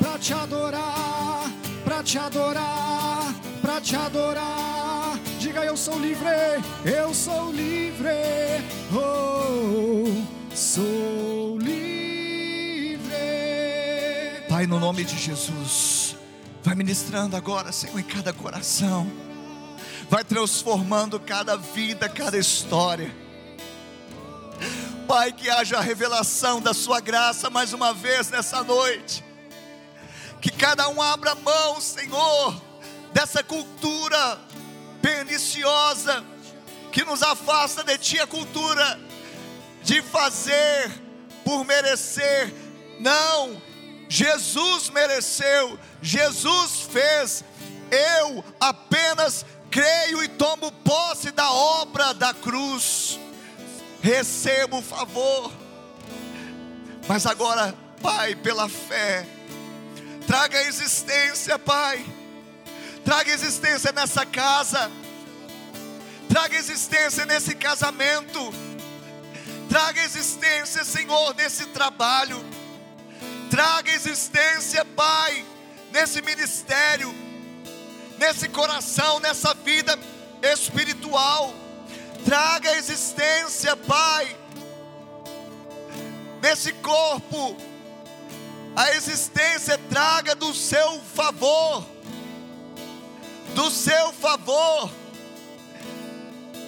pra 0.00 0.18
te 0.18 0.32
adorar, 0.32 1.52
pra 1.84 2.02
te 2.02 2.18
adorar, 2.18 3.34
pra 3.60 3.78
te 3.78 3.94
adorar. 3.94 5.23
Diga 5.44 5.62
eu 5.62 5.76
sou 5.76 5.98
livre, 5.98 6.26
eu 6.86 7.12
sou 7.12 7.52
livre, 7.52 8.08
oh, 8.90 10.24
sou 10.56 11.58
livre. 11.58 13.12
Pai, 14.48 14.66
no 14.66 14.80
nome 14.80 15.04
de 15.04 15.18
Jesus, 15.18 16.16
vai 16.62 16.74
ministrando 16.74 17.36
agora, 17.36 17.72
Senhor, 17.72 17.98
em 18.00 18.02
cada 18.02 18.32
coração, 18.32 19.06
vai 20.08 20.24
transformando 20.24 21.20
cada 21.20 21.58
vida, 21.58 22.08
cada 22.08 22.38
história. 22.38 23.14
Pai, 25.06 25.30
que 25.30 25.50
haja 25.50 25.76
a 25.76 25.82
revelação 25.82 26.58
da 26.58 26.72
Sua 26.72 27.00
graça 27.00 27.50
mais 27.50 27.74
uma 27.74 27.92
vez 27.92 28.30
nessa 28.30 28.64
noite, 28.64 29.22
que 30.40 30.50
cada 30.50 30.88
um 30.88 31.02
abra 31.02 31.34
mão, 31.34 31.82
Senhor, 31.82 32.62
dessa 33.12 33.42
cultura 33.44 34.40
perniciosa 35.04 36.24
que 36.90 37.04
nos 37.04 37.22
afasta 37.22 37.84
de 37.84 37.98
Ti, 37.98 38.18
a 38.20 38.26
cultura 38.26 38.98
de 39.82 40.00
fazer 40.00 40.90
por 41.44 41.62
merecer, 41.66 42.50
não, 43.00 43.60
Jesus 44.08 44.88
mereceu, 44.88 45.78
Jesus 46.00 46.88
fez, 46.90 47.44
eu 47.90 48.42
apenas 48.58 49.44
creio 49.70 50.24
e 50.24 50.28
tomo 50.28 50.72
posse 50.72 51.30
da 51.32 51.52
obra 51.52 52.14
da 52.14 52.32
cruz, 52.32 53.20
recebo 54.00 54.78
o 54.78 54.82
favor, 54.82 55.52
mas 57.06 57.26
agora, 57.26 57.74
Pai, 58.00 58.34
pela 58.36 58.70
fé, 58.70 59.26
traga 60.26 60.56
a 60.56 60.62
existência, 60.62 61.58
Pai, 61.58 62.02
traga 63.04 63.30
existência 63.30 63.92
nessa 63.92 64.24
casa, 64.24 64.90
traga 66.28 66.56
existência 66.56 67.26
nesse 67.26 67.54
casamento, 67.54 68.52
traga 69.68 70.02
existência, 70.02 70.84
Senhor, 70.84 71.34
nesse 71.34 71.66
trabalho, 71.66 72.42
traga 73.50 73.92
existência, 73.92 74.84
Pai, 74.84 75.44
nesse 75.92 76.22
ministério, 76.22 77.14
nesse 78.18 78.48
coração, 78.48 79.20
nessa 79.20 79.52
vida 79.52 79.98
espiritual, 80.42 81.54
traga 82.24 82.74
existência, 82.76 83.76
Pai, 83.76 84.34
nesse 86.42 86.72
corpo, 86.72 87.56
a 88.74 88.92
existência 88.92 89.78
traga 89.90 90.34
do 90.34 90.52
seu 90.54 91.00
favor, 91.14 91.93
do 93.54 93.70
seu 93.70 94.12
favor. 94.12 94.90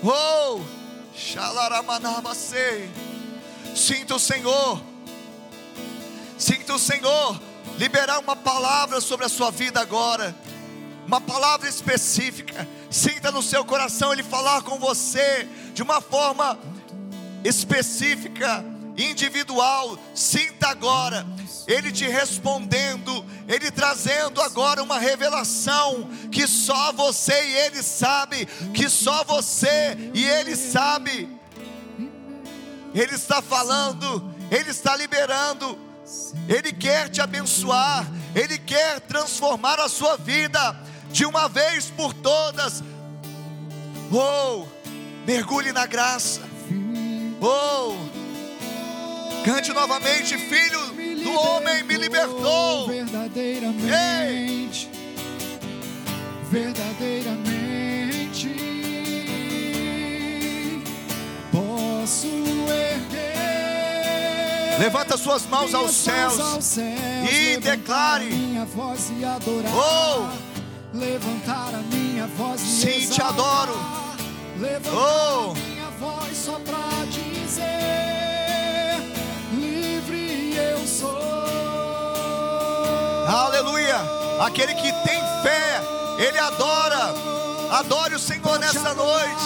Oh, 0.03 0.61
xalaramanabacei. 1.15 2.89
Sinta 3.75 4.15
o 4.15 4.19
Senhor, 4.19 4.83
sinta 6.39 6.75
o 6.75 6.79
Senhor 6.79 7.39
liberar 7.77 8.19
uma 8.21 8.35
palavra 8.35 9.01
sobre 9.01 9.27
a 9.27 9.29
sua 9.29 9.51
vida 9.51 9.81
agora, 9.81 10.35
uma 11.07 11.21
palavra 11.21 11.69
específica. 11.69 12.67
Sinta 12.91 13.31
no 13.31 13.43
seu 13.43 13.65
coração 13.65 14.13
Ele 14.13 14.23
falar 14.23 14.63
com 14.63 14.79
você 14.79 15.47
de 15.75 15.83
uma 15.83 16.01
forma 16.01 16.59
específica, 17.45 18.65
individual. 18.97 19.99
Sinta 20.15 20.69
agora 20.69 21.27
Ele 21.67 21.93
te 21.93 22.07
respondendo, 22.07 23.25
Ele 23.49 23.71
trazendo 23.71 24.43
agora 24.43 24.83
uma 24.83 24.99
revelação 24.99 26.11
que 26.33 26.47
só 26.47 26.93
você 26.93 27.33
e 27.33 27.57
Ele 27.59 27.83
sabe, 27.83 28.47
que 28.75 28.89
só 28.89 29.23
você 29.23 29.97
e 30.13 30.25
Ele 30.25 30.57
sabe. 30.57 31.29
Ele 32.93 33.15
está 33.15 33.41
falando, 33.41 34.35
Ele 34.51 34.71
está 34.71 34.97
liberando, 34.97 35.79
Ele 36.49 36.73
quer 36.73 37.09
te 37.09 37.21
abençoar, 37.21 38.05
Ele 38.35 38.59
quer 38.59 39.01
transformar 39.01 39.79
a 39.79 39.89
sua 39.89 40.17
vida 40.17 40.77
de 41.13 41.25
uma 41.25 41.49
vez 41.49 41.89
por 41.89 42.13
todas. 42.13 42.83
Oh, 44.13 44.67
mergulhe 45.25 45.71
na 45.73 45.87
graça. 45.87 46.41
Oh, 47.41 47.95
cante 49.45 49.73
novamente, 49.73 50.37
filho 50.37 50.96
do 51.27 51.33
homem 51.35 51.83
me 51.83 51.97
libertou. 51.97 52.87
Verdadeiramente 52.87 54.89
verdadeiramente 56.51 58.55
posso 61.51 62.29
erguer. 62.71 64.79
Levanta 64.79 65.17
suas 65.17 65.45
mãos 65.47 65.75
aos 65.75 65.91
céus, 65.93 66.39
Aos 66.39 66.65
céus, 66.65 67.33
e 67.33 67.57
declare. 67.57 68.27
minha 68.27 68.65
voz 68.65 69.11
e 69.19 69.25
adorar. 69.25 69.73
Oh! 69.75 70.29
levantar 70.97 71.75
a 71.75 71.79
minha 71.95 72.27
voz 72.29 72.61
e 72.63 72.65
Sim, 72.65 72.87
te 72.87 73.03
exaltar. 73.21 73.69
adoro. 73.69 73.77
Levantar 74.59 74.95
Oh! 74.95 75.51
a 75.51 75.55
minha 75.55 75.91
voz 75.99 76.37
só 76.37 76.59
pra 76.61 77.05
dizer. 77.11 78.16
Aleluia! 83.29 83.97
Aquele 84.41 84.75
que 84.75 84.93
tem 85.05 85.21
fé, 85.43 85.81
ele 86.19 86.39
adora. 86.39 87.15
Adore 87.71 88.15
o 88.15 88.19
Senhor 88.19 88.59
adorar, 88.61 88.95
noite. 88.95 89.43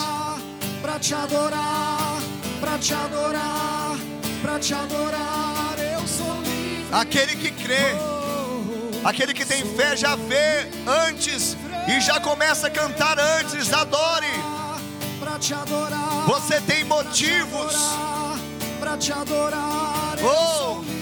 Pra 0.83 0.99
te 0.99 1.15
adorar, 1.15 2.19
pra 2.61 2.79
te 2.79 2.93
adorar, 2.93 3.97
pra 4.43 4.59
te 4.59 4.75
adorar, 4.75 5.75
eu 5.79 6.07
sou 6.07 6.35
livre. 6.43 6.89
Aquele 6.93 7.37
que 7.37 7.51
crê, 7.51 7.95
aquele 9.03 9.33
que 9.33 9.47
tem 9.47 9.65
fé 9.75 9.97
já 9.97 10.17
vê 10.17 10.71
antes 11.09 11.57
e 11.89 12.01
já 12.01 12.21
começa 12.21 12.67
a 12.67 12.71
cantar 12.71 13.19
antes. 13.19 13.73
Adore. 13.73 14.27
Você 16.27 16.61
tem 16.61 16.85
motivos. 16.85 17.75
Pra 18.79 18.97
te 18.97 19.13
adorar, 19.13 20.17
Oh! 20.23 21.00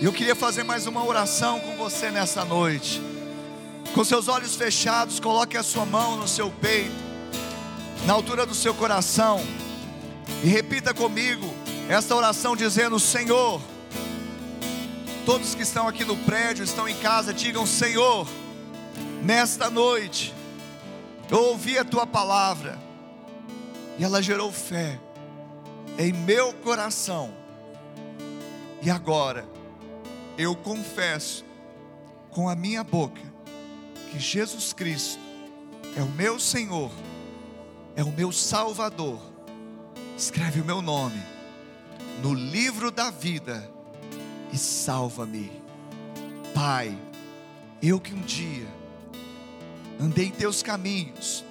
Eu 0.00 0.12
queria 0.12 0.34
fazer 0.34 0.62
mais 0.62 0.86
uma 0.86 1.04
oração 1.04 1.58
com 1.60 1.76
você 1.76 2.10
nessa 2.10 2.44
noite. 2.44 3.02
Com 3.94 4.04
seus 4.04 4.28
olhos 4.28 4.54
fechados, 4.54 5.18
coloque 5.18 5.56
a 5.56 5.62
sua 5.62 5.84
mão 5.84 6.16
no 6.16 6.28
seu 6.28 6.50
peito, 6.50 6.94
na 8.06 8.12
altura 8.12 8.46
do 8.46 8.54
seu 8.54 8.72
coração, 8.74 9.40
e 10.44 10.46
repita 10.46 10.94
comigo 10.94 11.52
esta 11.88 12.14
oração 12.14 12.54
dizendo: 12.54 13.00
Senhor, 13.00 13.60
todos 15.26 15.54
que 15.54 15.62
estão 15.62 15.88
aqui 15.88 16.04
no 16.04 16.16
prédio, 16.18 16.62
estão 16.62 16.88
em 16.88 16.96
casa, 16.96 17.34
digam: 17.34 17.66
Senhor, 17.66 18.28
nesta 19.22 19.68
noite, 19.68 20.32
eu 21.28 21.42
ouvi 21.42 21.76
a 21.76 21.84
tua 21.84 22.06
palavra, 22.06 22.78
e 23.98 24.04
ela 24.04 24.22
gerou 24.22 24.52
fé 24.52 25.00
em 25.98 26.12
meu 26.12 26.54
coração, 26.54 27.34
e 28.80 28.88
agora, 28.88 29.44
eu 30.38 30.54
confesso 30.54 31.44
com 32.30 32.48
a 32.48 32.54
minha 32.54 32.84
boca 32.84 33.20
que 34.10 34.20
Jesus 34.20 34.72
Cristo 34.72 35.18
é 35.96 36.02
o 36.02 36.08
meu 36.10 36.38
Senhor, 36.38 36.92
é 37.96 38.04
o 38.04 38.12
meu 38.12 38.30
Salvador. 38.30 39.20
Escreve 40.16 40.60
o 40.60 40.64
meu 40.64 40.80
nome 40.80 41.20
no 42.22 42.32
livro 42.32 42.92
da 42.92 43.10
vida 43.10 43.68
e 44.52 44.56
salva-me. 44.56 45.50
Pai, 46.54 46.96
eu 47.82 48.00
que 48.00 48.14
um 48.14 48.20
dia 48.20 48.66
andei 50.00 50.26
em 50.26 50.30
teus 50.30 50.62
caminhos, 50.62 51.44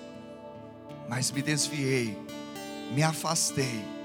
mas 1.10 1.32
me 1.32 1.42
desviei, 1.42 2.18
me 2.94 3.04
afastei. 3.04 3.97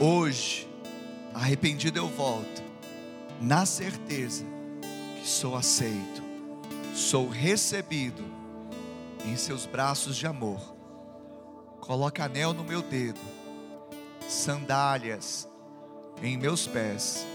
Hoje, 0.00 0.68
arrependido 1.32 1.98
eu 1.98 2.08
volto 2.08 2.62
na 3.40 3.64
certeza 3.66 4.44
que 5.20 5.28
sou 5.28 5.56
aceito, 5.56 6.22
sou 6.94 7.28
recebido 7.28 8.24
em 9.24 9.36
seus 9.36 9.66
braços 9.66 10.16
de 10.16 10.26
amor. 10.26 10.74
Coloca 11.80 12.24
anel 12.24 12.52
no 12.52 12.64
meu 12.64 12.82
dedo, 12.82 13.20
sandálias 14.28 15.48
em 16.22 16.36
meus 16.36 16.66
pés, 16.66 17.26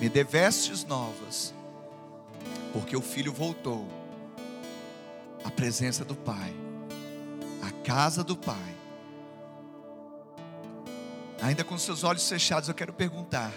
me 0.00 0.08
dê 0.08 0.22
vestes 0.22 0.84
novas, 0.84 1.52
porque 2.72 2.96
o 2.96 3.02
filho 3.02 3.32
voltou 3.32 3.86
à 5.44 5.50
presença 5.50 6.04
do 6.04 6.14
Pai, 6.14 6.54
à 7.62 7.70
casa 7.84 8.22
do 8.22 8.36
Pai. 8.36 8.77
Ainda 11.40 11.62
com 11.62 11.78
seus 11.78 12.02
olhos 12.04 12.28
fechados, 12.28 12.68
eu 12.68 12.74
quero 12.74 12.92
perguntar: 12.92 13.52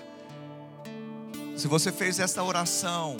se 1.56 1.68
você 1.68 1.92
fez 1.92 2.20
esta 2.20 2.44
oração 2.44 3.18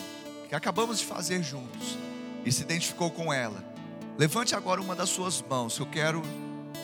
que 0.48 0.56
acabamos 0.56 1.00
de 1.00 1.06
fazer 1.06 1.42
juntos 1.44 1.98
e 2.46 2.52
se 2.52 2.62
identificou 2.62 3.10
com 3.10 3.34
ela, 3.34 3.64
levante 4.18 4.56
agora 4.56 4.82
uma 4.82 4.96
das 4.96 5.10
suas 5.10 5.42
mãos. 5.42 5.78
Eu 5.78 5.86
quero 5.86 6.22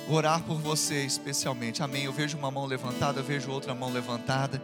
orar 0.09 0.41
por 0.43 0.57
você 0.57 1.03
especialmente. 1.03 1.83
Amém. 1.83 2.05
Eu 2.05 2.13
vejo 2.13 2.37
uma 2.37 2.49
mão 2.49 2.65
levantada, 2.65 3.19
eu 3.19 3.23
vejo 3.23 3.51
outra 3.51 3.75
mão 3.75 3.91
levantada. 3.91 4.61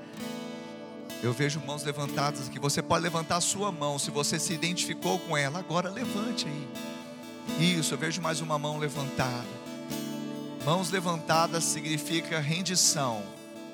Eu 1.22 1.32
vejo 1.32 1.62
mãos 1.62 1.84
levantadas 1.84 2.48
aqui. 2.48 2.60
Você 2.60 2.82
pode 2.82 3.04
levantar 3.04 3.38
a 3.38 3.42
sua 3.42 3.72
mão 3.72 3.98
se 3.98 4.12
você 4.12 4.38
se 4.38 4.54
identificou 4.54 5.20
com 5.20 5.38
ela. 5.38 5.60
Agora 5.60 5.90
levante 5.90 6.48
aí. 6.48 7.78
Isso, 7.78 7.94
eu 7.94 7.98
vejo 7.98 8.22
mais 8.22 8.42
uma 8.42 8.58
mão 8.58 8.78
levantada. 8.78 9.63
Mãos 10.66 10.90
levantadas 10.90 11.66
significa 11.66 12.40
rendição. 12.40 13.22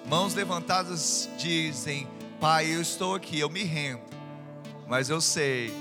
Mãos 0.08 0.34
levantadas 0.34 1.30
dizem: 1.38 2.08
Pai, 2.40 2.74
eu 2.74 2.82
estou 2.82 3.14
aqui, 3.14 3.40
eu 3.40 3.50
me 3.50 3.64
rendo. 3.64 4.02
Mas 4.88 5.08
eu 5.08 5.22
sei 5.22 5.72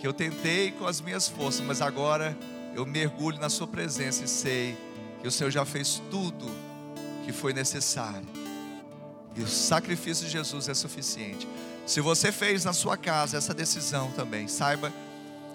que 0.00 0.06
eu 0.06 0.14
tentei 0.14 0.72
com 0.72 0.86
as 0.86 1.02
minhas 1.02 1.28
forças, 1.28 1.60
mas 1.60 1.82
agora 1.82 2.36
eu 2.74 2.86
mergulho 2.86 3.38
na 3.38 3.50
Sua 3.50 3.66
presença 3.66 4.24
e 4.24 4.28
sei 4.28 4.78
que 5.20 5.28
o 5.28 5.30
Senhor 5.30 5.50
já 5.50 5.66
fez 5.66 6.00
tudo 6.10 6.46
que 7.26 7.32
foi 7.32 7.52
necessário. 7.52 8.26
E 9.36 9.42
o 9.42 9.46
sacrifício 9.46 10.24
de 10.24 10.32
Jesus 10.32 10.70
é 10.70 10.74
suficiente. 10.74 11.46
Se 11.84 12.00
você 12.00 12.32
fez 12.32 12.64
na 12.64 12.72
sua 12.72 12.96
casa 12.96 13.36
essa 13.36 13.52
decisão 13.52 14.10
também, 14.12 14.48
saiba 14.48 14.92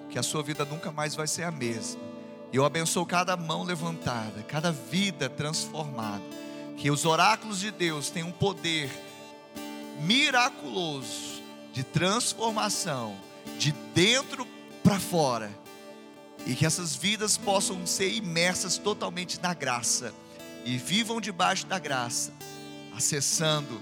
que 0.09 0.19
a 0.19 0.23
sua 0.23 0.43
vida 0.43 0.63
nunca 0.63 0.91
mais 0.91 1.15
vai 1.15 1.27
ser 1.27 1.43
a 1.43 1.51
mesma. 1.51 2.12
Eu 2.53 2.63
abençoo 2.63 3.03
cada 3.03 3.35
mão 3.35 3.63
levantada, 3.63 4.43
cada 4.43 4.71
vida 4.71 5.27
transformada. 5.27 6.23
Que 6.77 6.91
os 6.91 7.03
oráculos 7.03 7.59
de 7.59 7.71
Deus 7.71 8.11
tenham 8.11 8.27
um 8.27 8.31
poder 8.31 8.91
miraculoso 10.01 11.41
de 11.73 11.83
transformação 11.83 13.17
de 13.57 13.71
dentro 13.95 14.47
para 14.83 14.99
fora. 14.99 15.51
E 16.45 16.53
que 16.53 16.63
essas 16.63 16.95
vidas 16.95 17.37
possam 17.37 17.87
ser 17.87 18.13
imersas 18.13 18.77
totalmente 18.77 19.41
na 19.41 19.55
graça 19.55 20.13
e 20.63 20.77
vivam 20.77 21.19
debaixo 21.19 21.65
da 21.65 21.79
graça, 21.79 22.31
acessando 22.95 23.81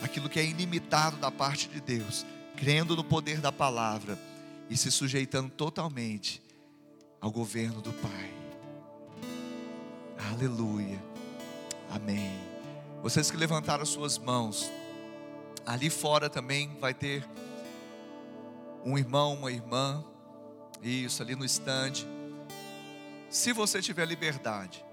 aquilo 0.00 0.28
que 0.28 0.40
é 0.40 0.44
ilimitado 0.44 1.16
da 1.18 1.30
parte 1.30 1.68
de 1.68 1.80
Deus, 1.80 2.26
crendo 2.56 2.96
no 2.96 3.04
poder 3.04 3.40
da 3.40 3.52
palavra 3.52 4.18
e 4.68 4.76
se 4.76 4.90
sujeitando 4.90 5.50
totalmente 5.50 6.42
ao 7.20 7.30
governo 7.30 7.80
do 7.82 7.92
Pai. 7.92 8.34
Aleluia. 10.32 10.98
Amém. 11.90 12.38
Vocês 13.02 13.30
que 13.30 13.36
levantaram 13.36 13.84
suas 13.84 14.16
mãos, 14.16 14.70
ali 15.66 15.90
fora 15.90 16.30
também 16.30 16.76
vai 16.80 16.94
ter 16.94 17.28
um 18.84 18.96
irmão, 18.96 19.34
uma 19.34 19.52
irmã, 19.52 20.04
isso, 20.82 21.22
ali 21.22 21.34
no 21.34 21.44
estande. 21.44 22.06
Se 23.28 23.52
você 23.52 23.82
tiver 23.82 24.06
liberdade, 24.06 24.84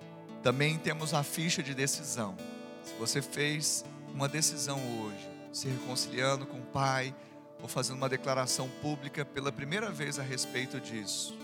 também 0.43 0.77
temos 0.77 1.13
a 1.13 1.23
ficha 1.23 1.63
de 1.63 1.73
decisão. 1.73 2.35
Se 2.83 2.93
você 2.95 3.21
fez 3.21 3.85
uma 4.13 4.27
decisão 4.27 4.79
hoje, 5.01 5.29
se 5.53 5.67
reconciliando 5.67 6.45
com 6.45 6.57
o 6.57 6.65
Pai, 6.65 7.15
ou 7.61 7.67
fazendo 7.67 7.97
uma 7.97 8.09
declaração 8.09 8.69
pública 8.81 9.25
pela 9.25 9.51
primeira 9.51 9.89
vez 9.89 10.19
a 10.19 10.23
respeito 10.23 10.79
disso, 10.79 11.37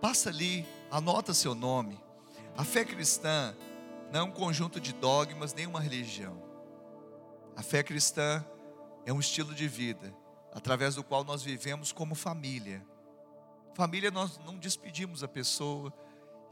passa 0.00 0.28
ali, 0.28 0.66
anota 0.90 1.34
seu 1.34 1.54
nome. 1.54 1.98
A 2.56 2.64
fé 2.64 2.84
cristã 2.84 3.54
não 4.12 4.20
é 4.20 4.22
um 4.22 4.30
conjunto 4.30 4.80
de 4.80 4.92
dogmas, 4.92 5.52
nem 5.54 5.66
uma 5.66 5.80
religião. 5.80 6.40
A 7.56 7.62
fé 7.62 7.82
cristã 7.82 8.44
é 9.06 9.12
um 9.12 9.20
estilo 9.20 9.54
de 9.54 9.66
vida, 9.68 10.14
através 10.52 10.94
do 10.94 11.04
qual 11.04 11.24
nós 11.24 11.42
vivemos 11.42 11.92
como 11.92 12.14
família. 12.14 12.84
Família, 13.74 14.10
nós 14.10 14.38
não 14.46 14.56
despedimos 14.56 15.24
a 15.24 15.28
pessoa, 15.28 15.92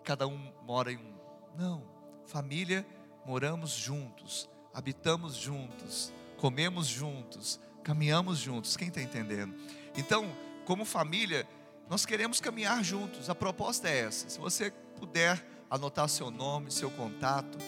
cada 0.05 0.26
um 0.26 0.53
mora 0.62 0.93
em 0.93 0.97
um. 0.97 1.14
Não, 1.57 1.84
família, 2.26 2.86
moramos 3.24 3.70
juntos, 3.70 4.49
habitamos 4.74 5.34
juntos, 5.36 6.12
comemos 6.36 6.86
juntos, 6.86 7.61
caminhamos 7.84 8.38
juntos. 8.38 8.76
Quem 8.76 8.88
está 8.88 9.01
entendendo? 9.01 9.55
Então, 9.97 10.34
como 10.64 10.84
família, 10.84 11.47
nós 11.93 12.07
queremos 12.07 12.40
caminhar 12.40 12.82
juntos. 12.82 13.28
A 13.28 13.34
proposta 13.34 13.86
é 13.86 13.99
essa. 14.07 14.30
Se 14.30 14.38
você 14.38 14.70
puder 14.99 15.47
anotar 15.68 16.09
seu 16.09 16.30
nome, 16.30 16.70
seu 16.70 16.90
contato, 16.90 17.59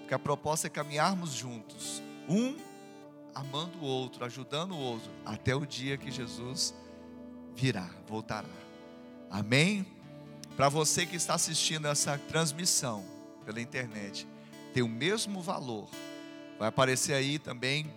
porque 0.00 0.12
a 0.12 0.18
proposta 0.18 0.66
é 0.66 0.70
caminharmos 0.70 1.30
juntos, 1.30 2.02
um 2.28 2.56
amando 3.32 3.78
o 3.78 3.84
outro, 3.84 4.24
ajudando 4.24 4.72
o 4.72 4.76
outro, 4.76 5.12
até 5.24 5.54
o 5.54 5.64
dia 5.64 5.96
que 5.96 6.10
Jesus 6.10 6.74
virá, 7.54 7.88
voltará. 8.04 8.48
Amém? 9.30 9.86
Para 10.56 10.68
você 10.68 11.06
que 11.06 11.14
está 11.14 11.34
assistindo 11.34 11.86
essa 11.86 12.18
transmissão 12.18 13.04
pela 13.46 13.60
internet, 13.60 14.26
tem 14.74 14.82
o 14.82 14.88
mesmo 14.88 15.40
valor. 15.40 15.88
Vai 16.58 16.66
aparecer 16.66 17.14
aí 17.14 17.38
também 17.38 17.94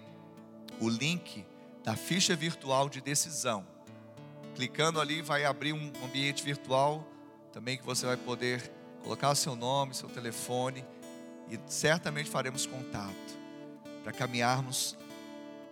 o 0.80 0.88
link 0.88 1.44
da 1.84 1.96
ficha 1.96 2.36
virtual 2.36 2.88
de 2.88 3.02
decisão. 3.02 3.74
Clicando 4.56 5.02
ali, 5.02 5.22
vai 5.22 5.44
abrir 5.44 5.74
um 5.74 5.92
ambiente 6.04 6.42
virtual 6.42 7.06
também 7.52 7.78
que 7.78 7.86
você 7.86 8.06
vai 8.06 8.16
poder 8.16 8.72
colocar 9.04 9.36
seu 9.36 9.54
nome, 9.56 9.94
seu 9.94 10.10
telefone 10.10 10.84
e 11.50 11.60
certamente 11.68 12.30
faremos 12.30 12.66
contato 12.66 13.38
para 14.02 14.14
caminharmos 14.14 14.98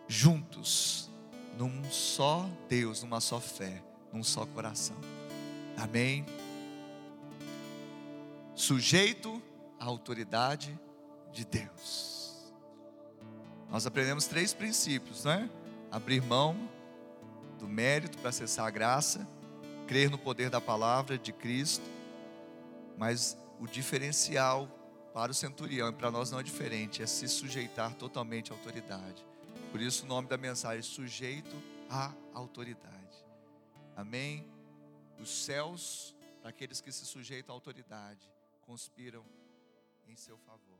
juntos 0.08 1.10
num 1.58 1.84
só 1.90 2.50
Deus, 2.68 3.02
numa 3.04 3.22
só 3.22 3.40
fé, 3.40 3.82
num 4.12 4.22
só 4.24 4.46
coração. 4.46 4.98
Amém. 5.78 6.26
Sujeito 8.54 9.42
à 9.80 9.86
autoridade 9.86 10.78
de 11.32 11.46
Deus. 11.46 12.54
Nós 13.70 13.88
aprendemos 13.88 14.26
três 14.26 14.54
princípios, 14.54 15.24
né? 15.24 15.50
Abrir 15.90 16.22
mão 16.22 16.70
do 17.64 17.70
mérito 17.70 18.18
para 18.18 18.30
acessar 18.30 18.68
a 18.68 18.70
graça, 18.70 19.26
crer 19.88 20.10
no 20.10 20.18
poder 20.18 20.50
da 20.50 20.60
palavra 20.60 21.18
de 21.18 21.32
Cristo, 21.32 21.90
mas 22.98 23.38
o 23.58 23.66
diferencial 23.66 24.68
para 25.14 25.32
o 25.32 25.34
centurião 25.34 25.88
e 25.88 25.94
para 25.94 26.12
nós 26.12 26.30
não 26.30 26.42
é 26.42 26.44
diferente, 26.44 27.02
é 27.02 27.08
se 27.08 27.26
sujeitar 27.30 27.96
totalmente 27.96 28.52
à 28.52 28.56
autoridade. 28.56 29.26
Por 29.72 29.80
isso 29.80 30.04
o 30.04 30.08
nome 30.08 30.28
da 30.28 30.38
mensagem 30.38 30.80
é 30.80 30.82
sujeito 30.82 31.56
à 31.90 32.12
autoridade. 32.34 32.92
Amém? 33.96 34.46
Os 35.18 35.46
céus, 35.46 36.14
para 36.42 36.50
aqueles 36.50 36.82
que 36.82 36.92
se 36.92 37.06
sujeitam 37.06 37.56
à 37.56 37.56
autoridade, 37.56 38.30
conspiram 38.60 39.24
em 40.06 40.18
seu 40.18 40.38
favor. 40.38 40.80